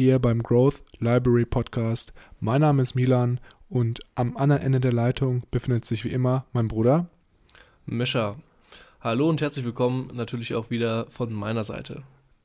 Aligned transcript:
hier 0.00 0.18
beim 0.18 0.42
Growth 0.42 0.82
Library 0.98 1.44
Podcast. 1.44 2.14
Mein 2.40 2.62
Name 2.62 2.80
ist 2.80 2.94
Milan 2.94 3.38
und 3.68 4.00
am 4.14 4.34
anderen 4.34 4.62
Ende 4.62 4.80
der 4.80 4.94
Leitung 4.94 5.42
befindet 5.50 5.84
sich 5.84 6.06
wie 6.06 6.08
immer 6.08 6.46
mein 6.54 6.68
Bruder 6.68 7.10
Mischa. 7.84 8.36
Hallo 9.02 9.28
und 9.28 9.42
herzlich 9.42 9.66
willkommen 9.66 10.10
natürlich 10.14 10.54
auch 10.54 10.70
wieder 10.70 11.04
von 11.10 11.34
meiner 11.34 11.64
Seite. 11.64 12.02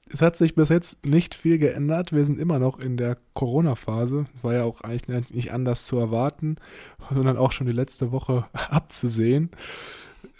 Es 0.10 0.22
hat 0.22 0.36
sich 0.36 0.56
bis 0.56 0.68
jetzt 0.68 1.06
nicht 1.06 1.34
viel 1.34 1.58
geändert. 1.58 2.12
Wir 2.12 2.26
sind 2.26 2.40
immer 2.40 2.60
noch 2.60 2.78
in 2.78 2.98
der 2.98 3.18
Corona-Phase. 3.34 4.26
War 4.42 4.54
ja 4.54 4.64
auch 4.66 4.82
eigentlich 4.82 5.30
nicht 5.30 5.54
anders 5.54 5.86
zu 5.86 5.98
erwarten, 5.98 6.58
sondern 7.10 7.38
auch 7.38 7.54
schon 7.54 7.68
die 7.68 7.74
letzte 7.74 8.12
Woche 8.12 8.48
abzusehen. 8.70 9.50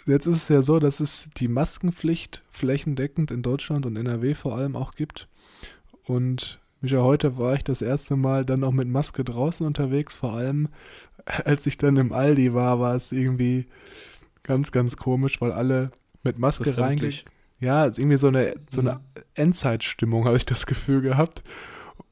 Jetzt 0.04 0.26
ist 0.26 0.36
es 0.36 0.48
ja 0.50 0.60
so, 0.60 0.78
dass 0.80 1.00
es 1.00 1.28
die 1.38 1.48
Maskenpflicht 1.48 2.42
flächendeckend 2.50 3.30
in 3.30 3.40
Deutschland 3.40 3.86
und 3.86 3.96
NRW 3.96 4.34
vor 4.34 4.54
allem 4.54 4.76
auch 4.76 4.94
gibt. 4.94 5.28
Und 6.04 6.60
Micha, 6.86 7.02
heute 7.02 7.36
war 7.36 7.54
ich 7.54 7.64
das 7.64 7.82
erste 7.82 8.14
Mal 8.14 8.44
dann 8.44 8.62
auch 8.62 8.70
mit 8.70 8.86
Maske 8.86 9.24
draußen 9.24 9.66
unterwegs. 9.66 10.14
Vor 10.14 10.34
allem, 10.34 10.68
als 11.24 11.66
ich 11.66 11.78
dann 11.78 11.96
im 11.96 12.12
Aldi 12.12 12.54
war, 12.54 12.78
war 12.78 12.94
es 12.94 13.10
irgendwie 13.10 13.66
ganz, 14.44 14.70
ganz 14.70 14.96
komisch, 14.96 15.40
weil 15.40 15.50
alle 15.50 15.90
mit 16.22 16.38
Maske 16.38 16.78
reingehen. 16.78 17.12
Ja, 17.58 17.86
irgendwie 17.86 18.18
so 18.18 18.28
eine, 18.28 18.54
so 18.70 18.82
eine 18.82 18.92
mhm. 18.92 18.98
Endzeitstimmung, 19.34 20.26
habe 20.26 20.36
ich 20.36 20.46
das 20.46 20.64
Gefühl 20.64 21.00
gehabt. 21.00 21.42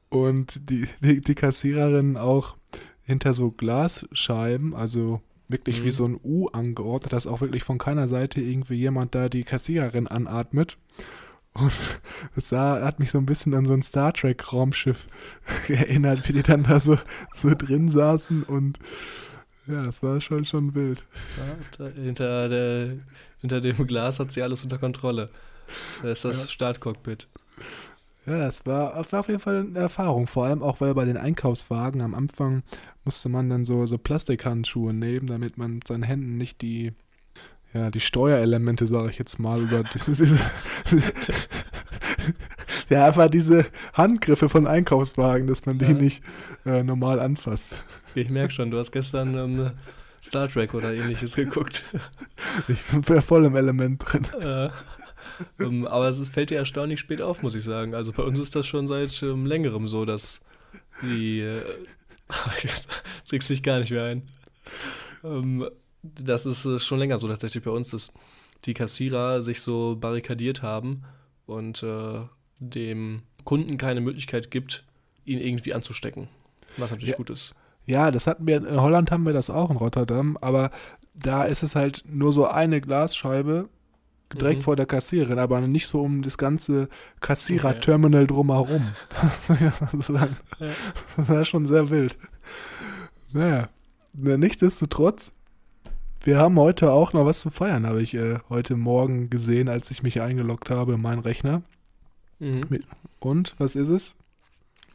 Und 0.09 0.69
die, 0.69 0.89
die, 0.99 1.21
die 1.21 1.35
Kassiererin 1.37 2.17
auch 2.17 2.57
hinter 3.05 3.33
so 3.33 3.53
Glasscheiben, 3.53 4.75
also 4.75 5.21
wirklich 5.47 5.83
mhm. 5.83 5.85
wie 5.85 5.91
so 5.93 6.05
ein 6.05 6.19
U 6.21 6.49
angeordnet, 6.49 7.13
dass 7.13 7.29
auch 7.29 7.41
wirklich 7.43 7.63
von 7.63 7.79
keiner 7.79 8.09
Seite 8.09 8.41
irgendwie 8.41 8.75
jemand 8.75 9.15
da 9.15 9.29
die 9.29 9.45
Kassiererin 9.45 10.09
anatmet. 10.09 10.79
Und 11.55 11.73
das 12.35 12.49
sah, 12.49 12.81
hat 12.83 12.99
mich 12.99 13.13
so 13.13 13.19
ein 13.19 13.27
bisschen 13.27 13.55
an 13.55 13.67
so 13.67 13.75
ein 13.75 13.83
Star 13.83 14.13
Trek-Raumschiff 14.13 15.07
erinnert, 15.69 16.29
wie 16.29 16.33
die 16.33 16.43
dann 16.43 16.65
da 16.65 16.81
so, 16.81 16.99
so 17.33 17.55
drin 17.55 17.89
saßen 17.89 18.43
und 18.43 18.79
ja, 19.67 19.87
es 19.87 20.03
war 20.03 20.21
schon, 20.21 20.45
schon 20.45 20.75
wild. 20.75 21.05
Ja, 21.79 21.87
hinter, 21.89 22.49
der, 22.49 22.97
hinter 23.41 23.61
dem 23.61 23.87
Glas 23.87 24.21
hat 24.21 24.31
sie 24.31 24.43
alles 24.43 24.63
unter 24.63 24.79
Kontrolle. 24.79 25.31
Das 26.03 26.19
ist 26.19 26.25
das 26.25 26.43
ja. 26.43 26.49
Startcockpit. 26.49 27.29
Ja, 28.27 28.47
es 28.47 28.67
war, 28.67 28.95
war 29.11 29.21
auf 29.21 29.29
jeden 29.29 29.41
Fall 29.41 29.61
eine 29.61 29.79
Erfahrung. 29.79 30.27
Vor 30.27 30.45
allem 30.45 30.63
auch, 30.63 30.81
weil 30.81 30.95
bei 30.95 31.05
den 31.05 31.17
Einkaufswagen 31.17 32.03
am 32.03 32.15
Anfang 32.15 32.63
musste 33.05 33.29
man 33.29 33.49
dann 33.49 33.65
so, 33.65 33.87
so 33.87 33.97
Plastikhandschuhe 33.97 34.93
nehmen, 34.93 35.27
damit 35.27 35.57
man 35.57 35.75
mit 35.75 35.89
seinen 35.89 36.03
Händen 36.03 36.37
nicht 36.37 36.61
die 36.61 36.93
ja, 37.75 37.91
die 37.91 38.01
Steuerelemente, 38.01 38.87
sage 38.87 39.11
ich 39.11 39.19
jetzt 39.19 39.39
mal, 39.39 39.63
oder 39.63 39.83
dieses, 39.83 40.19
dieses 40.19 40.41
ja, 42.89 43.07
einfach 43.07 43.29
diese 43.29 43.67
Handgriffe 43.93 44.49
von 44.49 44.67
Einkaufswagen, 44.67 45.49
dass 45.49 45.67
man 45.67 45.79
die 45.79 45.87
ja. 45.87 45.93
nicht 45.93 46.23
äh, 46.65 46.85
normal 46.85 47.19
anfasst. 47.19 47.83
Ich 48.15 48.31
merke 48.31 48.53
schon, 48.53 48.71
du 48.71 48.79
hast 48.79 48.93
gestern 48.93 49.37
ähm, 49.37 49.71
Star 50.23 50.49
Trek 50.49 50.73
oder 50.73 50.95
ähnliches 50.95 51.35
geguckt. 51.37 51.85
Ich 52.69 52.83
bin 52.85 53.03
voll 53.23 53.45
im 53.45 53.57
Element 53.57 54.05
drin. 54.07 54.27
Äh, 54.41 54.71
um, 55.65 55.87
aber 55.87 56.09
es 56.09 56.27
fällt 56.29 56.51
dir 56.51 56.59
erstaunlich 56.59 57.01
spät 57.01 57.21
auf, 57.21 57.43
muss 57.43 57.57
ich 57.57 57.65
sagen. 57.65 57.95
Also 57.95 58.13
bei 58.13 58.23
uns 58.23 58.39
ist 58.39 58.55
das 58.55 58.69
schon 58.69 58.87
seit 58.87 59.21
ähm, 59.23 59.47
längerem 59.47 59.89
so, 59.89 60.05
dass 60.05 60.43
die. 61.03 61.41
Äh, 61.41 61.61
jetzt 62.63 63.03
kriegst 63.29 63.51
dich 63.51 63.65
gar 63.65 63.81
nicht 63.81 63.91
mehr 63.91 64.05
ein. 64.05 64.29
Ähm, 65.25 65.69
das 66.05 66.47
ist 66.47 66.65
äh, 66.67 66.79
schon 66.79 66.99
länger 66.99 67.19
so 67.19 67.27
tatsächlich 67.29 67.65
bei 67.65 67.71
uns, 67.71 67.91
dass 67.91 68.13
die 68.65 68.75
Kassierer 68.75 69.43
sich 69.43 69.61
so 69.61 69.97
barrikadiert 69.97 70.63
haben 70.63 71.03
und 71.47 71.83
äh, 71.83 72.21
dem 72.59 73.23
Kunden 73.45 73.79
keine 73.79 74.01
Möglichkeit 74.01 74.51
gibt, 74.51 74.85
ihn 75.25 75.41
irgendwie 75.41 75.75
anzustecken. 75.75 76.29
Was 76.77 76.91
natürlich 76.91 77.13
ja. 77.13 77.17
gut 77.17 77.31
ist. 77.31 77.55
Ja, 77.87 78.11
das 78.11 78.27
hatten 78.27 78.47
wir, 78.47 78.57
in 78.57 78.81
Holland 78.81 79.11
haben 79.11 79.25
wir 79.25 79.33
das 79.33 79.51
auch 79.51 79.71
in 79.71 79.77
Rotterdam, 79.77 80.39
aber 80.41 80.71
da 81.15 81.45
ist 81.45 81.63
es 81.63 81.75
halt 81.75 82.05
nur 82.07 82.33
so 82.33 82.47
eine 82.47 82.81
Glasscheibe 82.81 83.69
direkt 84.33 84.61
mhm. 84.61 84.65
vor 84.65 84.77
der 84.77 84.87
Kassiererin, 84.87 85.39
aber 85.39 85.61
nicht 85.61 85.87
so 85.87 86.01
um 86.03 86.23
das 86.23 86.39
ganze 86.39 86.89
Kassiererterminal 87.21 88.25
okay. 88.25 88.33
drumherum. 88.33 88.89
das 89.99 91.29
war 91.29 91.45
schon 91.45 91.67
sehr 91.67 91.91
wild. 91.91 92.19
Naja, 93.33 93.69
nichtsdestotrotz 94.15 95.33
wir 96.25 96.39
haben 96.39 96.59
heute 96.59 96.91
auch 96.91 97.13
noch 97.13 97.27
was 97.27 97.41
zu 97.41 97.51
feiern, 97.51 97.87
habe 97.87 98.03
ich 98.03 98.15
äh, 98.15 98.39
heute 98.49 98.77
Morgen 98.77 99.29
gesehen, 99.29 99.69
als 99.69 99.91
ich 99.91 100.03
mich 100.03 100.23
eingeloggt 100.23 100.71
habe 100.71 100.95
in 100.95 101.03
meinen 101.03 101.21
Rechner. 101.21 101.63
Mhm. 102.39 102.83
Und, 103.21 103.55
was 103.59 103.77
ist 103.77 103.91
es? 103.91 104.17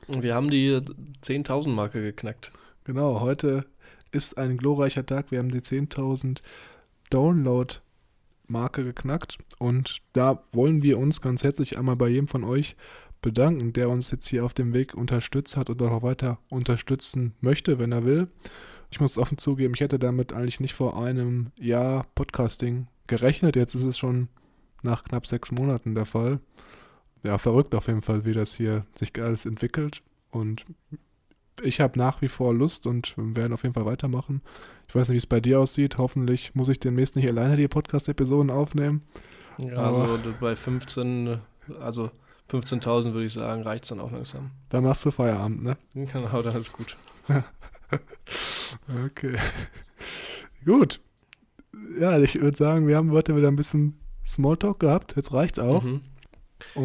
Wir 0.07 0.34
haben 0.34 0.50
die 0.50 0.72
10.000 1.23 1.69
Marke 1.69 2.01
geknackt. 2.01 2.51
Genau, 2.84 3.22
heute 3.22 3.66
ist 4.12 4.39
ein 4.39 4.57
glorreicher 4.57 5.06
Tag. 5.06 5.29
Wir 5.29 5.38
haben 5.38 5.51
die 5.51 5.62
10.000 5.62 6.39
Download-Marke 7.12 8.84
geknackt. 8.84 9.38
Und 9.59 10.00
da 10.13 10.41
wollen 10.51 10.81
wir 10.81 10.97
uns 10.97 11.22
ganz 11.22 11.44
herzlich 11.44 11.78
einmal 11.78 11.95
bei 11.95 12.09
jedem 12.09 12.28
von 12.28 12.44
euch 12.44 12.75
bedanken, 13.22 13.73
der 13.73 13.89
uns 13.89 14.09
jetzt 14.09 14.28
hier 14.28 14.45
auf 14.45 14.56
dem 14.56 14.73
Weg 14.73 14.95
unterstützt 14.95 15.57
hat 15.57 15.69
und 15.69 15.81
auch 15.81 16.01
weiter 16.01 16.39
unterstützen 16.50 17.34
möchte, 17.41 17.78
wenn 17.78 17.91
er 17.91 18.06
will. 18.06 18.29
Ich 18.91 19.00
muss 19.00 19.17
offen 19.17 19.38
zugeben, 19.38 19.73
ich 19.75 19.81
hätte 19.81 20.00
damit 20.00 20.33
eigentlich 20.33 20.59
nicht 20.59 20.73
vor 20.73 21.01
einem 21.01 21.51
Jahr 21.59 22.05
Podcasting 22.16 22.88
gerechnet. 23.07 23.55
Jetzt 23.55 23.75
ist 23.75 23.83
es 23.83 23.97
schon 23.97 24.29
nach 24.81 25.03
knapp 25.03 25.27
sechs 25.27 25.51
Monaten 25.51 25.95
der 25.95 26.05
Fall. 26.05 26.39
Ja, 27.23 27.38
verrückt 27.38 27.75
auf 27.75 27.88
jeden 27.88 28.01
Fall, 28.01 28.25
wie 28.25 28.33
das 28.33 28.55
hier 28.55 28.85
sich 28.95 29.11
alles 29.22 29.45
entwickelt. 29.45 30.01
Und 30.31 30.66
ich 31.61 31.81
habe 31.81 32.00
nach 32.00 32.22
wie 32.22 32.29
vor 32.29 32.53
Lust 32.53 32.88
und 32.88 33.13
werden 33.17 33.53
auf 33.53 33.63
jeden 33.63 33.73
Fall 33.73 33.85
weitermachen. 33.85 34.41
Ich 34.88 34.95
weiß 34.95 35.09
nicht, 35.09 35.16
wie 35.16 35.19
es 35.19 35.27
bei 35.27 35.41
dir 35.41 35.59
aussieht. 35.59 35.97
Hoffentlich 35.97 36.56
muss 36.56 36.69
ich 36.69 36.79
demnächst 36.79 37.16
nicht 37.16 37.27
alleine 37.27 37.56
die 37.56 37.67
Podcast-Episoden 37.67 38.50
aufnehmen. 38.50 39.03
Ja, 39.57 39.77
Aber 39.77 40.01
also 40.01 40.33
bei 40.39 40.56
15, 40.56 41.39
also 41.81 42.09
15.000 42.50 43.13
würde 43.13 43.25
ich 43.25 43.33
sagen, 43.33 43.61
reicht 43.61 43.83
es 43.83 43.89
dann 43.89 44.00
auch 44.00 44.11
langsam. 44.11 44.51
Dann 44.69 44.83
machst 44.83 45.06
du 45.06 45.11
Feierabend, 45.11 45.63
ne? 45.63 45.77
Genau, 45.94 46.41
dann 46.41 46.56
ist 46.56 46.71
gut. 46.73 46.97
okay. 49.05 49.38
Gut. 50.65 51.00
Ja, 52.00 52.19
ich 52.19 52.39
würde 52.39 52.57
sagen, 52.57 52.88
wir 52.88 52.97
haben 52.97 53.12
heute 53.12 53.36
wieder 53.36 53.47
ein 53.47 53.56
bisschen 53.56 53.97
Smalltalk 54.27 54.80
gehabt. 54.80 55.15
Jetzt 55.15 55.33
reicht's 55.33 55.59
auch. 55.59 55.83
Mhm. 55.83 56.01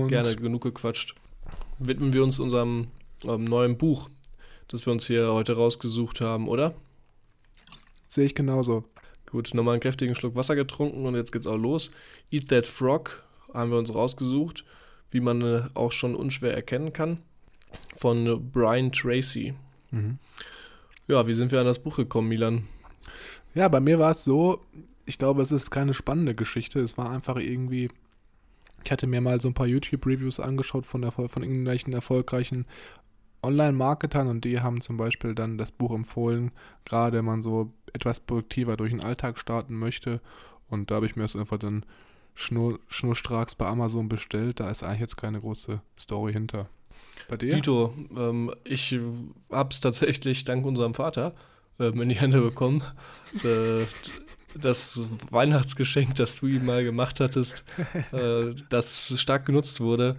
Gerne, 0.09 0.37
genug 0.37 0.63
gequatscht. 0.63 1.15
Widmen 1.79 2.13
wir 2.13 2.23
uns 2.23 2.41
unserem 2.41 2.89
ähm, 3.25 3.45
neuen 3.45 3.77
Buch, 3.77 4.09
das 4.69 4.87
wir 4.87 4.93
uns 4.93 5.07
hier 5.07 5.33
heute 5.33 5.57
rausgesucht 5.57 6.21
haben, 6.21 6.49
oder? 6.49 6.75
Sehe 8.09 8.25
ich 8.25 8.35
genauso. 8.35 8.85
Gut, 9.27 9.53
nochmal 9.53 9.75
einen 9.75 9.83
kräftigen 9.83 10.15
Schluck 10.15 10.37
Wasser 10.37 10.55
getrunken 10.55 11.05
und 11.07 11.17
jetzt 11.17 11.33
geht's 11.33 11.47
auch 11.47 11.57
los. 11.57 11.91
Eat 12.31 12.49
That 12.49 12.67
Frog 12.67 13.25
haben 13.53 13.71
wir 13.71 13.79
uns 13.79 13.95
rausgesucht, 13.95 14.65
wie 15.11 15.21
man 15.21 15.43
äh, 15.43 15.63
auch 15.75 15.93
schon 15.93 16.15
unschwer 16.15 16.55
erkennen 16.55 16.93
kann, 16.93 17.19
von 17.97 18.51
Brian 18.53 18.93
Tracy. 18.93 19.55
Mhm. 19.91 20.19
Ja, 21.07 21.29
wie 21.29 21.35
sind 21.35 21.53
wir 21.53 21.61
an 21.61 21.67
das 21.67 21.79
Buch 21.79 21.97
gekommen, 21.97 22.29
Milan? 22.29 22.67
Ja, 23.55 23.69
bei 23.69 23.81
mir 23.81 23.99
war 23.99 24.13
es 24.13 24.25
so, 24.25 24.61
ich 25.05 25.19
glaube, 25.19 25.43
es 25.43 25.53
ist 25.53 25.71
keine 25.71 25.95
spannende 25.95 26.35
Geschichte. 26.35 26.81
Es 26.81 26.97
war 26.97 27.11
einfach 27.11 27.37
irgendwie, 27.37 27.91
ich 28.85 28.91
hatte 28.91 29.07
mir 29.07 29.21
mal 29.21 29.41
so 29.41 29.49
ein 29.49 29.55
paar 29.55 29.67
YouTube-Reviews 29.67 30.41
angeschaut 30.41 30.87
von, 30.87 31.03
der, 31.03 31.13
von 31.13 31.43
irgendwelchen 31.43 31.93
erfolgreichen 31.93 32.67
Online-Marketern 33.43 34.29
und 34.29 34.45
die 34.45 34.61
haben 34.61 34.81
zum 34.81 34.97
Beispiel 34.97 35.35
dann 35.35 35.59
das 35.59 35.71
Buch 35.71 35.95
empfohlen, 35.95 36.51
gerade 36.87 37.19
wenn 37.19 37.25
man 37.27 37.43
so 37.43 37.73
etwas 37.93 38.21
produktiver 38.21 38.77
durch 38.79 38.91
den 38.91 39.03
Alltag 39.03 39.39
starten 39.39 39.77
möchte. 39.77 40.21
Und 40.71 40.91
da 40.91 40.97
habe 40.97 41.07
ich 41.07 41.17
mir 41.17 41.23
das 41.23 41.37
einfach 41.37 41.59
dann 41.59 41.85
schnur, 42.35 42.81
schnurstracks 42.89 43.55
bei 43.55 43.67
Amazon 43.67 44.09
bestellt. 44.09 44.61
Da 44.61 44.71
ist 44.71 44.83
eigentlich 44.83 45.01
jetzt 45.01 45.17
keine 45.17 45.41
große 45.41 45.83
Story 45.99 46.33
hinter. 46.33 46.69
Bei 47.29 47.37
dir? 47.37 47.55
Dito, 47.55 47.95
ähm, 48.17 48.53
ich 48.65 48.99
es 49.71 49.81
tatsächlich 49.81 50.45
dank 50.45 50.65
unserem 50.67 50.95
Vater 50.95 51.35
ähm, 51.79 52.01
in 52.03 52.09
die 52.09 52.17
Hände 52.17 52.41
bekommen. 52.41 52.83
äh, 53.43 53.85
das 54.57 55.09
Weihnachtsgeschenk, 55.31 56.15
das 56.15 56.41
du 56.41 56.47
ihm 56.47 56.65
mal 56.65 56.85
gemacht 56.85 57.21
hattest, 57.21 57.65
äh, 58.13 58.55
das 58.69 59.21
stark 59.21 59.47
genutzt 59.47 59.81
wurde 59.81 60.17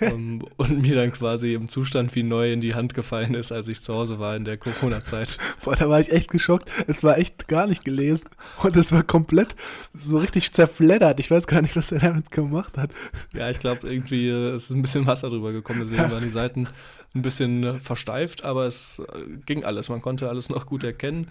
um, 0.00 0.42
und 0.56 0.82
mir 0.82 0.96
dann 0.96 1.12
quasi 1.12 1.54
im 1.54 1.68
Zustand 1.68 2.14
wie 2.14 2.22
neu 2.22 2.52
in 2.52 2.60
die 2.60 2.74
Hand 2.74 2.94
gefallen 2.94 3.34
ist, 3.34 3.52
als 3.52 3.68
ich 3.68 3.82
zu 3.82 3.94
Hause 3.94 4.18
war 4.18 4.36
in 4.36 4.44
der 4.44 4.56
Corona-Zeit. 4.56 5.38
Boah, 5.62 5.74
da 5.74 5.88
war 5.88 6.00
ich 6.00 6.12
echt 6.12 6.30
geschockt. 6.30 6.70
Es 6.86 7.02
war 7.04 7.18
echt 7.18 7.48
gar 7.48 7.66
nicht 7.66 7.84
gelesen 7.84 8.28
und 8.62 8.76
es 8.76 8.92
war 8.92 9.02
komplett 9.02 9.56
so 9.92 10.18
richtig 10.18 10.52
zerfleddert. 10.52 11.20
Ich 11.20 11.30
weiß 11.30 11.46
gar 11.46 11.62
nicht, 11.62 11.76
was 11.76 11.92
er 11.92 12.00
damit 12.00 12.30
gemacht 12.30 12.76
hat. 12.76 12.90
Ja, 13.34 13.50
ich 13.50 13.60
glaube 13.60 13.88
irgendwie, 13.88 14.28
äh, 14.28 14.50
es 14.50 14.70
ist 14.70 14.76
ein 14.76 14.82
bisschen 14.82 15.06
Wasser 15.06 15.30
drüber 15.30 15.52
gekommen, 15.52 15.80
deswegen 15.80 16.02
ja. 16.02 16.10
waren 16.10 16.22
die 16.22 16.30
Seiten 16.30 16.68
ein 17.14 17.22
bisschen 17.22 17.64
äh, 17.64 17.74
versteift, 17.74 18.44
aber 18.44 18.66
es 18.66 19.02
äh, 19.12 19.36
ging 19.46 19.64
alles. 19.64 19.88
Man 19.88 20.02
konnte 20.02 20.28
alles 20.28 20.48
noch 20.48 20.66
gut 20.66 20.84
erkennen. 20.84 21.30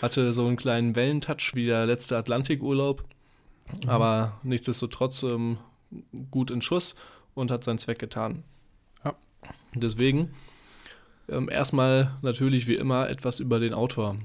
Hatte 0.00 0.32
so 0.32 0.46
einen 0.46 0.56
kleinen 0.56 0.96
Wellentouch 0.96 1.52
wie 1.54 1.66
der 1.66 1.86
letzte 1.86 2.16
Atlantikurlaub, 2.16 3.04
mhm. 3.82 3.88
aber 3.88 4.38
nichtsdestotrotz 4.42 5.22
ähm, 5.22 5.58
gut 6.30 6.50
in 6.50 6.60
Schuss 6.62 6.96
und 7.38 7.50
hat 7.50 7.64
seinen 7.64 7.78
Zweck 7.78 7.98
getan. 7.98 8.44
Ja. 9.04 9.14
Deswegen 9.74 10.30
ähm, 11.28 11.48
erstmal 11.48 12.16
natürlich 12.22 12.66
wie 12.66 12.74
immer 12.74 13.08
etwas 13.08 13.40
über 13.40 13.60
den 13.60 13.74
Autor. 13.74 14.16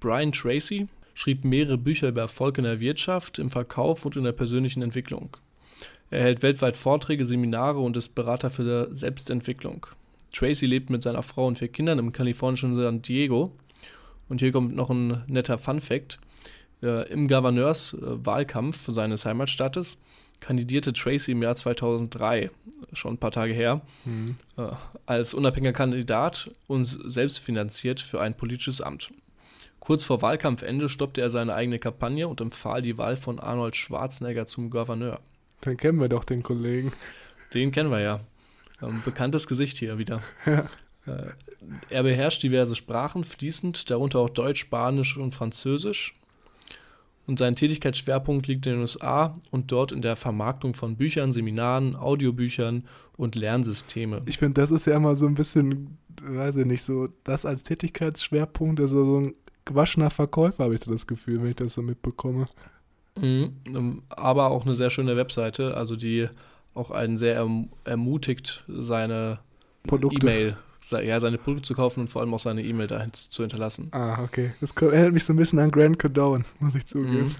Brian 0.00 0.32
Tracy 0.32 0.88
schrieb 1.14 1.44
mehrere 1.44 1.78
Bücher 1.78 2.08
über 2.08 2.22
Erfolg 2.22 2.58
in 2.58 2.64
der 2.64 2.80
Wirtschaft, 2.80 3.38
im 3.38 3.50
Verkauf 3.50 4.04
und 4.04 4.16
in 4.16 4.24
der 4.24 4.32
persönlichen 4.32 4.82
Entwicklung. 4.82 5.36
Er 6.10 6.22
hält 6.22 6.42
weltweit 6.42 6.76
Vorträge, 6.76 7.24
Seminare 7.24 7.80
und 7.80 7.96
ist 7.96 8.14
Berater 8.14 8.50
für 8.50 8.88
Selbstentwicklung. 8.94 9.86
Tracy 10.32 10.66
lebt 10.66 10.90
mit 10.90 11.02
seiner 11.02 11.22
Frau 11.22 11.46
und 11.46 11.58
vier 11.58 11.68
Kindern 11.68 11.98
im 11.98 12.12
kalifornischen 12.12 12.74
San 12.74 13.02
Diego. 13.02 13.52
Und 14.28 14.40
hier 14.40 14.52
kommt 14.52 14.74
noch 14.74 14.90
ein 14.90 15.22
netter 15.26 15.58
Fun 15.58 15.80
Fact. 15.80 16.18
Äh, 16.82 17.10
Im 17.10 17.28
Gouverneurswahlkampf 17.28 18.86
seines 18.88 19.24
Heimatstaates 19.24 20.00
kandidierte 20.40 20.92
Tracy 20.92 21.32
im 21.32 21.42
Jahr 21.42 21.54
2003, 21.54 22.50
schon 22.92 23.14
ein 23.14 23.18
paar 23.18 23.32
Tage 23.32 23.52
her, 23.52 23.80
mhm. 24.04 24.36
äh, 24.56 24.68
als 25.06 25.34
unabhängiger 25.34 25.72
Kandidat 25.72 26.50
und 26.66 26.84
selbstfinanziert 26.84 28.00
für 28.00 28.20
ein 28.20 28.36
politisches 28.36 28.80
Amt. 28.80 29.10
Kurz 29.80 30.04
vor 30.04 30.22
Wahlkampfende 30.22 30.88
stoppte 30.88 31.20
er 31.20 31.30
seine 31.30 31.54
eigene 31.54 31.78
Kampagne 31.78 32.26
und 32.26 32.40
empfahl 32.40 32.80
die 32.80 32.96
Wahl 32.96 33.16
von 33.16 33.38
Arnold 33.38 33.76
Schwarzenegger 33.76 34.46
zum 34.46 34.70
Gouverneur. 34.70 35.20
Dann 35.60 35.76
kennen 35.76 36.00
wir 36.00 36.08
doch 36.08 36.24
den 36.24 36.42
Kollegen. 36.42 36.92
Den 37.52 37.70
kennen 37.70 37.90
wir 37.90 38.00
ja. 38.00 38.20
Ähm, 38.82 39.02
bekanntes 39.04 39.46
Gesicht 39.46 39.78
hier 39.78 39.98
wieder. 39.98 40.22
Ja. 40.46 40.66
Äh, 41.06 41.32
er 41.90 42.02
beherrscht 42.02 42.42
diverse 42.42 42.74
Sprachen 42.76 43.24
fließend, 43.24 43.90
darunter 43.90 44.20
auch 44.20 44.30
Deutsch, 44.30 44.60
Spanisch 44.60 45.18
und 45.18 45.34
Französisch 45.34 46.14
und 47.26 47.38
sein 47.38 47.56
Tätigkeitsschwerpunkt 47.56 48.46
liegt 48.46 48.66
in 48.66 48.74
den 48.74 48.80
USA 48.80 49.32
und 49.50 49.72
dort 49.72 49.92
in 49.92 50.02
der 50.02 50.16
Vermarktung 50.16 50.74
von 50.74 50.96
Büchern, 50.96 51.32
Seminaren, 51.32 51.96
Audiobüchern 51.96 52.84
und 53.16 53.34
Lernsysteme. 53.34 54.22
Ich 54.26 54.38
finde, 54.38 54.60
das 54.60 54.70
ist 54.70 54.86
ja 54.86 54.96
immer 54.96 55.16
so 55.16 55.26
ein 55.26 55.34
bisschen, 55.34 55.98
weiß 56.22 56.56
ich 56.56 56.66
nicht, 56.66 56.82
so 56.82 57.08
das 57.24 57.46
als 57.46 57.62
Tätigkeitsschwerpunkt, 57.62 58.80
also 58.80 59.04
so 59.04 59.18
ein 59.20 59.34
gewaschener 59.64 60.10
Verkäufer, 60.10 60.64
habe 60.64 60.74
ich 60.74 60.82
so 60.82 60.92
das 60.92 61.06
Gefühl, 61.06 61.40
wenn 61.40 61.50
ich 61.50 61.56
das 61.56 61.74
so 61.74 61.82
mitbekomme. 61.82 62.46
Mhm, 63.20 63.52
ähm, 63.68 64.02
aber 64.10 64.50
auch 64.50 64.64
eine 64.64 64.74
sehr 64.74 64.90
schöne 64.90 65.16
Webseite, 65.16 65.76
also 65.76 65.96
die 65.96 66.28
auch 66.74 66.90
einen 66.90 67.16
sehr 67.16 67.36
erm-, 67.36 67.70
ermutigt, 67.84 68.64
seine 68.68 69.38
E-Mail 69.90 70.56
ja, 70.90 71.20
seine 71.20 71.38
Produkte 71.38 71.68
zu 71.68 71.74
kaufen 71.74 72.00
und 72.00 72.08
vor 72.08 72.22
allem 72.22 72.34
auch 72.34 72.38
seine 72.38 72.62
E-Mail 72.62 72.86
dahin 72.86 73.12
zu 73.12 73.42
hinterlassen. 73.42 73.88
Ah, 73.92 74.22
okay. 74.22 74.52
Das 74.60 74.72
erinnert 74.72 75.12
mich 75.12 75.24
so 75.24 75.32
ein 75.32 75.36
bisschen 75.36 75.58
an 75.58 75.70
Grant 75.70 75.98
Cardone, 75.98 76.44
muss 76.60 76.74
ich 76.74 76.86
zugeben. 76.86 77.34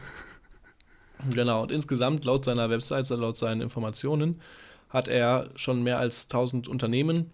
Mhm. 1.24 1.30
Genau, 1.30 1.62
und 1.62 1.72
insgesamt 1.72 2.24
laut 2.24 2.44
seiner 2.44 2.70
Webseite, 2.70 3.14
laut 3.14 3.36
seinen 3.36 3.60
Informationen, 3.60 4.40
hat 4.90 5.08
er 5.08 5.50
schon 5.54 5.82
mehr 5.82 5.98
als 5.98 6.24
1000 6.24 6.68
Unternehmen 6.68 7.30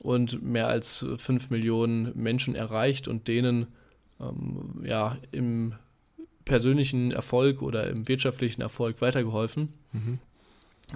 und 0.00 0.42
mehr 0.42 0.68
als 0.68 1.06
5 1.16 1.50
Millionen 1.50 2.12
Menschen 2.16 2.54
erreicht 2.54 3.08
und 3.08 3.28
denen 3.28 3.68
ähm, 4.20 4.82
ja, 4.84 5.16
im 5.30 5.74
persönlichen 6.44 7.12
Erfolg 7.12 7.62
oder 7.62 7.88
im 7.88 8.08
wirtschaftlichen 8.08 8.62
Erfolg 8.62 9.00
weitergeholfen 9.00 9.72
mhm. 9.92 10.18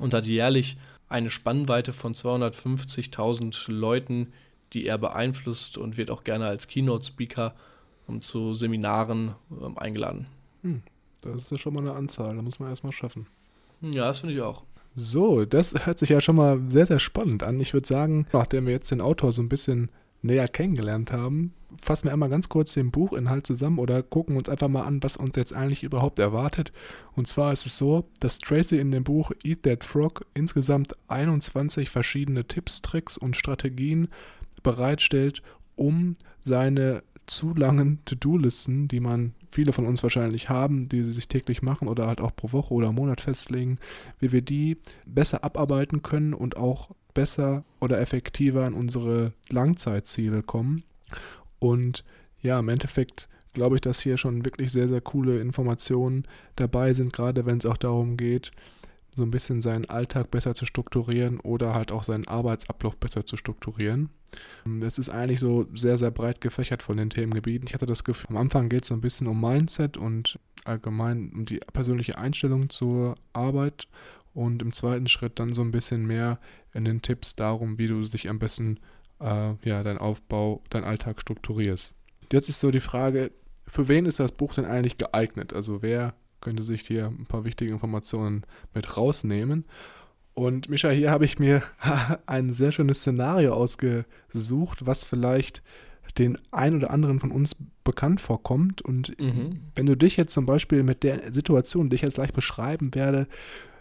und 0.00 0.14
hat 0.14 0.26
jährlich 0.26 0.76
eine 1.08 1.30
Spannweite 1.30 1.92
von 1.92 2.14
250.000 2.14 3.70
Leuten, 3.70 4.32
die 4.72 4.86
er 4.86 4.98
beeinflusst 4.98 5.78
und 5.78 5.96
wird 5.96 6.10
auch 6.10 6.24
gerne 6.24 6.46
als 6.46 6.68
Keynote-Speaker 6.68 7.54
um, 8.06 8.22
zu 8.22 8.54
Seminaren 8.54 9.34
um, 9.50 9.78
eingeladen. 9.78 10.26
Hm, 10.62 10.82
das 11.20 11.42
ist 11.42 11.50
ja 11.50 11.58
schon 11.58 11.74
mal 11.74 11.80
eine 11.80 11.94
Anzahl, 11.94 12.34
da 12.34 12.42
muss 12.42 12.58
man 12.58 12.68
erstmal 12.68 12.92
schaffen. 12.92 13.26
Ja, 13.80 14.06
das 14.06 14.20
finde 14.20 14.34
ich 14.34 14.40
auch. 14.40 14.64
So, 14.94 15.44
das 15.44 15.86
hört 15.86 15.98
sich 15.98 16.10
ja 16.10 16.20
schon 16.20 16.36
mal 16.36 16.60
sehr, 16.68 16.86
sehr 16.86 17.00
spannend 17.00 17.42
an. 17.42 17.60
Ich 17.60 17.72
würde 17.72 17.86
sagen, 17.86 18.26
nachdem 18.32 18.66
wir 18.66 18.72
jetzt 18.72 18.90
den 18.90 19.00
Autor 19.00 19.32
so 19.32 19.42
ein 19.42 19.48
bisschen 19.48 19.90
näher 20.20 20.48
kennengelernt 20.48 21.12
haben, 21.12 21.54
fassen 21.80 22.04
wir 22.04 22.12
einmal 22.12 22.28
ganz 22.28 22.48
kurz 22.48 22.74
den 22.74 22.90
Buchinhalt 22.90 23.46
zusammen 23.46 23.78
oder 23.78 24.02
gucken 24.02 24.36
uns 24.36 24.48
einfach 24.48 24.68
mal 24.68 24.82
an, 24.82 25.02
was 25.02 25.16
uns 25.16 25.36
jetzt 25.36 25.52
eigentlich 25.52 25.82
überhaupt 25.82 26.18
erwartet. 26.18 26.72
Und 27.14 27.26
zwar 27.26 27.52
ist 27.52 27.66
es 27.66 27.78
so, 27.78 28.04
dass 28.20 28.38
Tracy 28.38 28.78
in 28.78 28.90
dem 28.90 29.04
Buch 29.04 29.32
Eat 29.42 29.62
That 29.62 29.82
Frog 29.82 30.26
insgesamt 30.34 30.92
21 31.08 31.90
verschiedene 31.90 32.46
Tipps, 32.46 32.82
Tricks 32.82 33.16
und 33.16 33.36
Strategien 33.36 34.08
bereitstellt, 34.62 35.42
um 35.76 36.14
seine 36.40 37.02
zu 37.26 37.54
langen 37.54 38.00
To-Do-Listen, 38.04 38.88
die 38.88 39.00
man 39.00 39.34
viele 39.50 39.72
von 39.72 39.86
uns 39.86 40.02
wahrscheinlich 40.02 40.48
haben, 40.48 40.88
die 40.88 41.02
sie 41.02 41.12
sich 41.12 41.28
täglich 41.28 41.62
machen 41.62 41.88
oder 41.88 42.06
halt 42.06 42.20
auch 42.20 42.34
pro 42.34 42.52
Woche 42.52 42.74
oder 42.74 42.92
Monat 42.92 43.20
festlegen, 43.20 43.76
wie 44.18 44.32
wir 44.32 44.42
die 44.42 44.78
besser 45.06 45.44
abarbeiten 45.44 46.02
können 46.02 46.34
und 46.34 46.56
auch 46.56 46.90
besser 47.14 47.64
oder 47.80 48.00
effektiver 48.00 48.64
an 48.64 48.74
unsere 48.74 49.32
Langzeitziele 49.50 50.42
kommen. 50.42 50.82
Und 51.58 52.04
ja, 52.40 52.58
im 52.58 52.68
Endeffekt 52.68 53.28
glaube 53.52 53.76
ich, 53.76 53.82
dass 53.82 54.00
hier 54.00 54.16
schon 54.16 54.44
wirklich 54.44 54.72
sehr, 54.72 54.88
sehr 54.88 55.00
coole 55.00 55.40
Informationen 55.40 56.24
dabei 56.56 56.92
sind, 56.92 57.12
gerade 57.12 57.46
wenn 57.46 57.58
es 57.58 57.66
auch 57.66 57.76
darum 57.76 58.16
geht, 58.16 58.50
so 59.14 59.22
ein 59.22 59.30
bisschen 59.30 59.60
seinen 59.60 59.88
Alltag 59.90 60.30
besser 60.30 60.54
zu 60.54 60.64
strukturieren 60.64 61.38
oder 61.40 61.74
halt 61.74 61.92
auch 61.92 62.04
seinen 62.04 62.26
Arbeitsablauf 62.26 62.96
besser 62.96 63.26
zu 63.26 63.36
strukturieren. 63.36 64.08
Es 64.80 64.98
ist 64.98 65.10
eigentlich 65.10 65.40
so 65.40 65.66
sehr, 65.74 65.98
sehr 65.98 66.10
breit 66.10 66.40
gefächert 66.40 66.82
von 66.82 66.96
den 66.96 67.10
Themengebieten. 67.10 67.66
Ich 67.66 67.74
hatte 67.74 67.86
das 67.86 68.04
Gefühl, 68.04 68.30
am 68.30 68.38
Anfang 68.38 68.70
geht 68.70 68.82
es 68.82 68.88
so 68.88 68.94
ein 68.94 69.02
bisschen 69.02 69.26
um 69.26 69.40
Mindset 69.40 69.96
und 69.98 70.38
allgemein 70.64 71.30
um 71.34 71.44
die 71.44 71.60
persönliche 71.72 72.16
Einstellung 72.16 72.70
zur 72.70 73.16
Arbeit 73.34 73.88
und 74.32 74.62
im 74.62 74.72
zweiten 74.72 75.08
Schritt 75.08 75.38
dann 75.38 75.52
so 75.52 75.62
ein 75.62 75.72
bisschen 75.72 76.06
mehr 76.06 76.38
in 76.72 76.84
den 76.84 77.02
Tipps 77.02 77.36
darum, 77.36 77.78
wie 77.78 77.88
du 77.88 78.00
dich 78.00 78.30
am 78.30 78.38
besten 78.38 78.78
äh, 79.20 79.54
ja, 79.62 79.82
dein 79.82 79.98
Aufbau, 79.98 80.62
dein 80.70 80.84
Alltag 80.84 81.20
strukturierst. 81.20 81.94
Jetzt 82.32 82.48
ist 82.48 82.60
so 82.60 82.70
die 82.70 82.80
Frage, 82.80 83.30
für 83.66 83.88
wen 83.88 84.06
ist 84.06 84.20
das 84.20 84.32
Buch 84.32 84.54
denn 84.54 84.64
eigentlich 84.64 84.96
geeignet? 84.96 85.52
Also 85.52 85.82
wer 85.82 86.14
könnte 86.42 86.62
sich 86.62 86.82
hier 86.82 87.06
ein 87.06 87.24
paar 87.26 87.44
wichtige 87.44 87.72
Informationen 87.72 88.42
mit 88.74 88.96
rausnehmen. 88.96 89.64
Und 90.34 90.68
Mischa, 90.68 90.90
hier 90.90 91.10
habe 91.10 91.24
ich 91.24 91.38
mir 91.38 91.62
ein 92.26 92.52
sehr 92.52 92.72
schönes 92.72 93.00
Szenario 93.00 93.54
ausgesucht, 93.54 94.86
was 94.86 95.04
vielleicht 95.04 95.62
den 96.18 96.38
ein 96.50 96.76
oder 96.76 96.90
anderen 96.90 97.20
von 97.20 97.30
uns 97.30 97.56
bekannt 97.84 98.20
vorkommt. 98.20 98.82
Und 98.82 99.18
mhm. 99.18 99.60
wenn 99.74 99.86
du 99.86 99.96
dich 99.96 100.16
jetzt 100.16 100.32
zum 100.32 100.46
Beispiel 100.46 100.82
mit 100.82 101.02
der 101.02 101.32
Situation, 101.32 101.88
die 101.88 101.96
ich 101.96 102.02
jetzt 102.02 102.16
gleich 102.16 102.32
beschreiben 102.32 102.94
werde, 102.94 103.26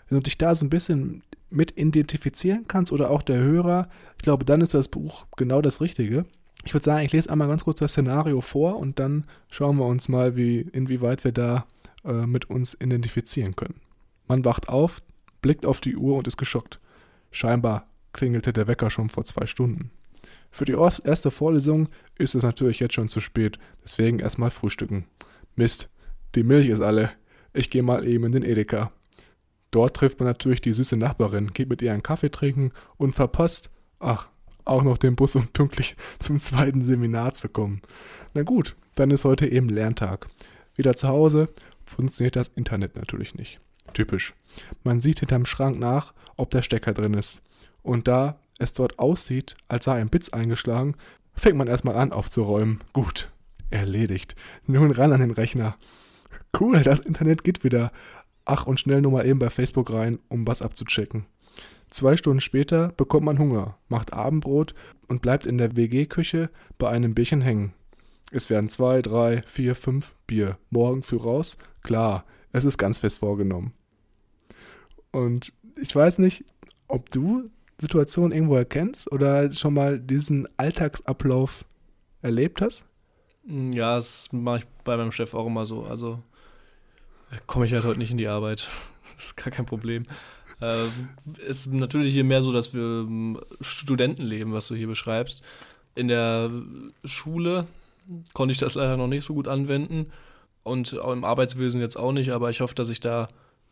wenn 0.07 0.17
du 0.17 0.23
dich 0.23 0.37
da 0.37 0.55
so 0.55 0.65
ein 0.65 0.69
bisschen 0.69 1.23
mit 1.49 1.77
identifizieren 1.77 2.65
kannst 2.67 2.91
oder 2.91 3.09
auch 3.09 3.21
der 3.21 3.39
Hörer, 3.39 3.89
ich 4.17 4.23
glaube, 4.23 4.45
dann 4.45 4.61
ist 4.61 4.73
das 4.73 4.87
Buch 4.87 5.25
genau 5.35 5.61
das 5.61 5.81
Richtige. 5.81 6.25
Ich 6.63 6.73
würde 6.73 6.83
sagen, 6.83 7.05
ich 7.05 7.11
lese 7.11 7.29
einmal 7.29 7.47
ganz 7.47 7.63
kurz 7.63 7.79
das 7.79 7.91
Szenario 7.91 8.39
vor 8.41 8.77
und 8.77 8.99
dann 8.99 9.25
schauen 9.49 9.77
wir 9.77 9.85
uns 9.85 10.07
mal, 10.09 10.35
wie, 10.37 10.59
inwieweit 10.59 11.23
wir 11.23 11.31
da 11.31 11.65
äh, 12.05 12.25
mit 12.25 12.49
uns 12.49 12.73
identifizieren 12.79 13.55
können. 13.55 13.81
Man 14.27 14.45
wacht 14.45 14.69
auf, 14.69 15.01
blickt 15.41 15.65
auf 15.65 15.81
die 15.81 15.95
Uhr 15.95 16.17
und 16.17 16.27
ist 16.27 16.37
geschockt. 16.37 16.79
Scheinbar 17.31 17.87
klingelte 18.13 18.53
der 18.53 18.67
Wecker 18.67 18.89
schon 18.89 19.09
vor 19.09 19.25
zwei 19.25 19.45
Stunden. 19.45 19.91
Für 20.51 20.65
die 20.65 20.73
erste 20.73 21.31
Vorlesung 21.31 21.87
ist 22.17 22.35
es 22.35 22.43
natürlich 22.43 22.79
jetzt 22.79 22.93
schon 22.93 23.09
zu 23.09 23.21
spät, 23.21 23.57
deswegen 23.83 24.19
erstmal 24.19 24.51
frühstücken. 24.51 25.05
Mist, 25.55 25.89
die 26.35 26.43
Milch 26.43 26.67
ist 26.67 26.81
alle. 26.81 27.11
Ich 27.53 27.69
gehe 27.69 27.83
mal 27.83 28.05
eben 28.05 28.25
in 28.25 28.31
den 28.33 28.43
Edeka. 28.43 28.91
Dort 29.71 29.95
trifft 29.95 30.19
man 30.19 30.27
natürlich 30.27 30.59
die 30.59 30.73
süße 30.73 30.97
Nachbarin, 30.97 31.53
geht 31.53 31.69
mit 31.69 31.81
ihr 31.81 31.93
einen 31.93 32.03
Kaffee 32.03 32.29
trinken 32.29 32.71
und 32.97 33.15
verpasst, 33.15 33.69
ach, 33.99 34.27
auch 34.65 34.83
noch 34.83 34.97
den 34.97 35.15
Bus, 35.15 35.35
um 35.35 35.47
pünktlich 35.47 35.95
zum 36.19 36.39
zweiten 36.39 36.85
Seminar 36.85 37.33
zu 37.33 37.49
kommen. 37.49 37.81
Na 38.33 38.43
gut, 38.43 38.75
dann 38.95 39.11
ist 39.11 39.25
heute 39.25 39.47
eben 39.47 39.69
Lerntag. 39.69 40.27
Wieder 40.75 40.95
zu 40.95 41.07
Hause 41.07 41.49
funktioniert 41.85 42.35
das 42.35 42.51
Internet 42.55 42.95
natürlich 42.95 43.35
nicht. 43.35 43.59
Typisch. 43.93 44.33
Man 44.83 45.01
sieht 45.01 45.19
hinterm 45.19 45.45
Schrank 45.45 45.79
nach, 45.79 46.13
ob 46.37 46.49
der 46.51 46.61
Stecker 46.61 46.93
drin 46.93 47.13
ist. 47.13 47.41
Und 47.83 48.07
da 48.07 48.39
es 48.59 48.73
dort 48.73 48.99
aussieht, 48.99 49.55
als 49.67 49.85
sei 49.85 49.99
ein 49.99 50.09
Bitz 50.09 50.29
eingeschlagen, 50.29 50.95
fängt 51.33 51.57
man 51.57 51.67
erstmal 51.67 51.95
an 51.95 52.11
aufzuräumen. 52.11 52.79
Gut, 52.93 53.29
erledigt. 53.69 54.35
Nun 54.65 54.91
ran 54.91 55.13
an 55.13 55.21
den 55.21 55.31
Rechner. 55.31 55.75
Cool, 56.59 56.81
das 56.81 56.99
Internet 56.99 57.43
geht 57.43 57.63
wieder. 57.63 57.91
Ach, 58.45 58.67
und 58.67 58.79
schnell 58.79 59.01
nur 59.01 59.11
mal 59.11 59.25
eben 59.25 59.39
bei 59.39 59.49
Facebook 59.49 59.91
rein, 59.93 60.19
um 60.27 60.45
was 60.47 60.61
abzuchecken. 60.61 61.25
Zwei 61.89 62.15
Stunden 62.15 62.41
später 62.41 62.89
bekommt 62.89 63.25
man 63.25 63.39
Hunger, 63.39 63.77
macht 63.89 64.13
Abendbrot 64.13 64.73
und 65.07 65.21
bleibt 65.21 65.45
in 65.45 65.57
der 65.57 65.75
WG-Küche 65.75 66.49
bei 66.77 66.89
einem 66.89 67.13
Bierchen 67.13 67.41
hängen. 67.41 67.73
Es 68.31 68.49
werden 68.49 68.69
zwei, 68.69 69.01
drei, 69.01 69.43
vier, 69.45 69.75
fünf 69.75 70.15
Bier. 70.25 70.57
Morgen 70.69 71.03
früh 71.03 71.17
raus? 71.17 71.57
Klar, 71.83 72.25
es 72.51 72.65
ist 72.65 72.77
ganz 72.77 72.99
fest 72.99 73.19
vorgenommen. 73.19 73.73
Und 75.11 75.53
ich 75.81 75.95
weiß 75.95 76.19
nicht, 76.19 76.45
ob 76.87 77.09
du 77.09 77.49
Situationen 77.79 78.31
irgendwo 78.31 78.55
erkennst 78.55 79.11
oder 79.11 79.51
schon 79.51 79.73
mal 79.73 79.99
diesen 79.99 80.47
Alltagsablauf 80.57 81.65
erlebt 82.21 82.61
hast? 82.61 82.85
Mm, 83.45 83.71
ja, 83.71 83.95
das 83.95 84.29
mache 84.31 84.59
ich 84.59 84.65
bei 84.83 84.95
meinem 84.95 85.11
Chef 85.11 85.33
auch 85.33 85.47
immer 85.47 85.65
so. 85.65 85.83
Also 85.83 86.21
komme 87.47 87.65
ich 87.65 87.73
halt 87.73 87.83
heute 87.83 87.99
nicht 87.99 88.11
in 88.11 88.17
die 88.17 88.27
Arbeit. 88.27 88.69
Das 89.17 89.27
ist 89.27 89.35
gar 89.35 89.51
kein 89.51 89.67
Problem. 89.67 90.07
Äh, 90.61 90.87
ist 91.45 91.71
natürlich 91.71 92.11
hier 92.11 92.23
mehr 92.23 92.41
so, 92.41 92.51
dass 92.51 92.73
wir 92.73 92.81
ähm, 92.81 93.39
Studentenleben, 93.59 94.51
was 94.51 94.67
du 94.67 94.73
hier 94.73 94.87
beschreibst. 94.87 95.43
In 95.93 96.07
der 96.07 96.49
Schule 97.05 97.65
konnte 98.33 98.53
ich 98.53 98.57
das 98.57 98.73
leider 98.73 98.97
noch 98.97 99.05
nicht 99.05 99.23
so 99.23 99.35
gut 99.35 99.47
anwenden 99.47 100.07
und 100.63 100.99
auch 100.99 101.11
im 101.11 101.23
Arbeitswesen 101.23 101.81
jetzt 101.81 101.95
auch 101.95 102.11
nicht, 102.11 102.31
aber 102.31 102.49
ich 102.49 102.61
hoffe, 102.61 102.75
dass 102.75 102.89
ich 102.89 102.99
da, 102.99 103.23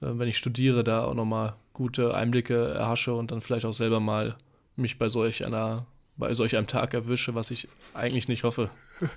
äh, 0.01 0.07
wenn 0.11 0.27
ich 0.27 0.37
studiere, 0.37 0.83
da 0.83 1.05
auch 1.05 1.13
nochmal 1.13 1.55
gute 1.73 2.13
Einblicke 2.13 2.69
erhasche 2.73 3.13
und 3.13 3.31
dann 3.31 3.41
vielleicht 3.41 3.65
auch 3.65 3.73
selber 3.73 3.99
mal 3.99 4.35
mich 4.75 4.97
bei 4.97 5.09
solch 5.09 5.45
einer 5.45 5.85
bei 6.19 6.33
solch 6.33 6.57
einem 6.57 6.67
Tag 6.67 6.93
erwische, 6.93 7.33
was 7.33 7.49
ich 7.49 7.69
eigentlich 7.93 8.27
nicht 8.27 8.43
hoffe. 8.43 8.69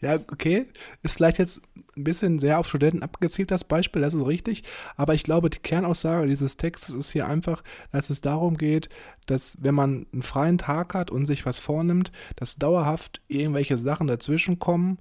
Ja, 0.00 0.14
okay. 0.14 0.66
Ist 1.02 1.16
vielleicht 1.16 1.40
jetzt 1.40 1.60
ein 1.96 2.04
bisschen 2.04 2.38
sehr 2.38 2.60
auf 2.60 2.68
Studenten 2.68 3.02
abgezielt, 3.02 3.50
das 3.50 3.64
Beispiel, 3.64 4.00
das 4.00 4.14
ist 4.14 4.24
richtig. 4.24 4.62
Aber 4.96 5.14
ich 5.14 5.24
glaube, 5.24 5.50
die 5.50 5.58
Kernaussage 5.58 6.28
dieses 6.28 6.56
Textes 6.56 6.94
ist 6.94 7.10
hier 7.10 7.26
einfach, 7.26 7.64
dass 7.90 8.10
es 8.10 8.20
darum 8.20 8.56
geht, 8.56 8.88
dass 9.26 9.58
wenn 9.60 9.74
man 9.74 10.06
einen 10.12 10.22
freien 10.22 10.58
Tag 10.58 10.94
hat 10.94 11.10
und 11.10 11.26
sich 11.26 11.44
was 11.46 11.58
vornimmt, 11.58 12.12
dass 12.36 12.54
dauerhaft 12.56 13.22
irgendwelche 13.26 13.76
Sachen 13.76 14.06
dazwischen 14.06 14.60
kommen, 14.60 14.98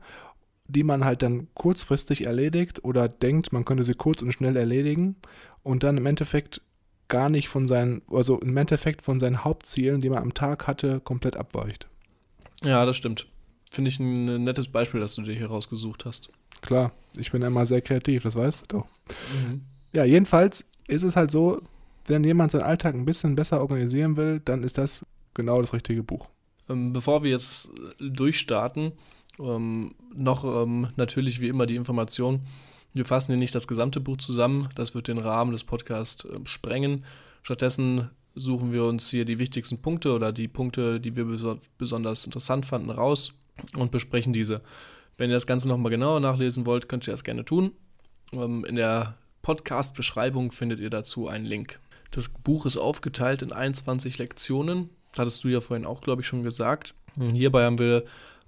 die 0.67 0.83
man 0.83 1.03
halt 1.03 1.21
dann 1.21 1.47
kurzfristig 1.53 2.25
erledigt 2.25 2.83
oder 2.83 3.07
denkt, 3.07 3.53
man 3.53 3.65
könnte 3.65 3.83
sie 3.83 3.93
kurz 3.93 4.21
und 4.21 4.31
schnell 4.31 4.55
erledigen 4.55 5.15
und 5.61 5.83
dann 5.83 5.97
im 5.97 6.05
Endeffekt 6.05 6.61
gar 7.07 7.29
nicht 7.29 7.49
von 7.49 7.67
seinen, 7.67 8.01
also 8.09 8.39
im 8.39 8.55
Endeffekt 8.55 9.01
von 9.01 9.19
seinen 9.19 9.43
Hauptzielen, 9.43 10.01
die 10.01 10.09
man 10.09 10.23
am 10.23 10.33
Tag 10.33 10.67
hatte, 10.67 10.99
komplett 10.99 11.37
abweicht. 11.37 11.87
Ja, 12.63 12.85
das 12.85 12.95
stimmt. 12.95 13.27
Finde 13.69 13.89
ich 13.89 13.99
ein 13.99 14.43
nettes 14.43 14.67
Beispiel, 14.67 14.99
das 14.99 15.15
du 15.15 15.23
dir 15.23 15.35
hier 15.35 15.47
rausgesucht 15.47 16.05
hast. 16.05 16.29
Klar, 16.61 16.91
ich 17.17 17.31
bin 17.31 17.41
immer 17.41 17.65
sehr 17.65 17.81
kreativ, 17.81 18.23
das 18.23 18.35
weißt 18.35 18.61
du 18.61 18.77
doch. 18.77 18.85
Mhm. 19.33 19.61
Ja, 19.95 20.05
jedenfalls 20.05 20.65
ist 20.87 21.03
es 21.03 21.15
halt 21.15 21.31
so, 21.31 21.61
wenn 22.07 22.23
jemand 22.23 22.51
seinen 22.51 22.63
Alltag 22.63 22.95
ein 22.95 23.05
bisschen 23.05 23.35
besser 23.35 23.61
organisieren 23.61 24.17
will, 24.17 24.41
dann 24.43 24.63
ist 24.63 24.77
das 24.77 25.05
genau 25.33 25.61
das 25.61 25.73
richtige 25.73 26.03
Buch. 26.03 26.29
Ähm, 26.69 26.93
bevor 26.93 27.23
wir 27.23 27.31
jetzt 27.31 27.69
durchstarten, 27.99 28.93
ähm, 29.39 29.95
noch 30.13 30.43
ähm, 30.43 30.87
natürlich 30.95 31.41
wie 31.41 31.47
immer 31.47 31.65
die 31.65 31.75
Information, 31.75 32.41
wir 32.93 33.05
fassen 33.05 33.31
hier 33.31 33.39
nicht 33.39 33.55
das 33.55 33.67
gesamte 33.67 33.99
Buch 33.99 34.17
zusammen, 34.17 34.69
das 34.75 34.93
wird 34.93 35.07
den 35.07 35.17
Rahmen 35.17 35.51
des 35.51 35.63
Podcasts 35.63 36.25
äh, 36.25 36.39
sprengen. 36.45 37.05
Stattdessen 37.41 38.09
suchen 38.35 38.71
wir 38.71 38.85
uns 38.85 39.09
hier 39.09 39.25
die 39.25 39.39
wichtigsten 39.39 39.81
Punkte 39.81 40.13
oder 40.13 40.31
die 40.31 40.47
Punkte, 40.47 40.99
die 40.99 41.15
wir 41.15 41.25
beso 41.25 41.57
besonders 41.77 42.25
interessant 42.25 42.65
fanden, 42.65 42.89
raus 42.89 43.33
und 43.77 43.91
besprechen 43.91 44.33
diese. 44.33 44.61
Wenn 45.17 45.29
ihr 45.29 45.35
das 45.35 45.47
Ganze 45.47 45.67
nochmal 45.67 45.91
genauer 45.91 46.19
nachlesen 46.19 46.65
wollt, 46.65 46.87
könnt 46.87 47.07
ihr 47.07 47.13
das 47.13 47.23
gerne 47.23 47.45
tun. 47.45 47.71
Ähm, 48.31 48.63
in 48.65 48.75
der 48.75 49.17
Podcast-Beschreibung 49.41 50.51
findet 50.51 50.79
ihr 50.79 50.89
dazu 50.89 51.27
einen 51.27 51.45
Link. 51.45 51.79
Das 52.11 52.29
Buch 52.29 52.65
ist 52.65 52.77
aufgeteilt 52.77 53.41
in 53.41 53.51
21 53.51 54.19
Lektionen. 54.19 54.89
Das 55.11 55.19
hattest 55.19 55.43
du 55.43 55.47
ja 55.47 55.61
vorhin 55.61 55.85
auch, 55.85 56.01
glaube 56.01 56.21
ich, 56.21 56.27
schon 56.27 56.43
gesagt. 56.43 56.93
Hierbei 57.15 57.65
haben 57.65 57.77
wir 57.77 58.05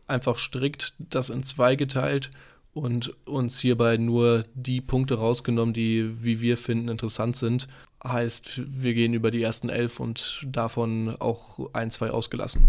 einfach 0.08 0.38
strikt 0.38 0.94
das 0.98 1.30
in 1.30 1.44
zwei 1.44 1.76
geteilt 1.76 2.32
und 2.74 3.16
uns 3.26 3.60
hierbei 3.60 3.98
nur 3.98 4.46
die 4.54 4.82
Punkte 4.82 5.16
rausgenommen, 5.16 5.74
die, 5.74 6.24
wie 6.24 6.42
wir 6.42 6.58
finden, 6.58 6.90
interessant 6.90 7.38
sind. 7.38 7.68
Heißt, 8.04 8.62
wir 8.68 8.94
gehen 8.94 9.14
über 9.14 9.32
die 9.32 9.42
ersten 9.42 9.70
elf 9.70 10.00
und 10.00 10.46
davon 10.46 11.16
auch 11.20 11.74
ein, 11.74 11.90
zwei 11.90 12.12
ausgelassen. 12.12 12.68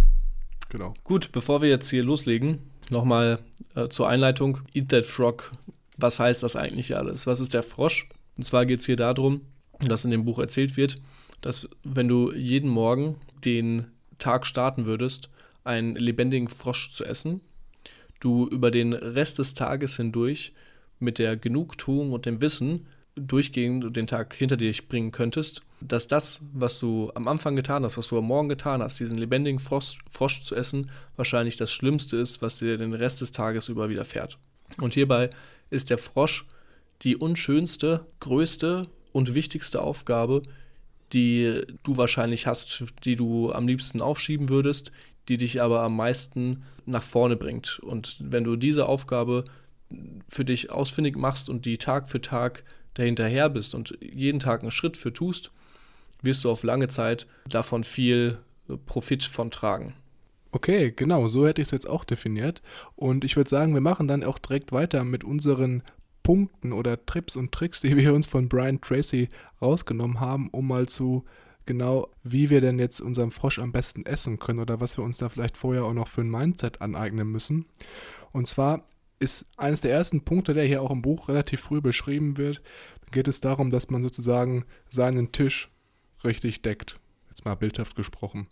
Genau. 0.68 0.94
Gut, 1.04 1.32
bevor 1.32 1.60
wir 1.60 1.68
jetzt 1.68 1.90
hier 1.90 2.04
loslegen, 2.04 2.58
nochmal 2.88 3.40
äh, 3.74 3.88
zur 3.88 4.08
Einleitung. 4.08 4.60
Eat 4.74 4.88
that 4.90 5.04
frog. 5.04 5.52
Was 5.96 6.20
heißt 6.20 6.42
das 6.42 6.56
eigentlich 6.56 6.96
alles? 6.96 7.26
Was 7.26 7.40
ist 7.40 7.54
der 7.54 7.62
Frosch? 7.62 8.08
Und 8.36 8.44
zwar 8.44 8.66
geht 8.66 8.80
es 8.80 8.86
hier 8.86 8.96
darum, 8.96 9.40
dass 9.80 10.04
in 10.04 10.10
dem 10.10 10.24
Buch 10.24 10.38
erzählt 10.38 10.76
wird, 10.76 10.98
dass 11.40 11.68
wenn 11.84 12.08
du 12.08 12.32
jeden 12.32 12.70
Morgen 12.70 13.16
den 13.44 13.86
Tag 14.18 14.46
starten 14.46 14.86
würdest, 14.86 15.30
einen 15.64 15.96
lebendigen 15.96 16.48
Frosch 16.48 16.90
zu 16.90 17.04
essen, 17.04 17.40
du 18.20 18.46
über 18.46 18.70
den 18.70 18.92
Rest 18.92 19.38
des 19.38 19.54
Tages 19.54 19.96
hindurch 19.96 20.52
mit 20.98 21.18
der 21.18 21.36
Genugtuung 21.36 22.12
und 22.12 22.26
dem 22.26 22.40
Wissen 22.40 22.86
durchgehend 23.16 23.96
den 23.96 24.06
Tag 24.06 24.34
hinter 24.34 24.56
dir 24.56 24.72
bringen 24.88 25.10
könntest, 25.10 25.62
dass 25.80 26.06
das, 26.06 26.42
was 26.52 26.78
du 26.78 27.10
am 27.14 27.28
Anfang 27.28 27.56
getan 27.56 27.82
hast, 27.82 27.96
was 27.96 28.08
du 28.08 28.18
am 28.18 28.26
Morgen 28.26 28.48
getan 28.48 28.82
hast, 28.82 29.00
diesen 29.00 29.16
lebendigen 29.16 29.58
Frosch, 29.58 29.98
Frosch 30.10 30.42
zu 30.42 30.54
essen, 30.54 30.90
wahrscheinlich 31.16 31.56
das 31.56 31.72
Schlimmste 31.72 32.18
ist, 32.18 32.42
was 32.42 32.58
dir 32.58 32.76
den 32.76 32.92
Rest 32.92 33.22
des 33.22 33.32
Tages 33.32 33.68
über 33.68 33.88
widerfährt. 33.88 34.38
Und 34.82 34.94
hierbei 34.94 35.30
ist 35.70 35.88
der 35.88 35.98
Frosch 35.98 36.46
die 37.02 37.16
unschönste, 37.16 38.06
größte 38.20 38.86
und 39.12 39.34
wichtigste 39.34 39.80
Aufgabe, 39.80 40.42
die 41.12 41.62
du 41.82 41.96
wahrscheinlich 41.96 42.46
hast, 42.46 42.84
die 43.04 43.16
du 43.16 43.52
am 43.52 43.66
liebsten 43.66 44.00
aufschieben 44.00 44.48
würdest, 44.48 44.92
die 45.28 45.36
dich 45.36 45.62
aber 45.62 45.82
am 45.82 45.96
meisten 45.96 46.64
nach 46.84 47.02
vorne 47.02 47.36
bringt. 47.36 47.78
Und 47.80 48.16
wenn 48.20 48.44
du 48.44 48.56
diese 48.56 48.86
Aufgabe 48.86 49.44
für 50.28 50.44
dich 50.44 50.70
ausfindig 50.70 51.16
machst 51.16 51.48
und 51.48 51.64
die 51.64 51.78
Tag 51.78 52.08
für 52.08 52.20
Tag 52.20 52.64
dahinterher 52.94 53.48
bist 53.48 53.74
und 53.74 53.96
jeden 54.00 54.40
Tag 54.40 54.62
einen 54.62 54.70
Schritt 54.70 54.96
für 54.96 55.12
tust, 55.12 55.50
wirst 56.22 56.44
du 56.44 56.50
auf 56.50 56.62
lange 56.62 56.88
Zeit 56.88 57.26
davon 57.48 57.84
viel 57.84 58.38
Profit 58.86 59.24
von 59.24 59.50
tragen. 59.50 59.94
Okay, 60.52 60.92
genau, 60.94 61.28
so 61.28 61.46
hätte 61.46 61.60
ich 61.60 61.68
es 61.68 61.72
jetzt 61.72 61.88
auch 61.88 62.04
definiert. 62.04 62.62
Und 62.94 63.24
ich 63.24 63.36
würde 63.36 63.50
sagen, 63.50 63.74
wir 63.74 63.80
machen 63.80 64.08
dann 64.08 64.24
auch 64.24 64.38
direkt 64.38 64.72
weiter 64.72 65.04
mit 65.04 65.22
unseren 65.22 65.82
Punkten 66.26 66.72
oder 66.72 67.06
Trips 67.06 67.36
und 67.36 67.52
Tricks, 67.52 67.82
die 67.82 67.96
wir 67.96 68.12
uns 68.12 68.26
von 68.26 68.48
Brian 68.48 68.80
Tracy 68.80 69.28
rausgenommen 69.62 70.18
haben, 70.18 70.48
um 70.50 70.66
mal 70.66 70.88
zu 70.88 71.24
genau, 71.66 72.08
wie 72.24 72.50
wir 72.50 72.60
denn 72.60 72.80
jetzt 72.80 73.00
unseren 73.00 73.30
Frosch 73.30 73.60
am 73.60 73.70
besten 73.70 74.04
essen 74.04 74.40
können 74.40 74.58
oder 74.58 74.80
was 74.80 74.98
wir 74.98 75.04
uns 75.04 75.18
da 75.18 75.28
vielleicht 75.28 75.56
vorher 75.56 75.84
auch 75.84 75.92
noch 75.92 76.08
für 76.08 76.22
ein 76.22 76.30
Mindset 76.30 76.80
aneignen 76.82 77.30
müssen. 77.30 77.66
Und 78.32 78.48
zwar 78.48 78.82
ist 79.20 79.44
eines 79.56 79.82
der 79.82 79.92
ersten 79.92 80.22
Punkte, 80.22 80.52
der 80.52 80.64
hier 80.64 80.82
auch 80.82 80.90
im 80.90 81.00
Buch 81.00 81.28
relativ 81.28 81.60
früh 81.60 81.80
beschrieben 81.80 82.36
wird, 82.36 82.60
geht 83.12 83.28
es 83.28 83.38
darum, 83.38 83.70
dass 83.70 83.88
man 83.90 84.02
sozusagen 84.02 84.64
seinen 84.88 85.30
Tisch 85.30 85.70
richtig 86.24 86.60
deckt. 86.60 86.98
Jetzt 87.28 87.44
mal 87.44 87.54
bildhaft 87.54 87.94
gesprochen. 87.94 88.48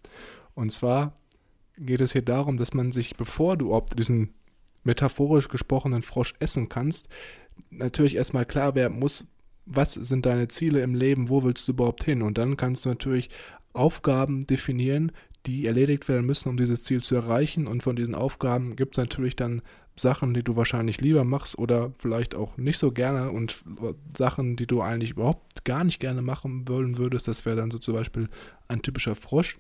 Und 0.55 0.71
zwar 0.71 1.13
geht 1.77 2.01
es 2.01 2.13
hier 2.13 2.23
darum, 2.23 2.57
dass 2.57 2.73
man 2.73 2.93
sich, 2.93 3.17
bevor 3.17 3.57
du 3.57 3.75
ob 3.75 3.97
diesen 3.97 4.33
metaphorisch 4.85 5.49
gesprochenen 5.49 6.03
Frosch 6.03 6.35
essen 6.39 6.69
kannst, 6.69 7.09
natürlich 7.71 8.17
erstmal 8.17 8.47
klar 8.47 8.75
werden 8.75 8.99
muss, 8.99 9.27
was 9.67 9.95
sind 9.95 10.27
deine 10.27 10.49
Ziele 10.49 10.83
im 10.83 10.95
Leben, 10.95 11.29
wo 11.29 11.43
willst 11.43 11.67
du 11.67 11.73
überhaupt 11.73 12.05
hin? 12.05 12.23
Und 12.23 12.39
dann 12.39 12.57
kannst 12.57 12.85
du 12.85 12.91
natürlich 12.91 13.31
Aufgaben 13.73 14.47
definieren, 14.47 15.13
die 15.47 15.67
erledigt 15.67 16.09
werden 16.09 16.27
müssen, 16.27 16.49
um 16.49 16.57
dieses 16.57 16.85
Ziel 16.85 17.03
zu 17.03 17.15
erreichen. 17.15 17.67
Und 17.67 17.83
von 17.83 17.97
diesen 17.97 18.15
Aufgaben 18.15 18.77
gibt 18.77 18.95
es 18.95 18.99
natürlich 18.99 19.37
dann 19.37 19.63
Sachen, 19.97 20.35
die 20.35 20.43
du 20.43 20.57
wahrscheinlich 20.57 21.01
lieber 21.01 21.25
machst 21.25 21.59
oder 21.59 21.93
vielleicht 21.99 22.35
auch 22.35 22.57
nicht 22.57 22.79
so 22.79 22.91
gerne 22.93 23.31
und 23.31 23.63
Sachen, 24.17 24.57
die 24.57 24.67
du 24.67 24.81
eigentlich 24.81 25.11
überhaupt 25.11 25.65
gar 25.65 25.85
nicht 25.85 26.01
gerne 26.01 26.21
machen 26.21 26.69
wollen 26.69 26.99
würdest. 26.99 27.29
Das 27.29 27.47
wäre 27.47 27.57
dann 27.57 27.71
so 27.71 27.79
zum 27.79 27.95
Beispiel 27.95 28.29
ein 28.69 28.83
typischer 28.83 29.15
Frosch. 29.15 29.59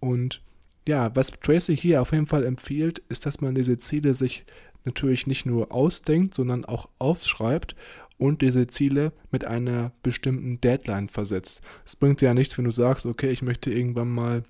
Und 0.00 0.42
ja, 0.90 1.14
was 1.14 1.30
Tracy 1.30 1.76
hier 1.76 2.02
auf 2.02 2.10
jeden 2.10 2.26
Fall 2.26 2.44
empfiehlt, 2.44 2.98
ist, 3.08 3.24
dass 3.24 3.40
man 3.40 3.54
diese 3.54 3.78
Ziele 3.78 4.14
sich 4.14 4.44
natürlich 4.84 5.28
nicht 5.28 5.46
nur 5.46 5.72
ausdenkt, 5.72 6.34
sondern 6.34 6.64
auch 6.64 6.88
aufschreibt 6.98 7.76
und 8.18 8.42
diese 8.42 8.66
Ziele 8.66 9.12
mit 9.30 9.44
einer 9.44 9.92
bestimmten 10.02 10.60
Deadline 10.60 11.08
versetzt. 11.08 11.62
Es 11.84 11.94
bringt 11.94 12.20
ja 12.22 12.34
nichts, 12.34 12.58
wenn 12.58 12.64
du 12.64 12.72
sagst, 12.72 13.06
okay, 13.06 13.30
ich 13.30 13.40
möchte 13.40 13.72
irgendwann 13.72 14.10
mal 14.10 14.42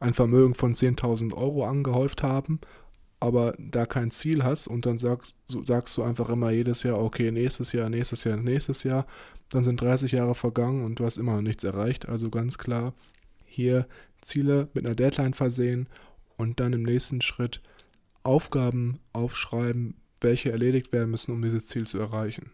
ein 0.00 0.14
Vermögen 0.14 0.54
von 0.54 0.74
10.000 0.74 1.32
Euro 1.34 1.64
angehäuft 1.64 2.24
haben, 2.24 2.60
aber 3.20 3.54
da 3.58 3.86
kein 3.86 4.10
Ziel 4.10 4.42
hast 4.42 4.66
und 4.66 4.84
dann 4.84 4.98
sagst, 4.98 5.36
sagst 5.46 5.96
du 5.96 6.02
einfach 6.02 6.28
immer 6.28 6.50
jedes 6.50 6.82
Jahr, 6.82 7.00
okay, 7.00 7.30
nächstes 7.30 7.70
Jahr, 7.70 7.88
nächstes 7.88 8.24
Jahr, 8.24 8.36
nächstes 8.36 8.82
Jahr, 8.82 9.06
dann 9.50 9.62
sind 9.62 9.80
30 9.80 10.10
Jahre 10.10 10.34
vergangen 10.34 10.84
und 10.84 10.98
du 10.98 11.04
hast 11.04 11.18
immer 11.18 11.36
noch 11.36 11.42
nichts 11.42 11.62
erreicht. 11.62 12.08
Also 12.08 12.30
ganz 12.30 12.58
klar, 12.58 12.94
hier 13.58 13.88
Ziele 14.22 14.68
mit 14.72 14.86
einer 14.86 14.94
Deadline 14.94 15.34
versehen 15.34 15.88
und 16.36 16.60
dann 16.60 16.72
im 16.72 16.84
nächsten 16.84 17.20
Schritt 17.20 17.60
Aufgaben 18.22 19.00
aufschreiben, 19.12 19.96
welche 20.20 20.52
erledigt 20.52 20.92
werden 20.92 21.10
müssen, 21.10 21.32
um 21.32 21.42
dieses 21.42 21.66
Ziel 21.66 21.84
zu 21.84 21.98
erreichen. 21.98 22.52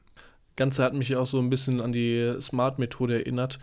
Ganze 0.56 0.82
hat 0.82 0.94
mich 0.94 1.14
auch 1.14 1.26
so 1.26 1.38
ein 1.40 1.50
bisschen 1.50 1.82
an 1.82 1.92
die 1.92 2.37
Smart-Methode 2.40 3.16
erinnert. 3.16 3.58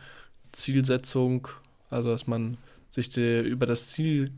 Zielsetzung, 0.52 1.48
also 1.90 2.12
dass 2.12 2.28
man 2.28 2.58
sich 2.90 3.18
über 3.18 3.66
das 3.66 3.88
Ziel 3.88 4.30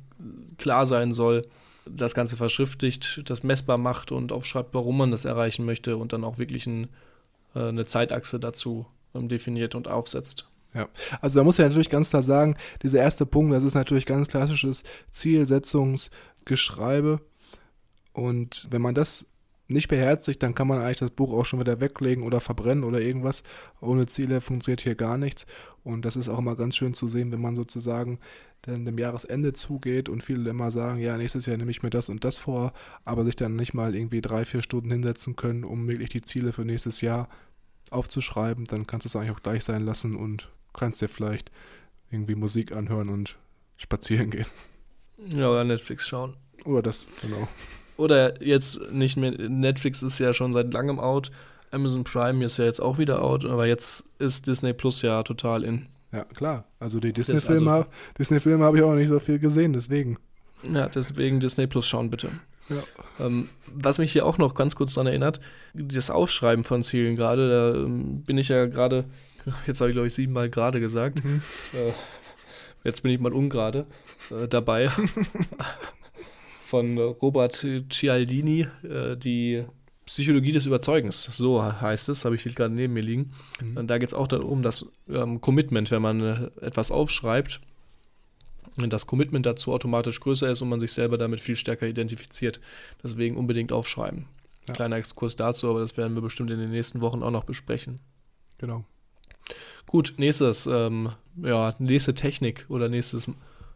klar 0.58 0.86
sein 0.86 1.12
soll, 1.12 1.46
das 1.86 2.16
Ganze 2.16 2.38
verschriftlicht, 2.38 3.30
das 3.30 3.44
messbar 3.44 3.78
macht 3.78 4.14
und 4.14 4.32
aufschreibt, 4.32 4.74
warum 4.74 4.98
man 4.98 5.12
das 5.12 5.26
erreichen 5.26 5.66
möchte 5.66 5.98
und 5.98 6.14
dann 6.14 6.24
auch 6.24 6.38
wirklich 6.38 6.68
ein, 6.68 6.88
äh, 7.54 7.68
eine 7.68 7.86
Zeitachse 7.86 8.40
dazu 8.40 8.86
ähm, 9.14 9.28
definiert 9.28 9.76
und 9.76 9.90
aufsetzt. 9.90 10.48
Ja, 10.74 10.90
also 11.22 11.40
da 11.40 11.44
muss 11.44 11.60
ich 11.60 11.66
natürlich 11.66 11.90
ganz 11.90 12.10
klar 12.10 12.24
sagen, 12.24 12.56
dieser 12.82 13.00
erste 13.00 13.26
Punkt, 13.26 13.54
das 13.54 13.64
ist 13.64 13.76
natürlich 13.76 14.06
ganz 14.06 14.28
klassisches 14.28 14.84
Zielsetzungsgeschreibe. 15.12 17.22
Und 18.14 18.68
wenn 18.70 18.82
man 18.82 18.96
das 18.96 19.26
nicht 19.68 19.88
beherzigt, 19.88 20.44
dann 20.44 20.56
kann 20.56 20.68
man 20.68 20.82
eigentlich 20.82 20.98
das 20.98 21.10
Buch 21.10 21.34
auch 21.34 21.46
schon 21.46 21.60
wieder 21.60 21.80
weglegen 21.80 22.26
oder 22.26 22.42
verbrennen 22.42 22.84
oder 22.84 23.02
irgendwas. 23.02 23.44
Ohne 23.82 24.06
Ziele 24.08 24.42
funktioniert 24.42 24.82
hier 24.82 24.96
gar 24.96 25.18
nichts. 25.18 25.46
Und 25.84 26.06
das 26.06 26.16
ist 26.16 26.30
auch 26.30 26.40
immer 26.40 26.56
ganz 26.56 26.76
schön 26.76 26.94
zu 26.94 27.08
sehen, 27.08 27.32
wenn 27.32 27.42
man 27.42 27.56
sozusagen 27.56 28.20
dann 28.62 28.86
dem 28.86 28.98
Jahresende 28.98 29.54
zugeht 29.54 30.10
und 30.10 30.24
viele 30.24 30.50
immer 30.50 30.72
sagen, 30.72 31.00
ja, 31.00 31.18
nächstes 31.18 31.46
Jahr 31.46 31.58
nehme 31.58 31.72
ich 31.72 31.84
mir 31.84 31.90
das 31.90 32.10
und 32.10 32.24
das 32.24 32.38
vor, 32.38 32.74
aber 33.04 33.26
sich 33.26 33.36
dann 33.36 33.56
nicht 33.56 33.74
mal 33.74 33.94
irgendwie 33.94 34.22
drei, 34.22 34.46
vier 34.46 34.62
Stunden 34.62 34.90
hinsetzen 34.90 35.36
können, 35.36 35.66
um 35.66 35.88
wirklich 35.88 36.10
die 36.10 36.22
Ziele 36.22 36.54
für 36.54 36.64
nächstes 36.64 37.02
Jahr 37.02 37.28
aufzuschreiben, 37.92 38.64
dann 38.66 38.88
kannst 38.88 39.06
du 39.06 39.10
es 39.10 39.16
eigentlich 39.16 39.32
auch 39.32 39.44
gleich 39.44 39.66
sein 39.66 39.84
lassen 39.84 40.16
und 40.16 40.50
kannst 40.74 41.02
dir 41.02 41.10
vielleicht 41.10 41.52
irgendwie 42.12 42.36
Musik 42.36 42.76
anhören 42.76 43.10
und 43.10 43.38
spazieren 43.78 44.30
gehen. 44.32 44.46
Ja, 45.28 45.50
oder 45.50 45.64
Netflix 45.64 46.08
schauen. 46.08 46.36
Oder 46.66 46.82
das, 46.82 47.08
genau. 47.22 47.48
Oder 47.98 48.44
jetzt 48.44 48.82
nicht 48.92 49.18
mehr, 49.18 49.32
Netflix 49.32 50.02
ist 50.04 50.20
ja 50.20 50.34
schon 50.34 50.54
seit 50.54 50.74
langem 50.74 51.00
out, 51.00 51.32
Amazon 51.72 52.04
Prime 52.04 52.44
ist 52.46 52.58
ja 52.58 52.66
jetzt 52.66 52.82
auch 52.82 52.98
wieder 52.98 53.24
out, 53.24 53.46
aber 53.46 53.66
jetzt 53.66 54.06
ist 54.20 54.48
Disney 54.48 54.74
Plus 54.74 55.02
ja 55.02 55.24
total 55.24 55.64
in. 55.64 55.88
Ja, 56.12 56.26
klar. 56.26 56.66
Also 56.80 57.00
die 57.00 57.12
Disney-Filme 57.12 57.72
also, 57.72 57.90
Disney 58.18 58.40
habe 58.40 58.78
ich 58.78 58.84
auch 58.84 58.94
nicht 58.94 59.08
so 59.08 59.20
viel 59.20 59.40
gesehen, 59.40 59.74
deswegen. 59.74 60.18
Ja, 60.72 60.88
deswegen 60.88 61.40
Disney 61.40 61.68
Plus 61.68 61.88
schauen, 61.88 62.10
bitte. 62.10 62.30
Ja. 62.70 62.84
Ähm, 63.20 63.50
was 63.74 63.98
mich 63.98 64.12
hier 64.12 64.26
auch 64.26 64.38
noch 64.38 64.56
ganz 64.56 64.76
kurz 64.76 64.94
daran 64.94 65.08
erinnert, 65.08 65.40
das 65.74 66.10
Aufschreiben 66.10 66.64
von 66.64 66.84
Zielen 66.84 67.16
gerade, 67.16 67.50
da 67.50 67.80
ähm, 67.80 68.22
bin 68.22 68.38
ich 68.38 68.48
ja 68.48 68.66
gerade, 68.66 69.06
jetzt 69.68 69.82
habe 69.82 69.90
ich 69.90 69.96
glaube 69.96 70.08
ich 70.08 70.14
siebenmal 70.14 70.50
gerade 70.50 70.80
gesagt, 70.80 71.24
mhm. 71.24 71.42
äh, 71.74 72.88
jetzt 72.88 73.04
bin 73.04 73.12
ich 73.12 73.20
mal 73.20 73.34
ungerade 73.34 73.86
äh, 74.32 74.48
dabei, 74.48 74.90
von 76.66 76.98
Robert 76.98 77.66
Cialdini, 77.90 78.68
äh, 78.84 79.18
die 79.18 79.66
Psychologie 80.06 80.52
des 80.52 80.66
Überzeugens, 80.66 81.24
so 81.24 81.64
heißt 81.64 82.10
es, 82.10 82.26
habe 82.26 82.36
ich 82.36 82.44
gerade 82.56 82.74
neben 82.74 82.94
mir 82.94 83.04
liegen. 83.04 83.32
Mhm. 83.62 83.78
Und 83.78 83.88
da 83.88 83.98
geht 83.98 84.10
es 84.10 84.14
auch 84.14 84.28
darum, 84.28 84.62
das 84.62 84.86
ähm, 85.10 85.40
Commitment, 85.40 85.92
wenn 85.92 86.02
man 86.02 86.22
äh, 86.22 86.66
etwas 86.66 86.92
aufschreibt, 86.92 87.62
das 88.78 89.06
Commitment 89.08 89.46
dazu 89.46 89.72
automatisch 89.72 90.20
größer 90.20 90.50
ist 90.50 90.62
und 90.62 90.70
man 90.70 90.80
sich 90.80 90.94
selber 90.94 91.18
damit 91.18 91.40
viel 91.40 91.56
stärker 91.56 91.88
identifiziert. 91.88 92.60
Deswegen 93.04 93.38
unbedingt 93.38 93.72
aufschreiben. 93.72 94.26
Ja. 94.68 94.74
Kleiner 94.74 94.96
Exkurs 94.98 95.36
dazu, 95.36 95.70
aber 95.70 95.80
das 95.80 95.98
werden 95.98 96.16
wir 96.16 96.22
bestimmt 96.22 96.50
in 96.50 96.60
den 96.60 96.72
nächsten 96.72 97.02
Wochen 97.02 97.22
auch 97.22 97.32
noch 97.32 97.44
besprechen. 97.44 98.00
Genau. 98.58 98.86
Gut, 99.88 100.14
nächstes, 100.18 100.66
ähm, 100.66 101.12
ja, 101.42 101.76
nächste 101.80 102.14
Technik 102.14 102.66
oder 102.70 102.90
nächstes 102.90 103.30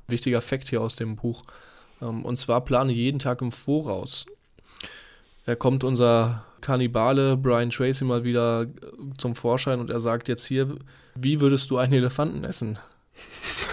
wichtiger 0.07 0.41
Fakt 0.41 0.69
hier 0.69 0.81
aus 0.81 0.95
dem 0.95 1.15
Buch. 1.15 1.43
Ähm, 2.01 2.23
und 2.25 2.37
zwar 2.37 2.61
plane 2.61 2.93
jeden 2.93 3.19
Tag 3.19 3.41
im 3.41 3.51
Voraus. 3.51 4.25
Da 5.45 5.55
kommt 5.55 5.83
unser 5.83 6.45
Kannibale 6.61 7.37
Brian 7.37 7.69
Tracy 7.69 8.03
mal 8.03 8.23
wieder 8.23 8.63
äh, 8.63 8.67
zum 9.17 9.35
Vorschein 9.35 9.79
und 9.79 9.89
er 9.89 9.99
sagt 9.99 10.27
jetzt 10.27 10.45
hier, 10.45 10.77
wie 11.15 11.39
würdest 11.39 11.69
du 11.69 11.77
einen 11.77 11.93
Elefanten 11.93 12.43
essen? 12.43 12.79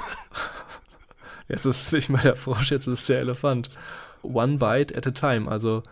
jetzt 1.48 1.66
ist 1.66 1.86
es 1.86 1.92
nicht 1.92 2.08
mehr 2.08 2.22
der 2.22 2.36
Frosch, 2.36 2.70
jetzt 2.70 2.86
ist 2.86 3.00
es 3.00 3.06
der 3.06 3.20
Elefant. 3.20 3.70
One 4.22 4.58
bite 4.58 4.96
at 4.96 5.06
a 5.06 5.10
time, 5.10 5.50
also 5.50 5.82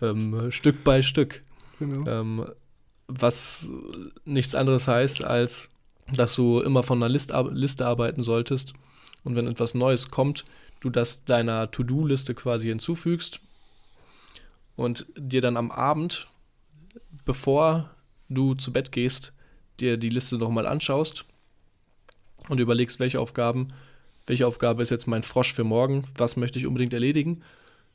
ähm, 0.00 0.50
Stück 0.50 0.84
bei 0.84 1.02
Stück. 1.02 1.42
Genau. 1.78 2.08
Ähm, 2.10 2.46
was 3.08 3.70
nichts 4.24 4.54
anderes 4.54 4.88
heißt, 4.88 5.24
als 5.24 5.70
dass 6.12 6.34
du 6.34 6.60
immer 6.60 6.82
von 6.82 7.02
einer 7.02 7.10
List, 7.10 7.32
Liste 7.50 7.86
arbeiten 7.86 8.22
solltest 8.22 8.74
und 9.24 9.36
wenn 9.36 9.46
etwas 9.46 9.74
Neues 9.74 10.10
kommt, 10.10 10.44
du 10.80 10.90
das 10.90 11.24
deiner 11.24 11.70
To-Do-Liste 11.70 12.34
quasi 12.34 12.68
hinzufügst 12.68 13.40
und 14.76 15.06
dir 15.16 15.40
dann 15.40 15.56
am 15.56 15.70
Abend, 15.70 16.28
bevor 17.24 17.90
du 18.28 18.54
zu 18.54 18.72
Bett 18.72 18.92
gehst, 18.92 19.32
dir 19.80 19.96
die 19.96 20.08
Liste 20.08 20.38
nochmal 20.38 20.66
anschaust 20.66 21.24
und 22.48 22.60
überlegst, 22.60 22.98
welche 23.00 23.20
Aufgaben, 23.20 23.68
welche 24.32 24.46
Aufgabe 24.46 24.80
ist 24.80 24.88
jetzt 24.88 25.06
mein 25.06 25.22
Frosch 25.22 25.52
für 25.52 25.62
morgen, 25.62 26.04
was 26.16 26.38
möchte 26.38 26.58
ich 26.58 26.66
unbedingt 26.66 26.94
erledigen, 26.94 27.42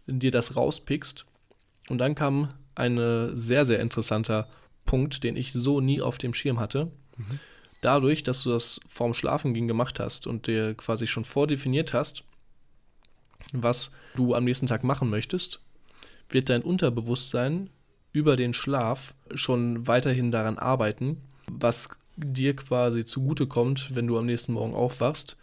dir 0.06 0.30
das 0.30 0.56
rauspickst. 0.56 1.26
Und 1.90 1.98
dann 1.98 2.14
kam 2.14 2.50
ein 2.76 3.36
sehr, 3.36 3.66
sehr 3.66 3.80
interessanter 3.80 4.48
Punkt, 4.86 5.24
den 5.24 5.36
ich 5.36 5.52
so 5.52 5.82
nie 5.82 6.00
auf 6.00 6.20
dem 6.20 6.36
Schirm 6.36 6.60
hatte. 6.60 6.92
Mhm. 7.16 7.40
Dadurch, 7.82 8.22
dass 8.22 8.44
du 8.44 8.52
das 8.52 8.80
vorm 8.88 9.16
Schlafengehen 9.16 9.68
gemacht 9.68 10.00
hast 10.00 10.28
und 10.28 10.46
dir 10.46 10.76
quasi 10.76 11.08
schon 11.08 11.26
vordefiniert 11.26 11.94
hast, 11.94 12.24
was 13.52 13.90
du 14.16 14.36
am 14.36 14.44
nächsten 14.44 14.68
Tag 14.68 14.84
machen 14.84 15.10
möchtest, 15.10 15.60
wird 16.30 16.50
dein 16.50 16.62
Unterbewusstsein 16.62 17.72
über 18.12 18.36
den 18.36 18.54
Schlaf 18.54 19.16
schon 19.34 19.88
weiterhin 19.88 20.30
daran 20.30 20.60
arbeiten, 20.60 21.18
was 21.50 21.90
dir 22.16 22.56
quasi 22.56 23.06
zugutekommt, 23.06 23.96
wenn 23.96 24.06
du 24.06 24.20
am 24.20 24.28
nächsten 24.28 24.54
Morgen 24.54 24.76
aufwachst 24.76 25.36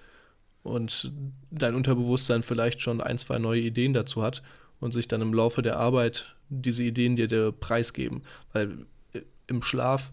und 0.65 1.13
dein 1.51 1.77
Unterbewusstsein 1.77 2.43
vielleicht 2.43 2.81
schon 2.81 3.01
ein, 3.01 3.19
zwei 3.19 3.39
neue 3.39 3.61
Ideen 3.61 3.93
dazu 3.93 4.23
hat 4.23 4.43
und 4.81 4.93
sich 4.93 5.07
dann 5.07 5.21
im 5.21 5.33
Laufe 5.33 5.63
der 5.63 5.79
Arbeit 5.79 6.35
diese 6.49 6.83
Ideen 6.83 7.15
dir, 7.15 7.29
dir 7.29 7.53
preisgeben. 7.53 8.23
Weil 8.53 8.87
äh, 9.13 9.21
im 9.47 9.63
Schlaf 9.63 10.11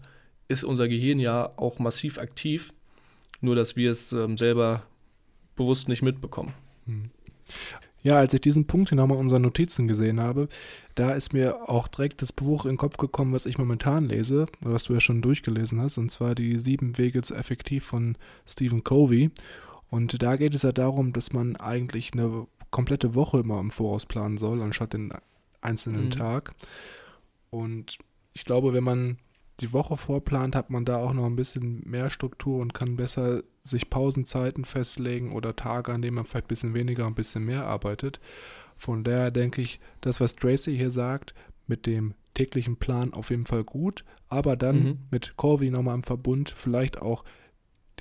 ist 0.48 0.62
unser 0.62 0.88
Gehirn 0.88 1.18
ja 1.18 1.50
auch 1.56 1.78
massiv 1.78 2.18
aktiv, 2.18 2.72
nur 3.40 3.56
dass 3.56 3.76
wir 3.76 3.90
es 3.90 4.12
ähm, 4.12 4.36
selber 4.36 4.84
bewusst 5.56 5.88
nicht 5.88 6.02
mitbekommen. 6.02 6.52
Hm. 6.86 7.10
Ja, 8.02 8.16
als 8.16 8.34
ich 8.34 8.40
diesen 8.40 8.66
Punkt 8.66 8.88
hier 8.88 8.96
nochmal 8.96 9.16
in 9.16 9.22
unseren 9.22 9.42
Notizen 9.42 9.86
gesehen 9.86 10.20
habe, 10.20 10.48
da 10.96 11.12
ist 11.12 11.32
mir 11.32 11.68
auch 11.70 11.86
direkt 11.86 12.20
das 12.20 12.32
Buch 12.32 12.64
in 12.64 12.72
den 12.72 12.76
Kopf 12.76 12.96
gekommen, 12.96 13.32
was 13.32 13.46
ich 13.46 13.58
momentan 13.58 14.08
lese, 14.08 14.46
was 14.60 14.84
du 14.84 14.94
ja 14.94 15.00
schon 15.00 15.22
durchgelesen 15.22 15.80
hast, 15.80 15.98
und 15.98 16.10
zwar 16.10 16.34
die 16.34 16.58
Sieben 16.58 16.98
Wege 16.98 17.22
zu 17.22 17.34
Effektiv 17.34 17.84
von 17.84 18.16
Stephen 18.44 18.82
Covey. 18.82 19.30
Und 19.92 20.22
da 20.22 20.36
geht 20.36 20.54
es 20.54 20.62
ja 20.62 20.72
darum, 20.72 21.12
dass 21.12 21.34
man 21.34 21.54
eigentlich 21.56 22.14
eine 22.14 22.46
komplette 22.70 23.14
Woche 23.14 23.40
immer 23.40 23.60
im 23.60 23.70
Voraus 23.70 24.06
planen 24.06 24.38
soll, 24.38 24.62
anstatt 24.62 24.94
den 24.94 25.12
einzelnen 25.60 26.06
mhm. 26.06 26.10
Tag. 26.12 26.54
Und 27.50 27.98
ich 28.32 28.46
glaube, 28.46 28.72
wenn 28.72 28.84
man 28.84 29.18
die 29.60 29.74
Woche 29.74 29.98
vorplant, 29.98 30.56
hat 30.56 30.70
man 30.70 30.86
da 30.86 30.96
auch 30.96 31.12
noch 31.12 31.26
ein 31.26 31.36
bisschen 31.36 31.82
mehr 31.84 32.08
Struktur 32.08 32.62
und 32.62 32.72
kann 32.72 32.96
besser 32.96 33.42
sich 33.64 33.90
Pausenzeiten 33.90 34.64
festlegen 34.64 35.34
oder 35.34 35.56
Tage, 35.56 35.92
an 35.92 36.00
denen 36.00 36.14
man 36.14 36.24
vielleicht 36.24 36.46
ein 36.46 36.48
bisschen 36.48 36.74
weniger, 36.74 37.06
ein 37.06 37.14
bisschen 37.14 37.44
mehr 37.44 37.66
arbeitet. 37.66 38.18
Von 38.78 39.04
daher 39.04 39.30
denke 39.30 39.60
ich, 39.60 39.78
das, 40.00 40.22
was 40.22 40.36
Tracy 40.36 40.74
hier 40.74 40.90
sagt, 40.90 41.34
mit 41.66 41.84
dem 41.84 42.14
täglichen 42.32 42.76
Plan 42.76 43.12
auf 43.12 43.28
jeden 43.28 43.44
Fall 43.44 43.62
gut, 43.62 44.06
aber 44.30 44.56
dann 44.56 44.82
mhm. 44.82 44.98
mit 45.10 45.36
Corby 45.36 45.70
nochmal 45.70 45.96
im 45.96 46.02
Verbund 46.02 46.48
vielleicht 46.48 47.02
auch 47.02 47.24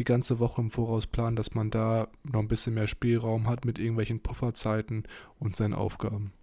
die 0.01 0.05
ganze 0.05 0.39
Woche 0.39 0.61
im 0.61 0.71
Voraus 0.71 1.05
planen, 1.05 1.35
dass 1.35 1.53
man 1.53 1.69
da 1.69 2.07
noch 2.23 2.39
ein 2.39 2.47
bisschen 2.47 2.73
mehr 2.73 2.87
Spielraum 2.87 3.47
hat 3.47 3.65
mit 3.65 3.77
irgendwelchen 3.77 4.19
Pufferzeiten 4.19 5.03
und 5.39 5.55
seinen 5.55 5.75
Aufgaben. 5.75 6.33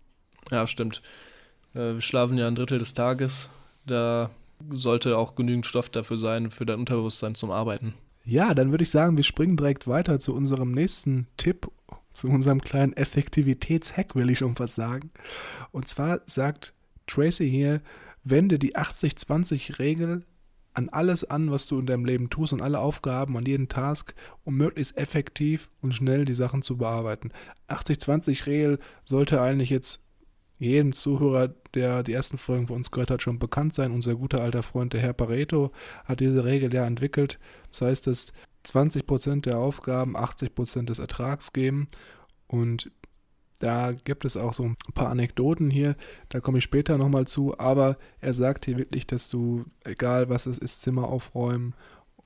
Ja, 0.52 0.68
stimmt. 0.68 1.02
Äh, 1.74 1.94
wir 1.94 2.00
schlafen 2.00 2.38
ja 2.38 2.46
ein 2.46 2.54
Drittel 2.54 2.78
des 2.78 2.94
Tages. 2.94 3.50
Da 3.84 4.30
sollte 4.70 5.18
auch 5.18 5.34
genügend 5.34 5.66
Stoff 5.66 5.88
dafür 5.88 6.18
sein, 6.18 6.52
für 6.52 6.66
dein 6.66 6.78
Unterbewusstsein 6.78 7.34
zum 7.34 7.50
Arbeiten. 7.50 7.94
Ja, 8.24 8.54
dann 8.54 8.70
würde 8.70 8.84
ich 8.84 8.90
sagen, 8.90 9.16
wir 9.16 9.24
springen 9.24 9.56
direkt 9.56 9.88
weiter 9.88 10.20
zu 10.20 10.34
unserem 10.34 10.70
nächsten 10.70 11.26
Tipp, 11.36 11.68
zu 12.12 12.28
unserem 12.28 12.60
kleinen 12.60 12.92
Effektivitätshack, 12.92 14.14
will 14.14 14.30
ich 14.30 14.38
schon 14.38 14.56
was 14.58 14.76
sagen. 14.76 15.10
Und 15.72 15.88
zwar 15.88 16.20
sagt 16.26 16.74
Tracy 17.08 17.50
hier, 17.50 17.80
wende 18.22 18.60
die 18.60 18.76
80-20-Regel 18.76 20.22
an 20.74 20.88
alles 20.88 21.24
an, 21.24 21.50
was 21.50 21.66
du 21.66 21.80
in 21.80 21.86
deinem 21.86 22.04
Leben 22.04 22.30
tust, 22.30 22.52
an 22.52 22.60
alle 22.60 22.78
Aufgaben, 22.78 23.36
an 23.36 23.46
jeden 23.46 23.68
Task, 23.68 24.14
um 24.44 24.56
möglichst 24.56 24.96
effektiv 24.96 25.70
und 25.80 25.92
schnell 25.92 26.24
die 26.24 26.34
Sachen 26.34 26.62
zu 26.62 26.76
bearbeiten. 26.76 27.32
80-20-Regel 27.68 28.78
sollte 29.04 29.40
eigentlich 29.40 29.70
jetzt 29.70 30.00
jedem 30.58 30.92
Zuhörer, 30.92 31.54
der 31.74 32.02
die 32.02 32.12
ersten 32.12 32.38
Folgen 32.38 32.66
von 32.66 32.76
uns 32.76 32.90
gehört 32.90 33.10
hat, 33.10 33.22
schon 33.22 33.38
bekannt 33.38 33.74
sein. 33.74 33.92
Unser 33.92 34.16
guter 34.16 34.40
alter 34.40 34.62
Freund, 34.62 34.92
der 34.92 35.00
Herr 35.00 35.12
Pareto, 35.12 35.72
hat 36.04 36.20
diese 36.20 36.44
Regel 36.44 36.72
ja 36.74 36.86
entwickelt. 36.86 37.38
Das 37.70 37.82
heißt, 37.82 38.06
dass 38.06 38.32
20% 38.66 39.42
der 39.42 39.58
Aufgaben 39.58 40.16
80% 40.16 40.86
des 40.86 40.98
Ertrags 40.98 41.52
geben. 41.52 41.88
Und 42.46 42.90
da 43.58 43.92
gibt 43.92 44.24
es 44.24 44.36
auch 44.36 44.54
so 44.54 44.64
ein 44.64 44.76
paar 44.94 45.08
Anekdoten 45.08 45.70
hier, 45.70 45.96
da 46.28 46.40
komme 46.40 46.58
ich 46.58 46.64
später 46.64 46.98
nochmal 46.98 47.26
zu, 47.26 47.58
aber 47.58 47.96
er 48.20 48.32
sagt 48.32 48.64
hier 48.64 48.78
wirklich, 48.78 49.06
dass 49.06 49.28
du, 49.28 49.64
egal 49.84 50.28
was 50.28 50.46
es 50.46 50.58
ist, 50.58 50.82
Zimmer 50.82 51.08
aufräumen 51.08 51.74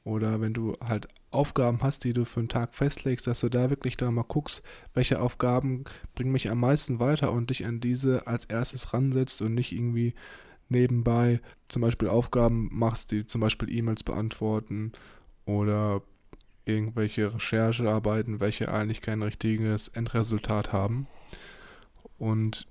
oder 0.04 0.40
wenn 0.40 0.52
du 0.52 0.76
halt 0.84 1.08
Aufgaben 1.30 1.78
hast, 1.82 2.04
die 2.04 2.12
du 2.12 2.24
für 2.24 2.40
einen 2.40 2.48
Tag 2.48 2.74
festlegst, 2.74 3.26
dass 3.26 3.40
du 3.40 3.48
da 3.48 3.70
wirklich 3.70 3.96
dann 3.96 4.14
mal 4.14 4.24
guckst, 4.24 4.62
welche 4.94 5.20
Aufgaben 5.20 5.84
bringen 6.14 6.32
mich 6.32 6.50
am 6.50 6.60
meisten 6.60 7.00
weiter 7.00 7.32
und 7.32 7.50
dich 7.50 7.64
an 7.64 7.80
diese 7.80 8.26
als 8.26 8.44
erstes 8.44 8.92
ransetzt 8.92 9.40
und 9.40 9.54
nicht 9.54 9.72
irgendwie 9.72 10.14
nebenbei 10.68 11.40
zum 11.68 11.82
Beispiel 11.82 12.08
Aufgaben 12.08 12.68
machst, 12.72 13.12
die 13.12 13.26
zum 13.26 13.40
Beispiel 13.40 13.70
E-Mails 13.70 14.02
beantworten 14.02 14.92
oder 15.46 16.02
irgendwelche 16.64 17.34
Recherchearbeiten, 17.34 18.40
welche 18.40 18.72
eigentlich 18.72 19.00
kein 19.00 19.22
richtiges 19.22 19.88
Endresultat 19.88 20.72
haben. 20.72 21.06
Und 22.22 22.68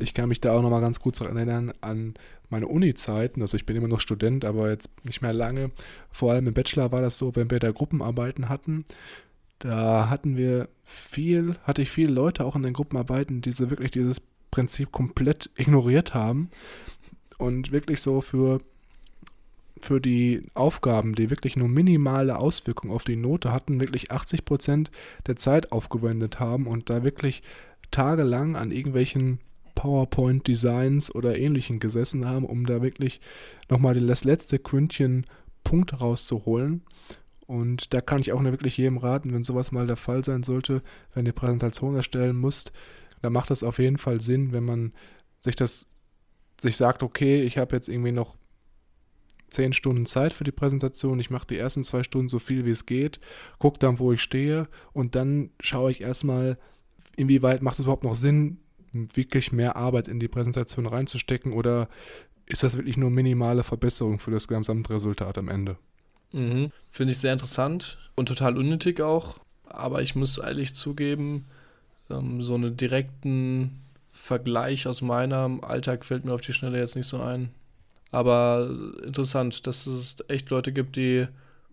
ich 0.00 0.12
kann 0.12 0.28
mich 0.28 0.40
da 0.40 0.52
auch 0.52 0.62
nochmal 0.62 0.80
ganz 0.80 0.98
gut 0.98 1.20
erinnern 1.20 1.72
an 1.80 2.14
meine 2.50 2.66
Uni-Zeiten. 2.66 3.40
Also 3.40 3.56
ich 3.56 3.64
bin 3.64 3.76
immer 3.76 3.86
noch 3.86 4.00
Student, 4.00 4.44
aber 4.44 4.70
jetzt 4.70 4.90
nicht 5.04 5.22
mehr 5.22 5.32
lange. 5.32 5.70
Vor 6.10 6.32
allem 6.32 6.48
im 6.48 6.54
Bachelor 6.54 6.90
war 6.90 7.00
das 7.00 7.16
so, 7.16 7.36
wenn 7.36 7.48
wir 7.48 7.60
da 7.60 7.70
Gruppenarbeiten 7.70 8.48
hatten, 8.48 8.84
da 9.60 10.10
hatten 10.10 10.36
wir 10.36 10.68
viel, 10.84 11.54
hatte 11.62 11.82
ich 11.82 11.90
viele 11.90 12.10
Leute 12.10 12.44
auch 12.44 12.56
in 12.56 12.64
den 12.64 12.72
Gruppenarbeiten, 12.72 13.40
die 13.40 13.52
so 13.52 13.70
wirklich 13.70 13.92
dieses 13.92 14.20
Prinzip 14.50 14.90
komplett 14.90 15.48
ignoriert 15.54 16.14
haben 16.14 16.50
und 17.38 17.70
wirklich 17.70 18.02
so 18.02 18.20
für, 18.20 18.60
für 19.80 20.00
die 20.00 20.42
Aufgaben, 20.54 21.14
die 21.14 21.30
wirklich 21.30 21.56
nur 21.56 21.68
minimale 21.68 22.36
Auswirkungen 22.36 22.92
auf 22.92 23.04
die 23.04 23.16
Note 23.16 23.52
hatten, 23.52 23.80
wirklich 23.80 24.10
80 24.10 24.44
Prozent 24.44 24.90
der 25.28 25.36
Zeit 25.36 25.70
aufgewendet 25.70 26.40
haben 26.40 26.66
und 26.66 26.90
da 26.90 27.04
wirklich 27.04 27.44
tagelang 27.90 28.56
an 28.56 28.70
irgendwelchen 28.70 29.40
PowerPoint-Designs 29.74 31.14
oder 31.14 31.38
ähnlichen 31.38 31.78
gesessen 31.78 32.26
haben, 32.26 32.44
um 32.44 32.66
da 32.66 32.82
wirklich 32.82 33.20
nochmal 33.68 33.94
das 33.94 34.24
letzte 34.24 34.58
Quüntchen 34.58 35.24
Punkt 35.62 36.00
rauszuholen. 36.00 36.82
Und 37.46 37.94
da 37.94 38.00
kann 38.00 38.20
ich 38.20 38.32
auch 38.32 38.42
nur 38.42 38.52
wirklich 38.52 38.76
jedem 38.76 38.98
raten, 38.98 39.32
wenn 39.32 39.44
sowas 39.44 39.72
mal 39.72 39.86
der 39.86 39.96
Fall 39.96 40.24
sein 40.24 40.42
sollte, 40.42 40.82
wenn 41.14 41.26
ihr 41.26 41.32
Präsentation 41.32 41.94
erstellen 41.94 42.36
müsst, 42.36 42.72
dann 43.22 43.32
macht 43.32 43.50
es 43.50 43.62
auf 43.62 43.78
jeden 43.78 43.98
Fall 43.98 44.20
Sinn, 44.20 44.52
wenn 44.52 44.64
man 44.64 44.92
sich 45.38 45.56
das, 45.56 45.86
sich 46.60 46.76
sagt, 46.76 47.02
okay, 47.02 47.42
ich 47.42 47.56
habe 47.56 47.74
jetzt 47.74 47.88
irgendwie 47.88 48.12
noch 48.12 48.36
zehn 49.48 49.72
Stunden 49.72 50.06
Zeit 50.06 50.32
für 50.32 50.44
die 50.44 50.52
Präsentation. 50.52 51.20
Ich 51.20 51.30
mache 51.30 51.46
die 51.46 51.56
ersten 51.56 51.84
zwei 51.84 52.02
Stunden 52.02 52.28
so 52.28 52.38
viel 52.38 52.64
wie 52.64 52.70
es 52.70 52.84
geht, 52.86 53.20
gucke 53.58 53.78
dann, 53.78 53.98
wo 53.98 54.12
ich 54.12 54.20
stehe 54.20 54.68
und 54.92 55.14
dann 55.14 55.50
schaue 55.60 55.90
ich 55.90 56.00
erstmal, 56.00 56.58
inwieweit 57.18 57.62
macht 57.62 57.74
es 57.78 57.84
überhaupt 57.84 58.04
noch 58.04 58.16
Sinn, 58.16 58.58
wirklich 58.92 59.52
mehr 59.52 59.76
Arbeit 59.76 60.08
in 60.08 60.20
die 60.20 60.28
Präsentation 60.28 60.86
reinzustecken 60.86 61.52
oder 61.52 61.88
ist 62.46 62.62
das 62.62 62.76
wirklich 62.76 62.96
nur 62.96 63.10
minimale 63.10 63.62
Verbesserung 63.62 64.18
für 64.18 64.30
das 64.30 64.48
Gesamtresultat 64.48 65.36
am 65.36 65.48
Ende? 65.48 65.76
Mhm. 66.32 66.70
Finde 66.90 67.12
ich 67.12 67.18
sehr 67.18 67.32
interessant 67.32 67.98
und 68.16 68.26
total 68.26 68.56
unnötig 68.56 69.00
auch. 69.00 69.38
Aber 69.66 70.00
ich 70.00 70.14
muss 70.14 70.38
ehrlich 70.38 70.74
zugeben, 70.74 71.46
ähm, 72.08 72.42
so 72.42 72.54
einen 72.54 72.76
direkten 72.76 73.82
Vergleich 74.12 74.86
aus 74.86 75.02
meinem 75.02 75.62
Alltag 75.62 76.04
fällt 76.04 76.24
mir 76.24 76.32
auf 76.32 76.40
die 76.40 76.54
Schnelle 76.54 76.78
jetzt 76.78 76.96
nicht 76.96 77.06
so 77.06 77.20
ein. 77.20 77.50
Aber 78.10 78.70
interessant, 79.04 79.66
dass 79.66 79.86
es 79.86 80.16
echt 80.28 80.48
Leute 80.48 80.72
gibt, 80.72 80.96
die 80.96 81.26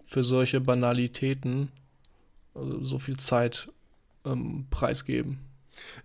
für 0.03 0.23
solche 0.23 0.59
Banalitäten 0.59 1.69
also 2.53 2.83
so 2.83 2.99
viel 2.99 3.17
Zeit 3.17 3.69
ähm, 4.25 4.65
preisgeben. 4.69 5.39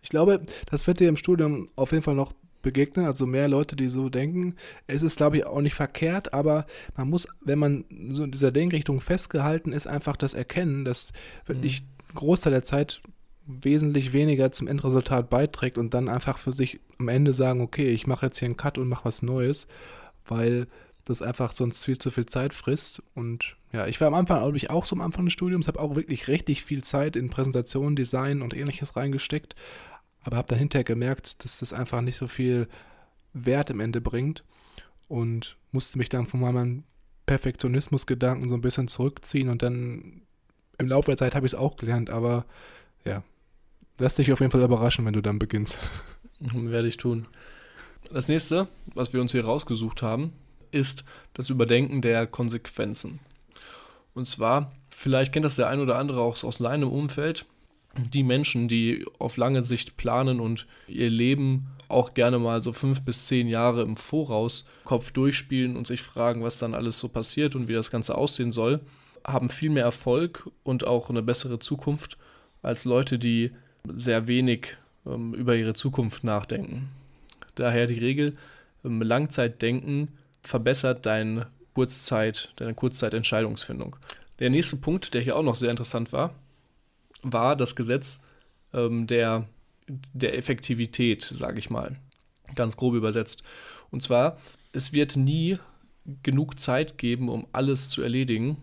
Ich 0.03 0.11
glaube, 0.11 0.43
das 0.71 0.87
wird 0.87 1.01
dir 1.01 1.09
im 1.09 1.17
Studium 1.17 1.69
auf 1.77 1.93
jeden 1.93 2.03
Fall 2.03 2.15
noch 2.15 2.33
begegnen, 2.63 3.07
also 3.07 3.27
mehr 3.27 3.49
Leute, 3.49 3.77
die 3.77 3.89
so 3.89 4.09
denken. 4.09 4.57
Es 4.87 5.03
ist, 5.03 5.17
glaube 5.17 5.39
ich, 5.39 5.47
auch 5.47 5.61
nicht 5.61 5.75
verkehrt, 5.75 6.35
aber 6.35 6.67
man 6.97 7.09
muss, 7.09 7.27
wenn 7.41 7.59
man 7.59 7.85
so 8.11 8.25
in 8.25 8.33
dieser 8.33 8.53
Denkrichtung 8.53 9.01
festgehalten 9.01 9.73
ist, 9.73 9.87
einfach 9.87 10.17
das 10.17 10.35
erkennen, 10.35 10.85
dass 10.85 11.13
wirklich 11.47 11.83
mhm. 11.83 12.17
Großteil 12.17 12.53
der 12.53 12.65
Zeit 12.65 13.01
wesentlich 13.47 14.13
weniger 14.13 14.53
zum 14.53 14.69
Endresultat 14.69 15.31
beiträgt 15.31 15.79
und 15.79 15.95
dann 15.95 16.09
einfach 16.09 16.39
für 16.39 16.53
sich 16.53 16.81
am 16.99 17.09
Ende 17.09 17.33
sagen, 17.33 17.61
okay, 17.61 17.89
ich 17.91 18.07
mache 18.07 18.27
jetzt 18.27 18.39
hier 18.39 18.47
einen 18.47 18.57
Cut 18.57 18.79
und 18.79 18.89
mache 18.89 19.07
was 19.07 19.23
Neues, 19.23 19.67
weil 20.27 20.67
das 21.05 21.23
einfach 21.23 21.53
sonst 21.53 21.85
viel 21.85 21.99
zu 21.99 22.11
viel 22.11 22.27
Zeit 22.27 22.53
frisst. 22.53 23.03
Und 23.15 23.57
ja, 23.73 23.87
ich 23.87 24.01
war 24.01 24.09
am 24.09 24.15
Anfang, 24.15 24.41
glaube 24.41 24.57
ich, 24.57 24.71
auch 24.71 24.85
so 24.85 24.97
am 24.97 25.01
Anfang 25.01 25.25
des 25.25 25.33
Studiums, 25.33 25.69
habe 25.69 25.81
auch 25.81 25.95
wirklich 25.95 26.29
richtig 26.29 26.65
viel 26.65 26.83
Zeit 26.83 27.17
in 27.17 27.31
Präsentation, 27.31 27.95
Design 27.95 28.43
und 28.43 28.55
ähnliches 28.55 28.97
reingesteckt, 28.97 29.55
aber 30.23 30.37
habe 30.37 30.49
dahinter 30.49 30.83
gemerkt, 30.83 31.45
dass 31.45 31.61
das 31.61 31.73
einfach 31.73 32.01
nicht 32.01 32.17
so 32.17 32.27
viel 32.27 32.69
Wert 33.33 33.71
im 33.71 33.81
Ende 33.81 34.01
bringt 34.01 34.45
und 35.09 35.57
musste 35.73 35.99
mich 35.99 36.09
dann 36.09 36.27
von 36.27 36.41
meinem 36.41 36.85
Perfektionismus-Gedanken 37.27 38.49
so 38.49 38.57
ein 38.57 38.61
bisschen 38.61 38.89
zurückziehen 38.89 39.49
und 39.49 39.63
dann 39.63 40.23
im 40.79 40.89
Laufe 40.89 41.11
der 41.11 41.17
Zeit 41.17 41.35
habe 41.35 41.47
ich 41.47 41.53
es 41.53 41.59
auch 41.59 41.77
gelernt, 41.77 42.11
aber 42.11 42.47
ja, 43.05 43.23
lass 43.99 44.17
dich 44.17 44.33
auf 44.33 44.41
jeden 44.41 44.51
Fall 44.51 44.63
überraschen, 44.63 45.07
wenn 45.07 45.13
du 45.13 45.21
dann 45.21 45.39
beginnst. 45.39 45.79
Werde 46.41 46.89
ich 46.89 46.97
tun. 46.97 47.27
Das 48.11 48.27
nächste, 48.27 48.67
was 48.95 49.13
wir 49.13 49.21
uns 49.21 49.31
hier 49.33 49.45
rausgesucht 49.45 50.03
haben, 50.03 50.33
ist 50.73 51.05
das 51.35 51.51
Überdenken 51.51 52.03
der 52.03 52.27
Konsequenzen. 52.27 53.21
Und 54.21 54.27
zwar, 54.27 54.71
vielleicht 54.91 55.33
kennt 55.33 55.47
das 55.47 55.57
der 55.57 55.69
ein 55.69 55.81
oder 55.81 55.97
andere 55.97 56.21
auch 56.21 56.45
aus 56.45 56.59
seinem 56.59 56.91
Umfeld, 56.91 57.47
die 58.13 58.23
Menschen, 58.23 58.69
die 58.69 59.07
auf 59.19 59.39
lange 59.39 59.63
Sicht 59.63 59.97
planen 59.97 60.41
und 60.41 60.67
ihr 60.89 61.09
Leben 61.09 61.69
auch 61.89 62.13
gerne 62.13 62.39
mal 62.39 62.61
so 62.61 62.75
fünf 62.75 63.01
bis 63.01 63.27
zehn 63.27 63.49
Jahre 63.49 63.81
im 63.81 63.97
Voraus 63.97 64.67
Kopf 64.85 65.11
durchspielen 65.13 65.75
und 65.75 65.87
sich 65.87 66.03
fragen, 66.03 66.43
was 66.43 66.59
dann 66.59 66.75
alles 66.75 66.99
so 66.99 67.09
passiert 67.09 67.55
und 67.55 67.67
wie 67.67 67.73
das 67.73 67.91
Ganze 67.91 68.15
aussehen 68.15 68.53
soll, 68.53 68.81
haben 69.25 69.49
viel 69.49 69.71
mehr 69.71 69.85
Erfolg 69.85 70.51
und 70.65 70.87
auch 70.87 71.09
eine 71.09 71.23
bessere 71.23 71.59
Zukunft 71.59 72.19
als 72.61 72.85
Leute, 72.85 73.19
die 73.19 73.53
sehr 73.87 74.29
wenig 74.29 74.77
ähm, 75.07 75.33
über 75.33 75.57
ihre 75.57 75.73
Zukunft 75.73 76.25
nachdenken. 76.25 76.91
Daher 77.55 77.87
die 77.87 77.99
Regel, 77.99 78.37
ähm, 78.85 79.01
Langzeitdenken 79.01 80.09
verbessert 80.43 81.07
deine 81.07 81.47
Kurzzeit, 81.75 82.53
deine 82.57 82.75
Kurzzeitentscheidungsfindung. 82.75 83.97
Der 84.39 84.51
nächste 84.51 84.77
Punkt, 84.77 85.15
der 85.15 85.21
hier 85.21 85.37
auch 85.37 85.43
noch 85.43 85.55
sehr 85.55 85.71
interessant 85.71 86.13
war, 86.13 86.35
war 87.23 87.57
das 87.57 87.77
Gesetz 87.77 88.23
ähm, 88.73 89.07
der, 89.07 89.47
der 89.89 90.37
Effektivität, 90.37 91.23
sage 91.23 91.59
ich 91.59 91.71
mal. 91.71 91.97
Ganz 92.55 92.77
grob 92.77 92.95
übersetzt. 92.95 93.43
Und 93.91 94.03
zwar, 94.03 94.39
es 94.73 94.93
wird 94.93 95.17
nie 95.17 95.59
genug 96.23 96.59
Zeit 96.59 96.99
geben, 96.99 97.29
um 97.29 97.47
alles 97.53 97.89
zu 97.89 98.03
erledigen, 98.03 98.57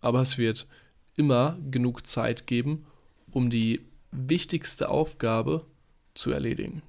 aber 0.00 0.20
es 0.20 0.38
wird 0.38 0.66
immer 1.16 1.58
genug 1.70 2.06
Zeit 2.06 2.46
geben, 2.46 2.86
um 3.30 3.50
die 3.50 3.80
wichtigste 4.12 4.88
Aufgabe 4.88 5.64
zu 6.14 6.30
erledigen. 6.30 6.82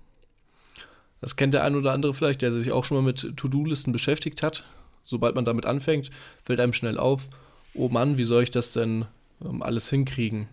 Das 1.19 1.35
kennt 1.35 1.53
der 1.53 1.63
ein 1.63 1.75
oder 1.75 1.91
andere 1.91 2.13
vielleicht, 2.13 2.41
der 2.41 2.51
sich 2.51 2.71
auch 2.71 2.85
schon 2.85 2.97
mal 2.97 3.03
mit 3.03 3.37
To-Do-Listen 3.37 3.91
beschäftigt 3.91 4.41
hat. 4.41 4.63
Sobald 5.03 5.35
man 5.35 5.45
damit 5.45 5.65
anfängt, 5.65 6.11
fällt 6.43 6.59
einem 6.59 6.73
schnell 6.73 6.97
auf, 6.97 7.29
oh 7.73 7.89
Mann, 7.89 8.17
wie 8.17 8.23
soll 8.23 8.43
ich 8.43 8.51
das 8.51 8.71
denn 8.71 9.05
ähm, 9.43 9.61
alles 9.61 9.89
hinkriegen? 9.89 10.47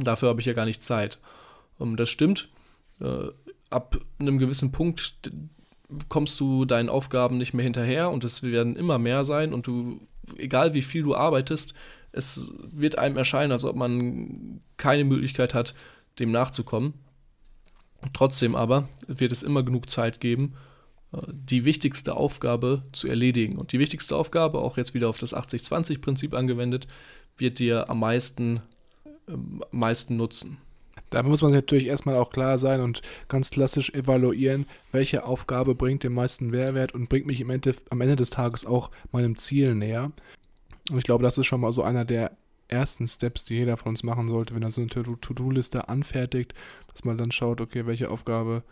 Dafür 0.00 0.28
habe 0.28 0.40
ich 0.40 0.46
ja 0.46 0.52
gar 0.52 0.64
nicht 0.64 0.82
Zeit. 0.82 1.18
Ähm, 1.80 1.96
das 1.96 2.08
stimmt. 2.08 2.48
Äh, 3.00 3.28
ab 3.70 3.98
einem 4.18 4.38
gewissen 4.38 4.72
Punkt 4.72 5.20
kommst 6.08 6.38
du 6.40 6.64
deinen 6.64 6.88
Aufgaben 6.88 7.38
nicht 7.38 7.54
mehr 7.54 7.64
hinterher 7.64 8.10
und 8.10 8.24
es 8.24 8.42
werden 8.42 8.76
immer 8.76 8.98
mehr 8.98 9.24
sein 9.24 9.52
und 9.52 9.66
du, 9.66 10.00
egal 10.36 10.74
wie 10.74 10.82
viel 10.82 11.02
du 11.02 11.14
arbeitest, 11.14 11.74
es 12.12 12.52
wird 12.62 12.98
einem 12.98 13.16
erscheinen, 13.16 13.52
als 13.52 13.64
ob 13.64 13.76
man 13.76 14.60
keine 14.76 15.04
Möglichkeit 15.04 15.52
hat, 15.52 15.74
dem 16.18 16.30
nachzukommen. 16.30 16.94
Trotzdem 18.12 18.54
aber 18.54 18.88
wird 19.06 19.32
es 19.32 19.42
immer 19.42 19.62
genug 19.62 19.90
Zeit 19.90 20.20
geben, 20.20 20.54
die 21.26 21.64
wichtigste 21.64 22.16
Aufgabe 22.16 22.82
zu 22.92 23.08
erledigen. 23.08 23.56
Und 23.58 23.72
die 23.72 23.78
wichtigste 23.78 24.16
Aufgabe, 24.16 24.58
auch 24.58 24.76
jetzt 24.76 24.94
wieder 24.94 25.08
auf 25.08 25.18
das 25.18 25.34
80-20-Prinzip 25.34 26.34
angewendet, 26.34 26.86
wird 27.38 27.58
dir 27.58 27.88
am 27.90 28.00
meisten, 28.00 28.62
am 29.26 29.62
meisten 29.70 30.16
nutzen. 30.16 30.58
Da 31.10 31.22
muss 31.22 31.42
man 31.42 31.52
natürlich 31.52 31.86
erstmal 31.86 32.16
auch 32.16 32.30
klar 32.30 32.58
sein 32.58 32.80
und 32.80 33.00
ganz 33.28 33.50
klassisch 33.50 33.90
evaluieren, 33.90 34.66
welche 34.90 35.24
Aufgabe 35.24 35.74
bringt 35.74 36.02
den 36.02 36.12
meisten 36.12 36.48
Mehrwert 36.48 36.92
und 36.92 37.08
bringt 37.08 37.26
mich 37.26 37.40
Ende, 37.40 37.74
am 37.90 38.00
Ende 38.00 38.16
des 38.16 38.30
Tages 38.30 38.66
auch 38.66 38.90
meinem 39.12 39.36
Ziel 39.36 39.74
näher. 39.74 40.10
Und 40.90 40.98
ich 40.98 41.04
glaube, 41.04 41.22
das 41.22 41.38
ist 41.38 41.46
schon 41.46 41.60
mal 41.60 41.72
so 41.72 41.82
einer 41.82 42.04
der 42.04 42.36
ersten 42.66 43.06
Steps, 43.06 43.44
die 43.44 43.54
jeder 43.54 43.76
von 43.76 43.90
uns 43.90 44.02
machen 44.02 44.28
sollte, 44.28 44.54
wenn 44.54 44.62
er 44.62 44.70
so 44.70 44.80
eine 44.80 44.90
To-Do-Liste 44.90 45.88
anfertigt, 45.88 46.54
dass 46.88 47.04
man 47.04 47.16
dann 47.16 47.30
schaut, 47.30 47.60
okay, 47.60 47.86
welche 47.86 48.10
Aufgabe 48.10 48.64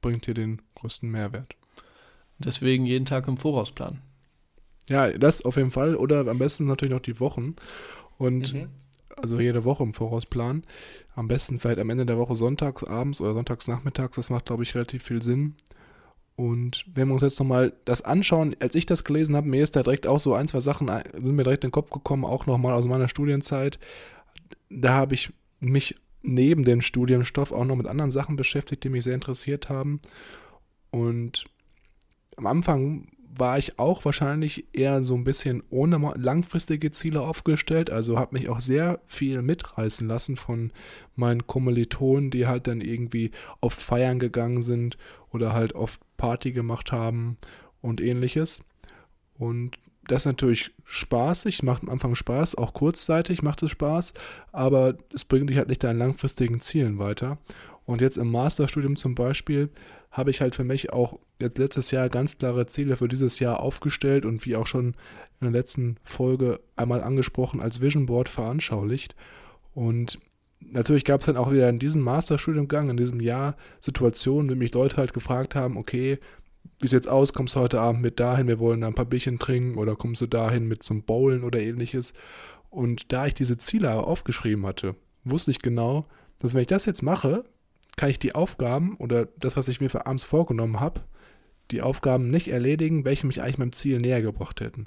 bringt 0.00 0.26
dir 0.26 0.34
den 0.34 0.62
größten 0.76 1.10
Mehrwert. 1.10 1.54
Deswegen 2.38 2.86
jeden 2.86 3.06
Tag 3.06 3.28
im 3.28 3.36
Voraus 3.36 3.72
planen. 3.72 4.00
Ja, 4.88 5.10
das 5.10 5.44
auf 5.44 5.56
jeden 5.56 5.70
Fall. 5.70 5.96
Oder 5.96 6.26
am 6.26 6.38
besten 6.38 6.66
natürlich 6.66 6.92
noch 6.92 7.00
die 7.00 7.20
Wochen. 7.20 7.56
Und 8.18 8.52
mhm. 8.52 8.68
also 9.16 9.40
jede 9.40 9.64
Woche 9.64 9.82
im 9.82 9.94
Voraus 9.94 10.26
planen. 10.26 10.64
Am 11.14 11.28
besten 11.28 11.58
vielleicht 11.58 11.78
am 11.78 11.90
Ende 11.90 12.06
der 12.06 12.18
Woche 12.18 12.34
sonntags 12.34 12.84
abends 12.84 13.20
oder 13.20 13.34
sonntags 13.34 13.68
nachmittags. 13.68 14.16
Das 14.16 14.30
macht, 14.30 14.46
glaube 14.46 14.62
ich, 14.62 14.74
relativ 14.74 15.04
viel 15.04 15.22
Sinn. 15.22 15.54
Und 16.36 16.84
wenn 16.92 17.08
wir 17.08 17.14
uns 17.14 17.22
jetzt 17.22 17.38
nochmal 17.38 17.74
das 17.84 18.02
anschauen, 18.02 18.56
als 18.58 18.74
ich 18.74 18.86
das 18.86 19.04
gelesen 19.04 19.36
habe, 19.36 19.48
mir 19.48 19.62
ist 19.62 19.76
da 19.76 19.84
direkt 19.84 20.06
auch 20.06 20.18
so 20.18 20.34
ein, 20.34 20.48
zwei 20.48 20.60
Sachen, 20.60 20.88
sind 20.88 21.36
mir 21.36 21.44
direkt 21.44 21.62
in 21.62 21.68
den 21.68 21.72
Kopf 21.72 21.90
gekommen, 21.90 22.24
auch 22.24 22.46
nochmal 22.46 22.74
aus 22.74 22.86
meiner 22.86 23.08
Studienzeit. 23.08 23.78
Da 24.68 24.94
habe 24.94 25.14
ich 25.14 25.32
mich 25.60 25.94
neben 26.22 26.64
dem 26.64 26.80
Studienstoff 26.80 27.52
auch 27.52 27.64
noch 27.64 27.76
mit 27.76 27.86
anderen 27.86 28.10
Sachen 28.10 28.34
beschäftigt, 28.34 28.82
die 28.82 28.88
mich 28.88 29.04
sehr 29.04 29.14
interessiert 29.14 29.68
haben. 29.68 30.00
Und 30.90 31.44
am 32.36 32.46
Anfang 32.46 33.08
war 33.36 33.58
ich 33.58 33.78
auch 33.78 34.04
wahrscheinlich 34.04 34.66
eher 34.72 35.02
so 35.02 35.14
ein 35.14 35.24
bisschen 35.24 35.62
ohne 35.70 36.14
langfristige 36.16 36.90
Ziele 36.92 37.20
aufgestellt. 37.20 37.90
Also 37.90 38.18
habe 38.18 38.34
mich 38.34 38.48
auch 38.48 38.60
sehr 38.60 39.00
viel 39.06 39.42
mitreißen 39.42 40.06
lassen 40.06 40.36
von 40.36 40.70
meinen 41.16 41.46
Kommilitonen, 41.46 42.30
die 42.30 42.46
halt 42.46 42.66
dann 42.66 42.80
irgendwie 42.80 43.32
oft 43.60 43.80
feiern 43.80 44.18
gegangen 44.18 44.62
sind 44.62 44.96
oder 45.32 45.52
halt 45.52 45.74
oft 45.74 46.00
Party 46.16 46.52
gemacht 46.52 46.92
haben 46.92 47.36
und 47.80 48.00
ähnliches. 48.00 48.62
Und 49.36 49.78
das 50.06 50.22
ist 50.22 50.26
natürlich 50.26 50.70
spaßig, 50.84 51.62
macht 51.62 51.82
am 51.82 51.88
Anfang 51.88 52.14
Spaß, 52.14 52.54
auch 52.56 52.72
kurzzeitig 52.72 53.42
macht 53.42 53.62
es 53.62 53.70
Spaß, 53.70 54.12
aber 54.52 54.96
es 55.12 55.24
bringt 55.24 55.50
dich 55.50 55.56
halt 55.56 55.68
nicht 55.68 55.82
deinen 55.82 55.98
langfristigen 55.98 56.60
Zielen 56.60 56.98
weiter. 56.98 57.38
Und 57.86 58.00
jetzt 58.00 58.16
im 58.16 58.30
Masterstudium 58.30 58.96
zum 58.96 59.14
Beispiel 59.14 59.70
habe 60.14 60.30
ich 60.30 60.40
halt 60.40 60.54
für 60.54 60.62
mich 60.62 60.92
auch 60.92 61.18
jetzt 61.40 61.58
letztes 61.58 61.90
Jahr 61.90 62.08
ganz 62.08 62.38
klare 62.38 62.66
Ziele 62.66 62.96
für 62.96 63.08
dieses 63.08 63.40
Jahr 63.40 63.58
aufgestellt 63.60 64.24
und 64.24 64.46
wie 64.46 64.54
auch 64.54 64.68
schon 64.68 64.94
in 65.40 65.40
der 65.40 65.50
letzten 65.50 65.96
Folge 66.04 66.60
einmal 66.76 67.02
angesprochen 67.02 67.60
als 67.60 67.80
Vision 67.80 68.06
Board 68.06 68.28
veranschaulicht. 68.28 69.16
Und 69.74 70.20
natürlich 70.60 71.04
gab 71.04 71.20
es 71.20 71.26
dann 71.26 71.36
auch 71.36 71.50
wieder 71.50 71.68
in 71.68 71.80
diesem 71.80 72.00
Masterstudiengang, 72.00 72.90
in 72.90 72.96
diesem 72.96 73.20
Jahr 73.20 73.56
Situationen, 73.80 74.48
wenn 74.48 74.58
mich 74.58 74.72
Leute 74.72 74.98
halt 74.98 75.12
gefragt 75.12 75.56
haben, 75.56 75.76
okay, 75.76 76.20
wie 76.78 76.86
sieht's 76.86 77.08
aus, 77.08 77.32
kommst 77.32 77.56
du 77.56 77.60
heute 77.60 77.80
Abend 77.80 78.00
mit 78.00 78.20
dahin, 78.20 78.46
wir 78.46 78.60
wollen 78.60 78.82
da 78.82 78.86
ein 78.86 78.94
paar 78.94 79.04
Bierchen 79.06 79.40
trinken 79.40 79.78
oder 79.78 79.96
kommst 79.96 80.20
du 80.20 80.26
dahin 80.26 80.68
mit 80.68 80.84
zum 80.84 81.02
Bowlen 81.02 81.42
oder 81.42 81.58
ähnliches. 81.58 82.12
Und 82.70 83.12
da 83.12 83.26
ich 83.26 83.34
diese 83.34 83.58
Ziele 83.58 83.92
aufgeschrieben 83.94 84.64
hatte, 84.64 84.94
wusste 85.24 85.50
ich 85.50 85.58
genau, 85.58 86.06
dass 86.38 86.54
wenn 86.54 86.60
ich 86.60 86.68
das 86.68 86.84
jetzt 86.84 87.02
mache, 87.02 87.44
kann 87.96 88.10
ich 88.10 88.18
die 88.18 88.34
Aufgaben 88.34 88.96
oder 88.96 89.26
das, 89.38 89.56
was 89.56 89.68
ich 89.68 89.80
mir 89.80 89.90
für 89.90 90.06
abends 90.06 90.24
vorgenommen 90.24 90.80
habe, 90.80 91.02
die 91.70 91.82
Aufgaben 91.82 92.30
nicht 92.30 92.48
erledigen, 92.48 93.04
welche 93.04 93.26
mich 93.26 93.40
eigentlich 93.40 93.58
meinem 93.58 93.72
Ziel 93.72 93.98
näher 93.98 94.22
gebracht 94.22 94.60
hätten. 94.60 94.86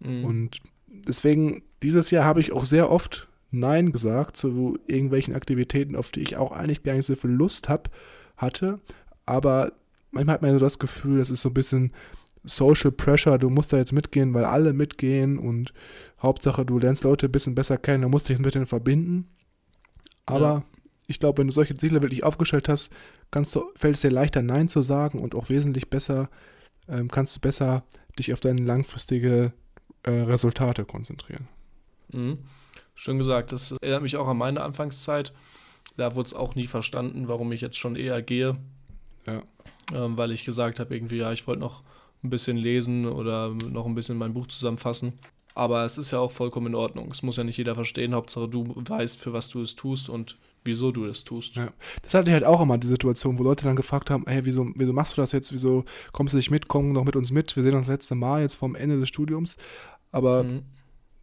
Mhm. 0.00 0.24
Und 0.24 0.60
deswegen, 0.88 1.62
dieses 1.82 2.10
Jahr 2.10 2.24
habe 2.24 2.40
ich 2.40 2.52
auch 2.52 2.64
sehr 2.64 2.90
oft 2.90 3.28
Nein 3.50 3.92
gesagt 3.92 4.36
zu 4.36 4.78
irgendwelchen 4.86 5.34
Aktivitäten, 5.34 5.96
auf 5.96 6.10
die 6.10 6.22
ich 6.22 6.36
auch 6.36 6.52
eigentlich 6.52 6.82
gar 6.82 6.94
nicht 6.94 7.06
so 7.06 7.14
viel 7.14 7.30
Lust 7.30 7.68
hab, 7.68 7.90
hatte. 8.36 8.80
Aber 9.26 9.72
manchmal 10.10 10.34
hat 10.34 10.42
man 10.42 10.52
so 10.52 10.58
das 10.58 10.78
Gefühl, 10.78 11.18
das 11.18 11.30
ist 11.30 11.42
so 11.42 11.50
ein 11.50 11.54
bisschen 11.54 11.92
Social 12.42 12.90
Pressure, 12.90 13.38
du 13.38 13.48
musst 13.48 13.72
da 13.72 13.78
jetzt 13.78 13.92
mitgehen, 13.92 14.34
weil 14.34 14.44
alle 14.44 14.72
mitgehen 14.72 15.38
und 15.38 15.72
Hauptsache, 16.20 16.66
du 16.66 16.78
lernst 16.78 17.04
Leute 17.04 17.26
ein 17.26 17.32
bisschen 17.32 17.54
besser 17.54 17.78
kennen, 17.78 18.02
du 18.02 18.08
musst 18.08 18.28
dich 18.28 18.38
mit 18.38 18.54
denen 18.54 18.66
verbinden. 18.66 19.28
Aber 20.26 20.40
ja 20.40 20.73
ich 21.06 21.18
glaube, 21.18 21.38
wenn 21.38 21.48
du 21.48 21.52
solche 21.52 21.74
Ziele 21.74 22.02
wirklich 22.02 22.24
aufgestellt 22.24 22.68
hast, 22.68 22.90
du, 23.30 23.70
fällt 23.76 23.96
es 23.96 24.00
dir 24.00 24.10
leichter, 24.10 24.42
Nein 24.42 24.68
zu 24.68 24.82
sagen 24.82 25.20
und 25.20 25.34
auch 25.34 25.48
wesentlich 25.48 25.90
besser, 25.90 26.28
ähm, 26.88 27.10
kannst 27.10 27.36
du 27.36 27.40
besser 27.40 27.84
dich 28.18 28.32
auf 28.32 28.40
deine 28.40 28.62
langfristige 28.62 29.52
äh, 30.02 30.10
Resultate 30.10 30.84
konzentrieren. 30.84 31.48
Mhm. 32.12 32.38
Schön 32.94 33.18
gesagt. 33.18 33.52
Das 33.52 33.72
erinnert 33.82 34.02
mich 34.02 34.16
auch 34.16 34.28
an 34.28 34.36
meine 34.36 34.62
Anfangszeit. 34.62 35.32
Da 35.96 36.14
wurde 36.14 36.26
es 36.26 36.34
auch 36.34 36.54
nie 36.54 36.66
verstanden, 36.66 37.28
warum 37.28 37.52
ich 37.52 37.60
jetzt 37.60 37.76
schon 37.76 37.96
eher 37.96 38.22
gehe. 38.22 38.56
Ja. 39.26 39.42
Ähm, 39.92 40.16
weil 40.16 40.30
ich 40.32 40.44
gesagt 40.44 40.80
habe, 40.80 40.94
irgendwie, 40.94 41.18
ja, 41.18 41.32
ich 41.32 41.46
wollte 41.46 41.60
noch 41.60 41.82
ein 42.22 42.30
bisschen 42.30 42.56
lesen 42.56 43.06
oder 43.06 43.50
noch 43.70 43.86
ein 43.86 43.94
bisschen 43.94 44.16
mein 44.16 44.32
Buch 44.32 44.46
zusammenfassen. 44.46 45.12
Aber 45.54 45.84
es 45.84 45.98
ist 45.98 46.10
ja 46.10 46.18
auch 46.18 46.30
vollkommen 46.30 46.68
in 46.68 46.74
Ordnung. 46.74 47.10
Es 47.10 47.22
muss 47.22 47.36
ja 47.36 47.44
nicht 47.44 47.58
jeder 47.58 47.74
verstehen. 47.74 48.14
Hauptsache, 48.14 48.48
du 48.48 48.74
weißt, 48.76 49.20
für 49.20 49.32
was 49.32 49.48
du 49.48 49.60
es 49.60 49.76
tust 49.76 50.08
und 50.08 50.36
wieso 50.64 50.92
du 50.92 51.06
das 51.06 51.24
tust. 51.24 51.56
Ja. 51.56 51.72
Das 52.02 52.14
hatte 52.14 52.30
ich 52.30 52.34
halt 52.34 52.44
auch 52.44 52.60
immer 52.60 52.78
die 52.78 52.88
Situation, 52.88 53.38
wo 53.38 53.42
Leute 53.42 53.64
dann 53.64 53.76
gefragt 53.76 54.10
haben, 54.10 54.24
hey, 54.26 54.44
wieso, 54.44 54.66
wieso 54.74 54.92
machst 54.92 55.16
du 55.16 55.20
das 55.20 55.32
jetzt? 55.32 55.52
Wieso 55.52 55.84
kommst 56.12 56.32
du 56.32 56.38
nicht 56.38 56.50
mit? 56.50 56.68
Komm 56.68 56.94
doch 56.94 57.04
mit 57.04 57.16
uns 57.16 57.30
mit. 57.30 57.54
Wir 57.56 57.62
sehen 57.62 57.74
uns 57.74 57.86
das 57.86 57.94
letzte 57.94 58.14
Mal 58.14 58.42
jetzt 58.42 58.54
vom 58.54 58.74
Ende 58.74 58.98
des 58.98 59.08
Studiums. 59.08 59.56
Aber 60.10 60.44
mhm. 60.44 60.62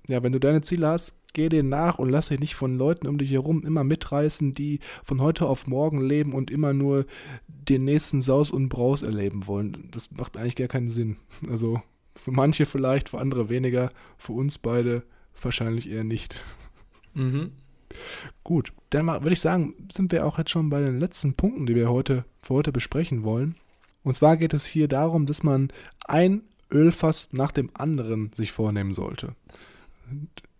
ja, 0.08 0.22
wenn 0.24 0.32
du 0.32 0.40
deine 0.40 0.62
Ziele 0.62 0.88
hast, 0.88 1.16
geh 1.34 1.50
denen 1.50 1.70
nach 1.70 1.98
und 1.98 2.10
lass 2.10 2.28
dich 2.28 2.40
nicht 2.40 2.56
von 2.56 2.78
Leuten 2.78 3.08
um 3.08 3.18
dich 3.18 3.32
herum 3.32 3.64
immer 3.66 3.84
mitreißen, 3.84 4.54
die 4.54 4.80
von 5.04 5.22
heute 5.22 5.48
auf 5.48 5.68
morgen 5.68 6.02
leben 6.02 6.34
und 6.34 6.52
immer 6.52 6.74
nur 6.74 7.06
den 7.48 7.86
nächsten 7.86 8.22
Saus 8.22 8.52
und 8.52 8.70
Braus 8.70 9.02
erleben 9.02 9.48
wollen. 9.48 9.88
Das 9.92 10.12
macht 10.12 10.38
eigentlich 10.38 10.56
gar 10.56 10.68
keinen 10.68 10.90
Sinn. 10.90 11.18
Also 11.50 11.82
für 12.16 12.32
manche 12.32 12.66
vielleicht, 12.66 13.10
für 13.10 13.20
andere 13.20 13.50
weniger, 13.50 13.92
für 14.18 14.34
uns 14.34 14.58
beide 14.58 15.04
wahrscheinlich 15.42 15.90
eher 15.90 16.04
nicht. 16.04 16.42
Mhm. 17.14 17.52
Gut, 18.44 18.74
dann 18.90 19.08
würde 19.08 19.34
ich 19.34 19.42
sagen, 19.42 19.74
sind 19.94 20.12
wir 20.12 20.26
auch 20.26 20.38
jetzt 20.38 20.52
schon 20.52 20.70
bei 20.70 20.82
den 20.82 21.00
letzten 21.00 21.34
Punkten, 21.34 21.66
die 21.66 21.76
wir 21.76 21.90
heute 21.90 22.26
für 22.42 22.56
heute 22.56 22.72
besprechen 22.72 23.24
wollen. 23.24 23.56
Und 24.04 24.16
zwar 24.16 24.38
geht 24.38 24.54
es 24.54 24.66
hier 24.66 24.88
darum, 24.88 25.26
dass 25.26 25.44
man 25.44 25.72
ein 26.06 26.42
Ölfass 26.72 27.28
nach 27.32 27.52
dem 27.52 27.70
anderen 27.74 28.32
sich 28.36 28.52
vornehmen 28.52 28.94
sollte. 28.94 29.36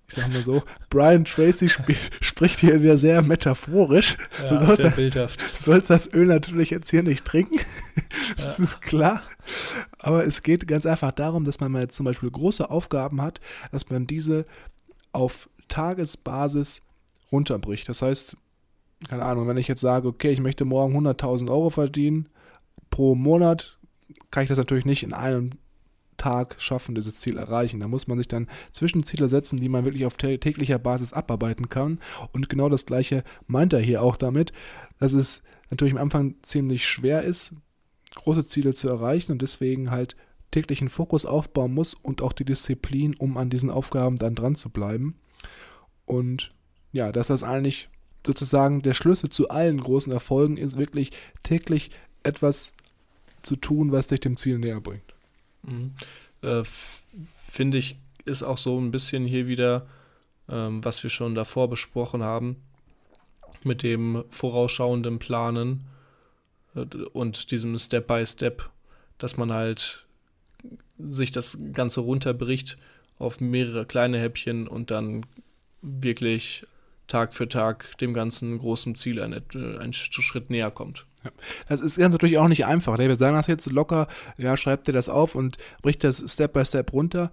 Ich 0.08 0.16
sage 0.16 0.30
mal 0.30 0.44
so, 0.44 0.62
Brian 0.90 1.24
Tracy 1.24 1.68
sp 1.72 1.96
spricht 2.20 2.60
hier 2.60 2.84
wieder 2.84 2.98
sehr 2.98 3.22
metaphorisch. 3.22 4.18
Ja, 4.44 4.60
Leute, 4.60 4.82
sehr 4.82 4.92
bildhaft. 4.92 5.46
Sollst 5.56 5.90
das 5.90 6.14
Öl 6.14 6.26
natürlich 6.26 6.70
jetzt 6.70 6.90
hier 6.90 7.02
nicht 7.02 7.24
trinken, 7.24 7.60
das 8.36 8.58
ja. 8.58 8.66
ist 8.66 8.82
klar. 8.82 9.24
Aber 10.00 10.26
es 10.26 10.44
geht 10.44 10.68
ganz 10.68 10.86
einfach 10.86 11.14
darum, 11.14 11.46
dass 11.46 11.62
man 11.62 11.72
mal 11.72 11.84
jetzt 11.84 11.96
zum 11.96 12.06
Beispiel 12.06 12.30
große 12.30 12.70
Aufgaben 12.70 13.22
hat, 13.22 13.40
dass 13.72 13.90
man 13.90 14.06
diese 14.06 14.44
auf 15.14 15.50
Tagesbasis 15.70 16.82
runterbricht. 17.32 17.88
Das 17.90 18.02
heißt, 18.02 18.38
keine 19.08 19.24
Ahnung, 19.24 19.48
wenn 19.48 19.58
ich 19.58 19.68
jetzt 19.68 19.82
sage, 19.82 20.08
okay, 20.08 20.32
ich 20.32 20.42
möchte 20.42 20.66
morgen 20.66 20.96
100.000 20.96 21.50
Euro 21.50 21.70
verdienen 21.70 22.30
pro 22.90 23.16
Monat, 23.16 23.80
kann 24.30 24.44
ich 24.44 24.50
das 24.50 24.58
natürlich 24.58 24.86
nicht 24.86 25.04
in 25.04 25.14
einem 25.14 25.52
Tag 26.18 26.56
schaffen, 26.60 26.94
dieses 26.94 27.20
Ziel 27.20 27.38
erreichen. 27.38 27.80
Da 27.80 27.88
muss 27.88 28.08
man 28.08 28.18
sich 28.20 28.28
dann 28.28 28.48
Zwischenziele 28.72 29.28
setzen, 29.28 29.58
die 29.58 29.70
man 29.70 29.86
wirklich 29.86 30.06
auf 30.06 30.18
täglicher 30.18 30.78
Basis 30.78 31.14
abarbeiten 31.14 31.68
kann. 31.68 32.00
Und 32.32 32.48
genau 32.48 32.70
das 32.70 32.86
Gleiche 32.86 33.24
meint 33.48 33.74
er 33.74 33.80
hier 33.80 34.04
auch 34.04 34.18
damit, 34.18 34.54
dass 35.00 35.14
es 35.14 35.42
natürlich 35.72 35.96
am 35.96 36.02
Anfang 36.02 36.36
ziemlich 36.44 36.86
schwer 36.86 37.24
ist, 37.24 37.56
große 38.14 38.46
Ziele 38.46 38.74
zu 38.74 38.88
erreichen 38.88 39.32
und 39.32 39.42
deswegen 39.42 39.90
halt 39.90 40.16
täglichen 40.52 40.90
Fokus 40.90 41.26
aufbauen 41.26 41.74
muss 41.74 41.96
und 41.96 42.22
auch 42.22 42.34
die 42.34 42.46
Disziplin, 42.46 43.16
um 43.16 43.38
an 43.38 43.50
diesen 43.50 43.72
Aufgaben 43.72 44.18
dann 44.18 44.36
dran 44.36 44.56
zu 44.56 44.70
bleiben. 44.70 45.16
Und 46.06 46.50
ja, 46.92 47.12
dass 47.12 47.28
das 47.28 47.44
eigentlich 47.44 47.90
sozusagen 48.26 48.82
der 48.82 48.94
Schlüssel 48.94 49.30
zu 49.30 49.50
allen 49.50 49.80
großen 49.80 50.12
Erfolgen 50.12 50.58
ist, 50.58 50.78
wirklich 50.78 51.12
täglich 51.44 51.92
etwas 52.24 52.72
zu 53.42 53.56
tun, 53.56 53.92
was 53.92 54.08
dich 54.08 54.20
dem 54.20 54.38
Ziel 54.38 54.60
näher 54.60 54.82
bringt. 54.82 55.14
Mhm. 55.64 55.94
Äh, 56.42 56.64
Finde 57.52 57.78
ich, 57.78 57.98
ist 58.26 58.44
auch 58.44 58.58
so 58.58 58.80
ein 58.80 58.92
bisschen 58.92 59.26
hier 59.26 59.48
wieder, 59.48 59.88
ähm, 60.48 60.84
was 60.84 61.04
wir 61.04 61.10
schon 61.10 61.36
davor 61.36 61.70
besprochen 61.70 62.24
haben, 62.24 62.58
mit 63.64 63.84
dem 63.84 64.24
vorausschauenden 64.30 65.20
Planen 65.20 65.86
äh, 66.76 66.86
und 67.14 67.52
diesem 67.52 67.78
Step 67.78 68.08
by 68.08 68.26
Step, 68.26 68.70
dass 69.18 69.38
man 69.38 69.52
halt 69.52 70.06
sich 70.98 71.32
das 71.32 71.58
Ganze 71.74 72.02
runterbricht 72.02 72.78
auf 73.18 73.40
mehrere 73.40 73.86
kleine 73.86 74.20
Häppchen 74.20 74.68
und 74.68 74.92
dann 74.92 75.26
wirklich 75.82 76.66
Tag 77.12 77.34
für 77.34 77.48
Tag 77.48 77.98
dem 78.00 78.14
ganzen 78.14 78.58
großen 78.58 78.96
Ziel 78.96 79.22
einen, 79.22 79.44
einen 79.80 79.94
Schritt 79.94 80.50
näher 80.50 80.72
kommt. 80.72 81.06
Ja. 81.24 81.32
Das 81.68 81.82
ist 81.82 81.98
natürlich 81.98 82.38
auch 82.38 82.48
nicht 82.48 82.66
einfach. 82.66 82.98
Wir 82.98 83.16
sagen 83.16 83.36
das 83.36 83.48
jetzt 83.48 83.70
locker, 83.70 84.08
ja, 84.38 84.56
schreibt 84.56 84.88
dir 84.88 84.94
das 84.94 85.10
auf 85.10 85.36
und 85.36 85.58
bricht 85.82 86.04
das 86.04 86.24
Step 86.28 86.54
by 86.54 86.66
Step 86.66 86.94
runter. 86.94 87.32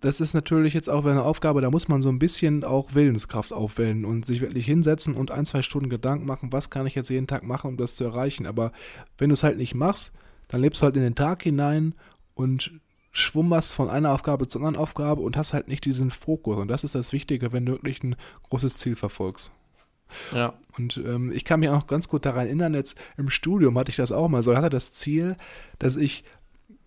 das 0.00 0.20
ist 0.20 0.32
natürlich 0.32 0.74
jetzt 0.74 0.88
auch 0.88 1.04
eine 1.04 1.24
Aufgabe, 1.24 1.60
da 1.60 1.70
muss 1.70 1.88
man 1.88 2.00
so 2.00 2.08
ein 2.08 2.20
bisschen 2.20 2.62
auch 2.62 2.94
Willenskraft 2.94 3.52
aufwenden 3.52 4.04
und 4.04 4.24
sich 4.24 4.40
wirklich 4.40 4.64
hinsetzen 4.64 5.14
und 5.14 5.32
ein, 5.32 5.44
zwei 5.44 5.62
Stunden 5.62 5.90
Gedanken 5.90 6.24
machen, 6.24 6.52
was 6.52 6.70
kann 6.70 6.86
ich 6.86 6.94
jetzt 6.94 7.10
jeden 7.10 7.26
Tag 7.26 7.42
machen, 7.42 7.68
um 7.68 7.76
das 7.76 7.96
zu 7.96 8.04
erreichen. 8.04 8.46
Aber 8.46 8.70
wenn 9.18 9.28
du 9.28 9.34
es 9.34 9.42
halt 9.42 9.58
nicht 9.58 9.74
machst, 9.74 10.12
dann 10.46 10.60
lebst 10.60 10.80
du 10.80 10.84
halt 10.84 10.96
in 10.96 11.02
den 11.02 11.16
Tag 11.16 11.42
hinein 11.42 11.94
und 12.34 12.70
schwummerst 13.10 13.72
von 13.72 13.88
einer 13.88 14.12
Aufgabe 14.12 14.48
zur 14.48 14.60
anderen 14.60 14.76
Aufgabe 14.76 15.22
und 15.22 15.36
hast 15.36 15.54
halt 15.54 15.68
nicht 15.68 15.84
diesen 15.84 16.10
Fokus. 16.10 16.58
Und 16.58 16.68
das 16.68 16.84
ist 16.84 16.94
das 16.94 17.12
Wichtige, 17.12 17.52
wenn 17.52 17.66
du 17.66 17.72
wirklich 17.72 18.02
ein 18.02 18.16
großes 18.48 18.76
Ziel 18.76 18.96
verfolgst. 18.96 19.50
Ja. 20.34 20.54
Und 20.76 20.96
ähm, 20.98 21.32
ich 21.32 21.44
kann 21.44 21.60
mich 21.60 21.68
auch 21.68 21.86
ganz 21.86 22.08
gut 22.08 22.24
daran 22.24 22.46
erinnern, 22.46 22.74
jetzt 22.74 22.98
im 23.16 23.28
Studium 23.28 23.78
hatte 23.78 23.90
ich 23.90 23.96
das 23.96 24.12
auch 24.12 24.28
mal 24.28 24.42
so. 24.42 24.52
Ich 24.52 24.56
hatte 24.56 24.70
das 24.70 24.92
Ziel, 24.92 25.36
dass 25.78 25.96
ich 25.96 26.24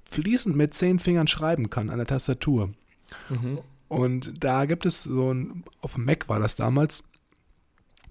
fließend 0.09 0.55
mit 0.55 0.73
zehn 0.73 0.99
Fingern 0.99 1.27
schreiben 1.27 1.69
kann 1.69 1.89
an 1.89 1.97
der 1.97 2.07
Tastatur. 2.07 2.71
Mhm. 3.29 3.59
Und 3.87 4.43
da 4.43 4.65
gibt 4.65 4.85
es 4.85 5.03
so 5.03 5.33
ein, 5.33 5.63
auf 5.81 5.93
dem 5.93 6.05
Mac 6.05 6.29
war 6.29 6.39
das 6.39 6.55
damals, 6.55 7.09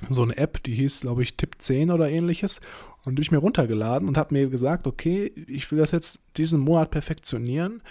so 0.09 0.23
eine 0.23 0.37
App, 0.37 0.63
die 0.63 0.75
hieß, 0.75 1.03
glaube 1.03 1.23
ich, 1.23 1.37
Tipp 1.37 1.57
10 1.59 1.91
oder 1.91 2.11
ähnliches. 2.11 2.61
Und 3.05 3.13
die 3.13 3.21
habe 3.21 3.23
ich 3.23 3.31
mir 3.31 3.39
runtergeladen 3.39 4.09
und 4.09 4.17
habe 4.17 4.35
mir 4.35 4.49
gesagt, 4.49 4.87
okay, 4.87 5.33
ich 5.47 5.71
will 5.71 5.79
das 5.79 5.91
jetzt 5.91 6.21
diesen 6.37 6.61
Monat 6.61 6.91
perfektionieren. 6.91 7.83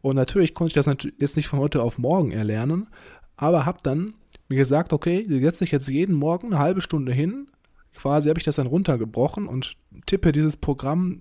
Und 0.00 0.16
natürlich 0.16 0.54
konnte 0.54 0.68
ich 0.68 0.84
das 0.84 0.94
jetzt 1.18 1.36
nicht 1.36 1.48
von 1.48 1.60
heute 1.60 1.82
auf 1.82 1.98
morgen 1.98 2.32
erlernen, 2.32 2.88
aber 3.36 3.66
habe 3.66 3.78
dann 3.82 4.14
mir 4.48 4.56
gesagt, 4.56 4.92
okay, 4.92 5.24
du 5.26 5.40
setzt 5.40 5.60
dich 5.60 5.70
jetzt 5.70 5.88
jeden 5.88 6.14
Morgen 6.14 6.48
eine 6.48 6.58
halbe 6.58 6.80
Stunde 6.80 7.12
hin. 7.12 7.48
Quasi 7.94 8.28
habe 8.28 8.38
ich 8.38 8.44
das 8.44 8.56
dann 8.56 8.66
runtergebrochen 8.66 9.46
und 9.46 9.76
tippe 10.06 10.32
dieses 10.32 10.56
Programm 10.56 11.20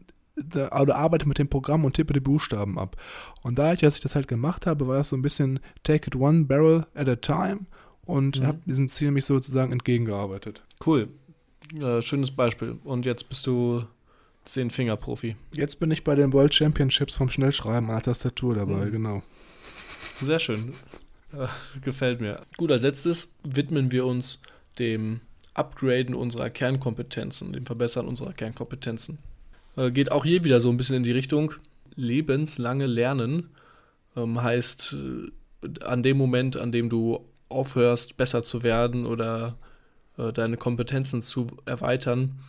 oder 0.56 0.96
arbeite 0.96 1.28
mit 1.28 1.38
dem 1.38 1.50
Programm 1.50 1.86
und 1.86 1.94
tippe 1.94 2.14
die 2.14 2.20
Buchstaben 2.20 2.80
ab. 2.80 2.96
Und 3.44 3.60
da 3.60 3.74
ich, 3.74 3.84
als 3.84 3.96
ich 3.96 4.02
das 4.02 4.16
halt 4.16 4.28
gemacht 4.28 4.66
habe, 4.66 4.88
war 4.88 4.98
das 4.98 5.10
so 5.10 5.16
ein 5.16 5.22
bisschen 5.22 5.60
take 5.84 6.08
it 6.08 6.16
one 6.16 6.46
barrel 6.46 6.86
at 6.96 7.10
a 7.10 7.16
time 7.16 7.66
und 8.12 8.40
mhm. 8.40 8.48
habe 8.48 8.60
diesem 8.66 8.90
Ziel 8.90 9.12
mich 9.12 9.26
sozusagen 9.26 9.72
entgegengearbeitet. 9.72 10.62
Cool. 10.86 11.08
Äh, 11.80 12.02
schönes 12.02 12.32
Beispiel. 12.32 12.78
Und 12.84 13.06
jetzt 13.06 13.30
bist 13.30 13.48
du 13.48 13.86
Zehn-Finger-Profi. 14.46 15.36
Jetzt 15.54 15.80
bin 15.80 15.92
ich 15.92 16.04
bei 16.04 16.16
den 16.16 16.34
World 16.34 16.54
Championships 16.54 17.16
vom 17.16 17.30
Schnellschreiben 17.30 17.90
an 17.90 17.96
der 17.96 18.04
Tastatur 18.04 18.56
dabei, 18.56 18.86
mhm. 18.86 18.92
genau. 18.92 19.24
Sehr 20.20 20.40
schön. 20.40 20.74
Äh, 21.34 21.48
gefällt 21.84 22.20
mir. 22.20 22.42
Gut, 22.58 22.72
als 22.72 22.82
letztes 22.82 23.34
widmen 23.44 23.92
wir 23.92 24.06
uns 24.06 24.42
dem 24.78 25.22
Upgraden 25.54 26.16
unserer 26.16 26.50
Kernkompetenzen, 26.50 27.54
dem 27.54 27.66
Verbessern 27.66 28.08
unserer 28.08 28.34
Kernkompetenzen. 28.34 29.20
Äh, 29.78 29.92
geht 29.92 30.12
auch 30.12 30.26
hier 30.26 30.44
wieder 30.44 30.60
so 30.60 30.70
ein 30.70 30.78
bisschen 30.78 30.98
in 30.98 31.04
die 31.04 31.12
Richtung 31.12 31.54
lebenslange 31.96 32.88
Lernen. 32.88 33.50
Ähm, 34.18 34.42
heißt, 34.42 34.96
äh, 35.64 35.84
an 35.84 36.04
dem 36.04 36.18
Moment, 36.18 36.58
an 36.58 36.72
dem 36.72 36.90
du 36.90 37.24
aufhörst, 37.52 38.18
besser 38.18 38.44
zu 38.44 38.64
werden 38.64 39.06
oder 39.06 39.56
äh, 40.18 40.32
deine 40.34 40.58
Kompetenzen 40.58 41.22
zu 41.22 41.48
erweitern, 41.66 42.40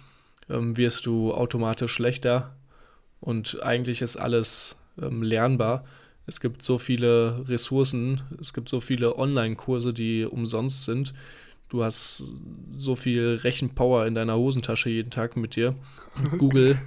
ähm, 0.49 0.77
wirst 0.77 1.07
du 1.07 1.33
automatisch 1.35 1.93
schlechter. 1.93 2.55
Und 3.21 3.62
eigentlich 3.62 4.03
ist 4.03 4.17
alles 4.17 4.79
ähm, 5.01 5.23
lernbar. 5.23 5.85
Es 6.27 6.41
gibt 6.41 6.62
so 6.62 6.79
viele 6.79 7.49
Ressourcen, 7.49 8.23
es 8.41 8.53
gibt 8.53 8.69
so 8.69 8.81
viele 8.81 9.19
Online-Kurse, 9.19 9.93
die 9.93 10.25
umsonst 10.25 10.85
sind. 10.85 11.15
Du 11.69 11.83
hast 11.83 12.35
so 12.71 12.97
viel 12.97 13.41
Rechenpower 13.43 14.07
in 14.07 14.15
deiner 14.15 14.37
Hosentasche 14.37 14.91
jeden 14.91 15.11
Tag 15.11 15.37
mit 15.37 15.57
dir. 15.57 15.75
Google. 16.38 16.79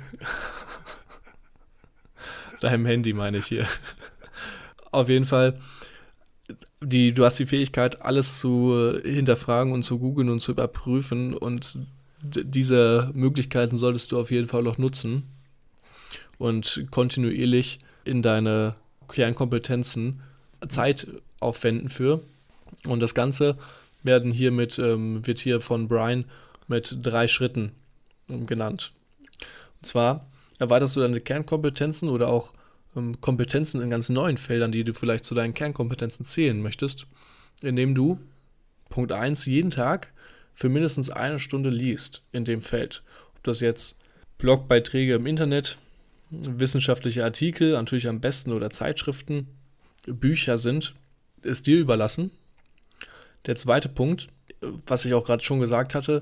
Deinem 2.61 2.85
Handy 2.85 3.13
meine 3.13 3.39
ich 3.39 3.47
hier. 3.47 3.67
Auf 4.91 5.09
jeden 5.09 5.25
Fall, 5.25 5.59
die, 6.85 7.13
du 7.13 7.25
hast 7.25 7.39
die 7.39 7.45
Fähigkeit, 7.45 8.01
alles 8.01 8.39
zu 8.39 8.99
hinterfragen 9.03 9.73
und 9.73 9.83
zu 9.83 9.99
googeln 9.99 10.29
und 10.29 10.39
zu 10.39 10.51
überprüfen. 10.51 11.33
Und 11.33 11.79
diese 12.21 13.11
Möglichkeiten 13.13 13.75
solltest 13.75 14.11
du 14.11 14.19
auf 14.19 14.31
jeden 14.31 14.47
Fall 14.47 14.67
auch 14.67 14.77
nutzen 14.77 15.23
und 16.37 16.87
kontinuierlich 16.91 17.79
in 18.03 18.21
deine 18.21 18.75
Kernkompetenzen 19.07 20.21
Zeit 20.67 21.07
aufwenden 21.39 21.89
für. 21.89 22.21
Und 22.87 23.01
das 23.01 23.15
Ganze 23.15 23.57
werden 24.03 24.31
hier 24.31 24.51
mit, 24.51 24.77
ähm, 24.79 25.25
wird 25.25 25.39
hier 25.39 25.61
von 25.61 25.87
Brian 25.87 26.25
mit 26.67 26.97
drei 27.01 27.27
Schritten 27.27 27.71
ähm, 28.29 28.45
genannt. 28.45 28.91
Und 29.79 29.87
zwar 29.87 30.27
erweiterst 30.59 30.95
du 30.95 31.01
deine 31.01 31.19
Kernkompetenzen 31.19 32.09
oder 32.09 32.27
auch 32.27 32.53
ähm, 32.95 33.19
Kompetenzen 33.21 33.81
in 33.81 33.89
ganz 33.89 34.09
neuen 34.09 34.37
Feldern, 34.37 34.71
die 34.71 34.83
du 34.83 34.93
vielleicht 34.93 35.25
zu 35.25 35.35
deinen 35.35 35.53
Kernkompetenzen 35.53 36.25
zählen 36.25 36.61
möchtest, 36.61 37.07
indem 37.61 37.95
du 37.95 38.19
Punkt 38.89 39.11
1 39.11 39.45
jeden 39.45 39.71
Tag 39.71 40.11
für 40.53 40.69
mindestens 40.69 41.09
eine 41.09 41.39
Stunde 41.39 41.69
liest 41.69 42.23
in 42.31 42.45
dem 42.45 42.61
Feld. 42.61 43.03
Ob 43.35 43.43
das 43.43 43.59
jetzt 43.59 43.99
Blogbeiträge 44.37 45.15
im 45.15 45.25
Internet, 45.25 45.77
wissenschaftliche 46.29 47.23
Artikel, 47.23 47.73
natürlich 47.73 48.07
am 48.07 48.21
besten 48.21 48.51
oder 48.51 48.69
Zeitschriften, 48.69 49.47
Bücher 50.07 50.57
sind, 50.57 50.95
ist 51.41 51.67
dir 51.67 51.79
überlassen. 51.79 52.31
Der 53.45 53.55
zweite 53.55 53.89
Punkt, 53.89 54.29
was 54.61 55.05
ich 55.05 55.13
auch 55.13 55.25
gerade 55.25 55.43
schon 55.43 55.59
gesagt 55.59 55.95
hatte, 55.95 56.21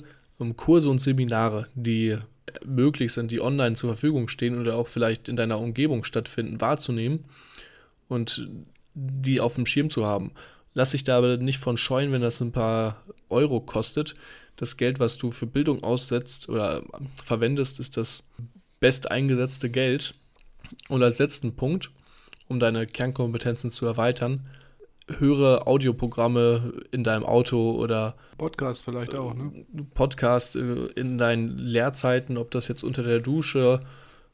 Kurse 0.57 0.89
und 0.89 0.99
Seminare, 0.99 1.67
die 1.73 2.17
möglich 2.65 3.13
sind, 3.13 3.31
die 3.31 3.41
online 3.41 3.75
zur 3.75 3.91
Verfügung 3.91 4.27
stehen 4.27 4.59
oder 4.59 4.75
auch 4.75 4.87
vielleicht 4.87 5.29
in 5.29 5.35
deiner 5.35 5.59
Umgebung 5.59 6.03
stattfinden, 6.03 6.61
wahrzunehmen 6.61 7.25
und 8.07 8.47
die 8.93 9.41
auf 9.41 9.55
dem 9.55 9.65
Schirm 9.65 9.89
zu 9.89 10.05
haben. 10.05 10.31
Lass 10.73 10.91
dich 10.91 11.03
da 11.03 11.17
aber 11.17 11.37
nicht 11.37 11.59
von 11.59 11.77
scheuen, 11.77 12.11
wenn 12.11 12.21
das 12.21 12.41
ein 12.41 12.51
paar 12.51 13.03
Euro 13.29 13.61
kostet. 13.61 14.15
Das 14.55 14.77
Geld, 14.77 14.99
was 14.99 15.17
du 15.17 15.31
für 15.31 15.47
Bildung 15.47 15.83
aussetzt 15.83 16.49
oder 16.49 16.83
verwendest, 17.23 17.79
ist 17.79 17.97
das 17.97 18.27
best 18.79 19.09
eingesetzte 19.11 19.69
Geld. 19.69 20.15
Und 20.89 21.03
als 21.03 21.19
letzten 21.19 21.55
Punkt, 21.55 21.91
um 22.47 22.59
deine 22.59 22.85
Kernkompetenzen 22.85 23.69
zu 23.69 23.85
erweitern, 23.85 24.47
höre 25.07 25.67
Audioprogramme 25.67 26.81
in 26.91 27.03
deinem 27.03 27.23
Auto 27.23 27.71
oder 27.71 28.15
Podcast 28.37 28.85
vielleicht 28.85 29.15
auch, 29.15 29.33
ne? 29.33 29.65
Podcast 29.93 30.55
äh, 30.55 30.85
in 30.95 31.17
deinen 31.17 31.57
Lehrzeiten, 31.57 32.37
ob 32.37 32.51
das 32.51 32.67
jetzt 32.67 32.83
unter 32.83 33.03
der 33.03 33.19
Dusche, 33.19 33.81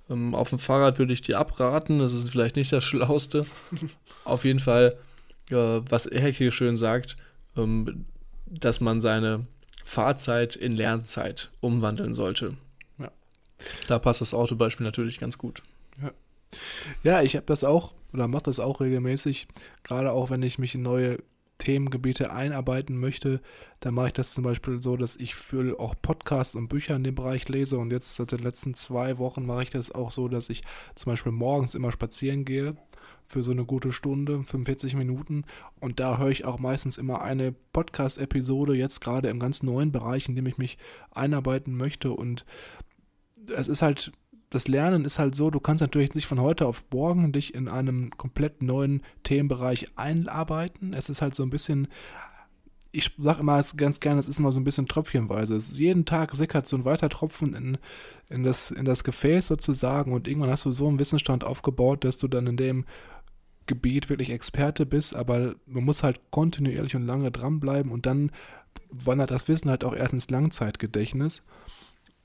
ähm, 0.09 0.35
auf 0.35 0.49
dem 0.49 0.59
Fahrrad 0.59 0.99
würde 0.99 1.13
ich 1.13 1.21
dir 1.21 1.39
abraten, 1.39 1.99
das 1.99 2.13
ist 2.13 2.29
vielleicht 2.29 2.55
nicht 2.55 2.71
das 2.71 2.83
Schlauste. 2.83 3.45
auf 4.23 4.45
jeden 4.45 4.59
Fall, 4.59 4.97
äh, 5.49 5.55
was 5.55 6.05
er 6.05 6.31
hier 6.31 6.51
schön 6.51 6.77
sagt, 6.77 7.17
ähm, 7.55 8.05
dass 8.45 8.79
man 8.81 9.01
seine 9.01 9.45
Fahrzeit 9.83 10.55
in 10.55 10.75
Lernzeit 10.75 11.49
umwandeln 11.61 12.13
sollte. 12.13 12.55
Ja. 12.97 13.11
Da 13.87 13.99
passt 13.99 14.21
das 14.21 14.33
Autobeispiel 14.33 14.85
natürlich 14.85 15.19
ganz 15.19 15.37
gut. 15.37 15.61
Ja. 17.03 17.21
Ich 17.21 17.35
habe 17.35 17.45
das 17.45 17.63
auch 17.63 17.93
oder 18.13 18.27
mache 18.27 18.43
das 18.43 18.59
auch 18.59 18.81
regelmäßig. 18.81 19.47
Gerade 19.83 20.11
auch, 20.11 20.29
wenn 20.29 20.41
ich 20.41 20.59
mich 20.59 20.75
in 20.75 20.81
neue 20.81 21.17
Themengebiete 21.59 22.31
einarbeiten 22.31 22.97
möchte, 22.97 23.41
dann 23.81 23.93
mache 23.93 24.07
ich 24.07 24.13
das 24.13 24.33
zum 24.33 24.43
Beispiel 24.43 24.81
so, 24.81 24.97
dass 24.97 25.17
ich 25.17 25.35
für 25.35 25.79
auch 25.79 25.93
Podcasts 26.01 26.55
und 26.55 26.69
Bücher 26.69 26.95
in 26.95 27.03
dem 27.03 27.15
Bereich 27.15 27.47
lese. 27.49 27.77
Und 27.77 27.91
jetzt 27.91 28.15
seit 28.15 28.31
den 28.31 28.39
letzten 28.39 28.73
zwei 28.73 29.17
Wochen 29.17 29.45
mache 29.45 29.63
ich 29.63 29.69
das 29.69 29.91
auch 29.91 30.11
so, 30.11 30.27
dass 30.27 30.49
ich 30.49 30.63
zum 30.95 31.11
Beispiel 31.11 31.33
morgens 31.33 31.75
immer 31.75 31.91
spazieren 31.91 32.45
gehe 32.45 32.75
für 33.27 33.43
so 33.43 33.51
eine 33.51 33.63
gute 33.63 33.91
Stunde, 33.91 34.41
45 34.43 34.95
Minuten. 34.95 35.43
Und 35.79 35.99
da 35.99 36.17
höre 36.17 36.29
ich 36.29 36.45
auch 36.45 36.59
meistens 36.59 36.97
immer 36.97 37.21
eine 37.21 37.53
Podcast-Episode, 37.73 38.73
jetzt 38.73 39.01
gerade 39.01 39.29
im 39.29 39.39
ganz 39.39 39.61
neuen 39.61 39.91
Bereich, 39.91 40.27
in 40.27 40.35
dem 40.35 40.47
ich 40.47 40.57
mich 40.57 40.77
einarbeiten 41.11 41.75
möchte. 41.75 42.11
Und 42.11 42.45
es 43.55 43.67
ist 43.67 43.83
halt 43.83 44.11
das 44.49 44.67
Lernen 44.67 45.05
ist 45.05 45.19
halt 45.19 45.35
so, 45.35 45.51
du 45.51 45.59
kannst 45.59 45.81
natürlich 45.81 46.15
nicht 46.15 46.25
von 46.25 46.39
heute 46.39 46.65
auf 46.65 46.83
morgen 46.91 47.31
dich 47.31 47.53
in 47.53 47.67
einem 47.67 48.09
komplett 48.17 48.63
neuen 48.63 49.03
Themenbereich 49.23 49.91
einarbeiten. 49.95 50.93
Es 50.93 51.09
ist 51.09 51.21
halt 51.21 51.35
so 51.35 51.43
ein 51.43 51.51
bisschen, 51.51 51.87
ich 52.91 53.11
sage 53.19 53.41
immer 53.41 53.61
ganz 53.77 53.99
gerne, 53.99 54.19
es 54.19 54.27
ist 54.27 54.39
immer 54.39 54.51
so 54.51 54.59
ein 54.59 54.63
bisschen 54.63 54.87
tröpfchenweise. 54.87 55.55
Es 55.55 55.69
ist 55.69 55.77
jeden 55.77 56.05
Tag 56.05 56.35
sickert 56.35 56.65
so 56.65 56.75
ein 56.77 56.85
weiter 56.85 57.09
Tropfen 57.09 57.53
in, 57.53 57.77
in, 58.29 58.43
das, 58.43 58.71
in 58.71 58.85
das 58.85 59.03
Gefäß 59.03 59.45
sozusagen 59.47 60.13
und 60.13 60.27
irgendwann 60.27 60.49
hast 60.49 60.65
du 60.65 60.71
so 60.71 60.87
einen 60.87 60.99
Wissensstand 60.99 61.43
aufgebaut, 61.43 62.03
dass 62.03 62.17
du 62.17 62.27
dann 62.27 62.47
in 62.47 62.57
dem 62.57 62.85
Gebiet 63.67 64.09
wirklich 64.09 64.31
Experte 64.31 64.87
bist, 64.87 65.15
aber 65.15 65.53
man 65.67 65.83
muss 65.83 66.01
halt 66.01 66.19
kontinuierlich 66.31 66.95
und 66.95 67.05
lange 67.05 67.29
dranbleiben 67.29 67.91
und 67.91 68.07
dann 68.07 68.31
wandert 68.89 69.29
das 69.29 69.47
Wissen 69.47 69.69
halt 69.69 69.83
auch 69.83 69.93
erst 69.93 70.13
ins 70.13 70.31
Langzeitgedächtnis. 70.31 71.43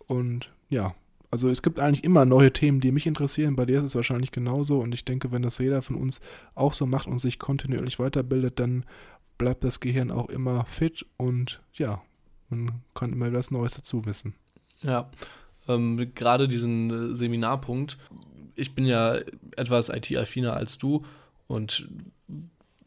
Und 0.07 0.51
ja, 0.71 0.95
also 1.35 1.51
es 1.51 1.63
gibt 1.63 1.81
eigentlich 1.81 2.05
immer 2.05 2.25
neue 2.25 2.53
Themen, 2.53 2.79
die 2.79 2.93
mich 2.93 3.09
interessieren. 3.09 3.57
Bei 3.57 3.67
dir 3.67 3.79
ist 3.79 3.87
es 3.87 3.97
wahrscheinlich 3.97 4.31
genauso. 4.31 4.79
Und 4.79 4.95
ich 4.95 5.05
denke, 5.05 5.33
wenn 5.33 5.43
das 5.43 5.59
jeder 5.59 5.83
von 5.83 5.97
uns 5.97 6.21
auch 6.55 6.73
so 6.73 6.87
macht 6.87 7.09
und 7.09 7.19
sich 7.19 7.41
kontinuierlich 7.41 7.99
weiterbildet, 7.99 8.61
dann 8.61 8.85
bleibt 9.37 9.65
das 9.65 9.81
Gehirn 9.81 10.13
auch 10.13 10.29
immer 10.29 10.65
fit 10.65 11.05
und 11.17 11.61
ja, 11.73 12.01
man 12.51 12.83
kann 12.95 13.13
immer 13.13 13.33
das 13.33 13.51
Neues 13.51 13.75
dazu 13.75 14.07
wissen. 14.07 14.35
Ja, 14.81 15.11
ähm, 15.67 16.13
gerade 16.15 16.47
diesen 16.47 17.11
äh, 17.11 17.17
Seminarpunkt. 17.17 17.99
Ich 18.55 18.77
bin 18.77 18.87
ja 18.87 19.19
etwas 19.57 19.89
IT-affiner 19.89 20.55
als 20.55 20.79
du 20.79 21.05
und 21.49 21.89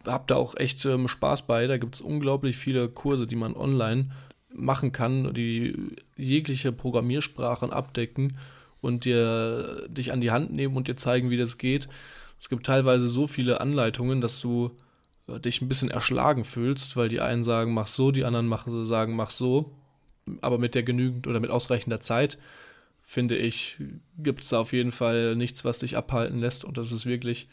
habe 0.07 0.23
da 0.27 0.37
auch 0.37 0.55
echt 0.55 0.85
ähm, 0.85 1.09
Spaß 1.09 1.47
bei. 1.47 1.67
Da 1.67 1.77
gibt 1.77 1.95
es 1.95 2.01
unglaublich 2.01 2.55
viele 2.55 2.87
Kurse, 2.87 3.27
die 3.27 3.35
man 3.35 3.57
online 3.57 4.11
machen 4.57 4.91
kann, 4.91 5.33
die 5.33 5.95
jegliche 6.15 6.71
Programmiersprachen 6.71 7.71
abdecken 7.71 8.37
und 8.81 9.05
dir 9.05 9.87
dich 9.87 10.11
an 10.11 10.21
die 10.21 10.31
Hand 10.31 10.51
nehmen 10.51 10.75
und 10.75 10.87
dir 10.87 10.95
zeigen, 10.95 11.29
wie 11.29 11.37
das 11.37 11.57
geht. 11.57 11.87
Es 12.39 12.49
gibt 12.49 12.65
teilweise 12.65 13.07
so 13.07 13.27
viele 13.27 13.61
Anleitungen, 13.61 14.21
dass 14.21 14.41
du 14.41 14.71
äh, 15.27 15.39
dich 15.39 15.61
ein 15.61 15.69
bisschen 15.69 15.89
erschlagen 15.89 16.45
fühlst, 16.45 16.97
weil 16.97 17.09
die 17.09 17.21
einen 17.21 17.43
sagen, 17.43 17.73
mach 17.73 17.87
so, 17.87 18.11
die 18.11 18.25
anderen 18.25 18.47
machen, 18.47 18.83
sagen, 18.83 19.15
mach 19.15 19.29
so. 19.29 19.71
Aber 20.41 20.57
mit 20.57 20.75
der 20.75 20.83
genügend 20.83 21.27
oder 21.27 21.39
mit 21.39 21.51
ausreichender 21.51 21.99
Zeit, 21.99 22.37
finde 23.01 23.37
ich, 23.37 23.77
gibt 24.17 24.43
es 24.43 24.51
auf 24.51 24.73
jeden 24.73 24.91
Fall 24.91 25.35
nichts, 25.35 25.63
was 25.63 25.79
dich 25.79 25.95
abhalten 25.95 26.39
lässt. 26.39 26.65
Und 26.65 26.77
das 26.77 26.91
ist 26.91 27.05
wirklich 27.05 27.47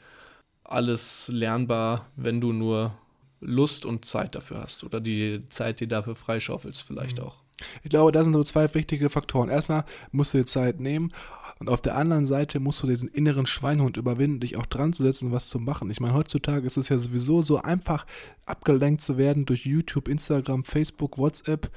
alles 0.64 1.28
lernbar, 1.32 2.10
wenn 2.16 2.40
du 2.40 2.52
nur 2.52 2.98
Lust 3.44 3.86
und 3.86 4.04
Zeit 4.04 4.34
dafür 4.34 4.62
hast 4.62 4.84
oder 4.84 5.00
die 5.00 5.42
Zeit, 5.48 5.80
die 5.80 5.88
dafür 5.88 6.14
freischaufelst, 6.14 6.82
vielleicht 6.82 7.18
mhm. 7.18 7.24
auch. 7.24 7.42
Ich 7.82 7.90
glaube, 7.90 8.10
da 8.10 8.24
sind 8.24 8.32
so 8.32 8.42
zwei 8.42 8.72
wichtige 8.74 9.08
Faktoren. 9.10 9.48
Erstmal 9.48 9.84
musst 10.10 10.34
du 10.34 10.38
dir 10.38 10.46
Zeit 10.46 10.80
nehmen 10.80 11.12
und 11.60 11.68
auf 11.68 11.80
der 11.80 11.96
anderen 11.96 12.26
Seite 12.26 12.58
musst 12.58 12.82
du 12.82 12.86
diesen 12.86 13.08
inneren 13.08 13.46
Schweinhund 13.46 13.96
überwinden, 13.96 14.40
dich 14.40 14.56
auch 14.56 14.66
dran 14.66 14.92
zu 14.92 15.02
setzen 15.02 15.26
und 15.26 15.32
was 15.32 15.48
zu 15.48 15.58
machen. 15.58 15.90
Ich 15.90 16.00
meine, 16.00 16.14
heutzutage 16.14 16.66
ist 16.66 16.76
es 16.76 16.88
ja 16.88 16.98
sowieso 16.98 17.42
so 17.42 17.58
einfach, 17.58 18.06
abgelenkt 18.44 19.02
zu 19.02 19.18
werden 19.18 19.46
durch 19.46 19.66
YouTube, 19.66 20.08
Instagram, 20.08 20.64
Facebook, 20.64 21.16
WhatsApp. 21.18 21.70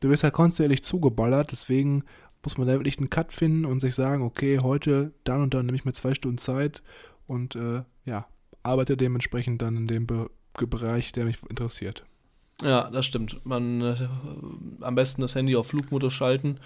Du 0.00 0.10
wirst 0.10 0.22
ja 0.22 0.30
kontinuierlich 0.30 0.82
zugeballert, 0.82 1.52
deswegen 1.52 2.04
muss 2.42 2.58
man 2.58 2.66
da 2.66 2.74
wirklich 2.74 2.98
einen 2.98 3.10
Cut 3.10 3.32
finden 3.32 3.64
und 3.64 3.80
sich 3.80 3.94
sagen, 3.94 4.22
okay, 4.22 4.58
heute, 4.58 5.12
dann 5.24 5.42
und 5.42 5.54
dann 5.54 5.66
nehme 5.66 5.76
ich 5.76 5.84
mir 5.84 5.92
zwei 5.92 6.14
Stunden 6.14 6.38
Zeit 6.38 6.82
und 7.26 7.56
äh, 7.56 7.82
ja, 8.04 8.26
arbeite 8.62 8.96
dementsprechend 8.96 9.62
dann 9.62 9.76
in 9.76 9.86
dem 9.86 10.06
Be 10.06 10.30
Bereich, 10.66 11.12
der 11.12 11.24
mich 11.24 11.38
interessiert. 11.48 12.04
Ja, 12.62 12.90
das 12.90 13.06
stimmt. 13.06 13.44
Man 13.44 13.80
äh, 13.82 14.08
am 14.80 14.94
besten 14.94 15.22
das 15.22 15.34
Handy 15.34 15.54
auf 15.54 15.68
Flugmodus 15.68 16.12
schalten 16.12 16.58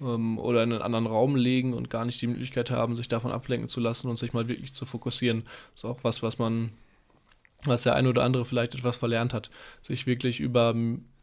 ähm, 0.00 0.38
oder 0.38 0.62
in 0.62 0.72
einen 0.72 0.82
anderen 0.82 1.06
Raum 1.06 1.36
legen 1.36 1.74
und 1.74 1.90
gar 1.90 2.04
nicht 2.04 2.20
die 2.22 2.26
Möglichkeit 2.26 2.70
haben, 2.70 2.94
sich 2.94 3.08
davon 3.08 3.30
ablenken 3.30 3.68
zu 3.68 3.80
lassen 3.80 4.08
und 4.08 4.18
sich 4.18 4.32
mal 4.32 4.48
wirklich 4.48 4.72
zu 4.72 4.86
fokussieren. 4.86 5.42
Das 5.72 5.80
ist 5.80 5.84
auch 5.84 5.98
was, 6.02 6.22
was 6.22 6.38
man, 6.38 6.70
was 7.64 7.82
der 7.82 7.94
eine 7.94 8.08
oder 8.08 8.24
andere 8.24 8.44
vielleicht 8.44 8.74
etwas 8.74 8.96
verlernt 8.96 9.34
hat, 9.34 9.50
sich 9.82 10.06
wirklich 10.06 10.40
über 10.40 10.74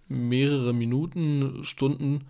mehrere 0.07 0.73
Minuten, 0.73 1.63
Stunden 1.63 2.25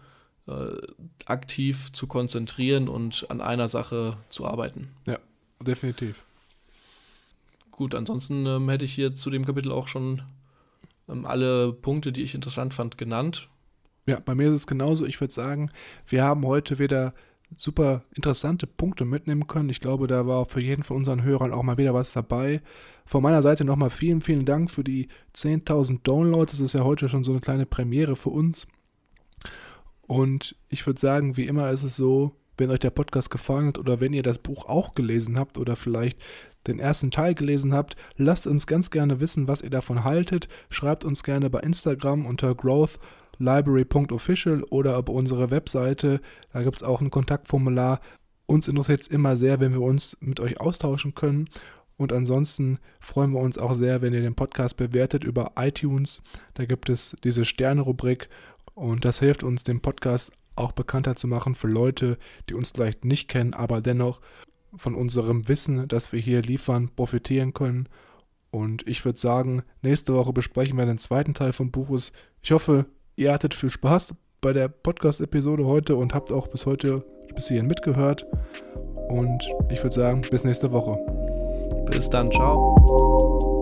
äh, 0.48 0.78
aktiv 1.26 1.92
zu 1.92 2.08
konzentrieren 2.08 2.88
und 2.88 3.26
an 3.30 3.42
einer 3.42 3.68
Sache 3.68 4.18
zu 4.30 4.46
arbeiten. 4.46 4.92
Ja, 5.06 5.20
definitiv. 5.60 6.24
Gut, 7.76 7.94
ansonsten 7.94 8.46
ähm, 8.46 8.70
hätte 8.70 8.86
ich 8.86 8.94
hier 8.94 9.16
zu 9.16 9.30
dem 9.30 9.46
Kapitel 9.46 9.70
auch 9.70 9.90
schon 9.90 10.22
ähm, 11.10 11.26
alle 11.26 11.74
Punkte, 11.74 12.14
die 12.14 12.22
ich 12.22 12.34
interessant 12.34 12.74
fand, 12.74 12.98
genannt. 12.98 13.50
Ja, 14.08 14.22
bei 14.22 14.34
mir 14.34 14.48
ist 14.48 14.56
es 14.56 14.68
genauso. 14.68 15.06
Ich 15.06 15.20
würde 15.20 15.34
sagen, 15.34 15.70
wir 16.08 16.24
haben 16.24 16.46
heute 16.46 16.80
wieder 16.80 17.14
super 17.58 18.04
interessante 18.14 18.66
Punkte 18.66 19.04
mitnehmen 19.04 19.48
können. 19.48 19.68
Ich 19.68 19.82
glaube, 19.82 20.08
da 20.08 20.26
war 20.26 20.46
für 20.46 20.62
jeden 20.62 20.84
von 20.84 20.96
unseren 20.96 21.24
Hörern 21.24 21.52
auch 21.52 21.64
mal 21.64 21.78
wieder 21.78 21.94
was 21.94 22.14
dabei. 22.14 22.62
Von 23.06 23.22
meiner 23.22 23.42
Seite 23.42 23.66
nochmal 23.66 23.90
vielen, 23.90 24.22
vielen 24.22 24.46
Dank 24.46 24.72
für 24.72 24.86
die 24.86 25.10
10.000 25.36 26.00
Downloads. 26.04 26.54
Das 26.54 26.62
ist 26.62 26.74
ja 26.74 26.86
heute 26.86 27.10
schon 27.10 27.26
so 27.26 27.34
eine 27.34 27.42
kleine 27.42 27.66
Premiere 27.66 28.16
für 28.16 28.30
uns. 28.30 28.68
Und 30.08 30.56
ich 30.70 30.88
würde 30.88 31.00
sagen, 31.00 31.36
wie 31.36 31.46
immer 31.46 31.72
ist 31.72 31.84
es 31.84 31.98
so, 31.98 32.32
wenn 32.58 32.72
euch 32.72 32.80
der 32.80 32.90
Podcast 32.90 33.30
gefallen 33.30 33.68
hat 33.68 33.78
oder 33.78 34.00
wenn 34.00 34.14
ihr 34.14 34.24
das 34.24 34.40
Buch 34.40 34.66
auch 34.66 34.96
gelesen 34.96 35.38
habt 35.38 35.58
oder 35.58 35.76
vielleicht 35.76 36.24
den 36.68 36.80
ersten 36.80 37.12
Teil 37.12 37.36
gelesen 37.36 37.74
habt, 37.74 37.96
lasst 38.18 38.48
uns 38.48 38.68
ganz 38.68 38.90
gerne 38.90 39.20
wissen, 39.20 39.48
was 39.48 39.62
ihr 39.62 39.70
davon 39.70 40.04
haltet. 40.04 40.48
Schreibt 40.70 41.06
uns 41.06 41.24
gerne 41.24 41.50
bei 41.50 41.60
Instagram 41.60 42.26
unter 42.26 42.56
growthlibrary.official 42.56 44.64
oder 44.64 44.98
über 44.98 45.14
unsere 45.14 45.52
Webseite. 45.52 46.22
Da 46.54 46.64
gibt 46.64 46.78
es 46.78 46.84
auch 46.84 47.02
ein 47.02 47.12
Kontaktformular. 47.12 48.00
Uns 48.48 48.68
interessiert 48.68 49.02
es 49.02 49.08
immer 49.08 49.38
sehr, 49.38 49.60
wenn 49.60 49.74
wir 49.74 49.82
uns 49.82 50.18
mit 50.20 50.40
euch 50.40 50.60
austauschen 50.60 51.16
können. 51.16 51.46
Und 51.98 52.12
ansonsten 52.12 52.80
freuen 53.00 53.32
wir 53.32 53.40
uns 53.40 53.58
auch 53.58 53.74
sehr, 53.74 54.02
wenn 54.02 54.14
ihr 54.14 54.22
den 54.22 54.36
Podcast 54.36 54.78
bewertet 54.78 55.24
über 55.24 55.54
iTunes. 55.58 56.22
Da 56.54 56.66
gibt 56.66 56.90
es 56.90 57.16
diese 57.24 57.46
Sterne-Rubrik 57.46 58.30
und 58.74 59.06
das 59.06 59.20
hilft 59.20 59.44
uns, 59.44 59.64
den 59.64 59.82
Podcast 59.82 60.34
auch 60.56 60.72
bekannter 60.72 61.16
zu 61.16 61.28
machen 61.28 61.56
für 61.56 61.68
Leute, 61.68 62.18
die 62.50 62.54
uns 62.54 62.72
vielleicht 62.72 63.06
nicht 63.06 63.28
kennen, 63.28 63.54
aber 63.54 63.82
dennoch 63.82 64.22
von 64.76 64.96
unserem 64.96 65.48
Wissen, 65.48 65.88
das 65.88 66.12
wir 66.12 66.20
hier 66.20 66.42
liefern, 66.42 66.90
profitieren 66.96 67.54
können. 67.54 67.88
Und 68.52 68.88
ich 68.88 69.04
würde 69.04 69.20
sagen, 69.20 69.64
nächste 69.82 70.14
Woche 70.14 70.34
besprechen 70.34 70.78
wir 70.78 70.86
den 70.86 70.98
zweiten 70.98 71.34
Teil 71.34 71.54
von 71.54 71.72
Buches. 71.72 72.12
Ich 72.42 72.52
hoffe, 72.52 72.86
ihr 73.16 73.34
hattet 73.34 73.54
viel 73.54 73.70
Spaß 73.70 74.14
bei 74.42 74.54
der 74.54 74.68
Podcast-Episode 74.68 75.66
heute 75.66 75.96
und 75.96 76.14
habt 76.14 76.32
auch 76.32 76.48
bis 76.48 76.66
heute 76.66 77.04
bis 77.34 77.48
hierhin 77.48 77.68
mitgehört. 77.68 78.26
Und 79.10 79.44
ich 79.70 79.84
würde 79.84 79.94
sagen, 79.94 80.22
bis 80.30 80.44
nächste 80.44 80.72
Woche. 80.72 80.98
Bis 81.92 82.10
dann, 82.10 82.32
ciao. 82.32 83.55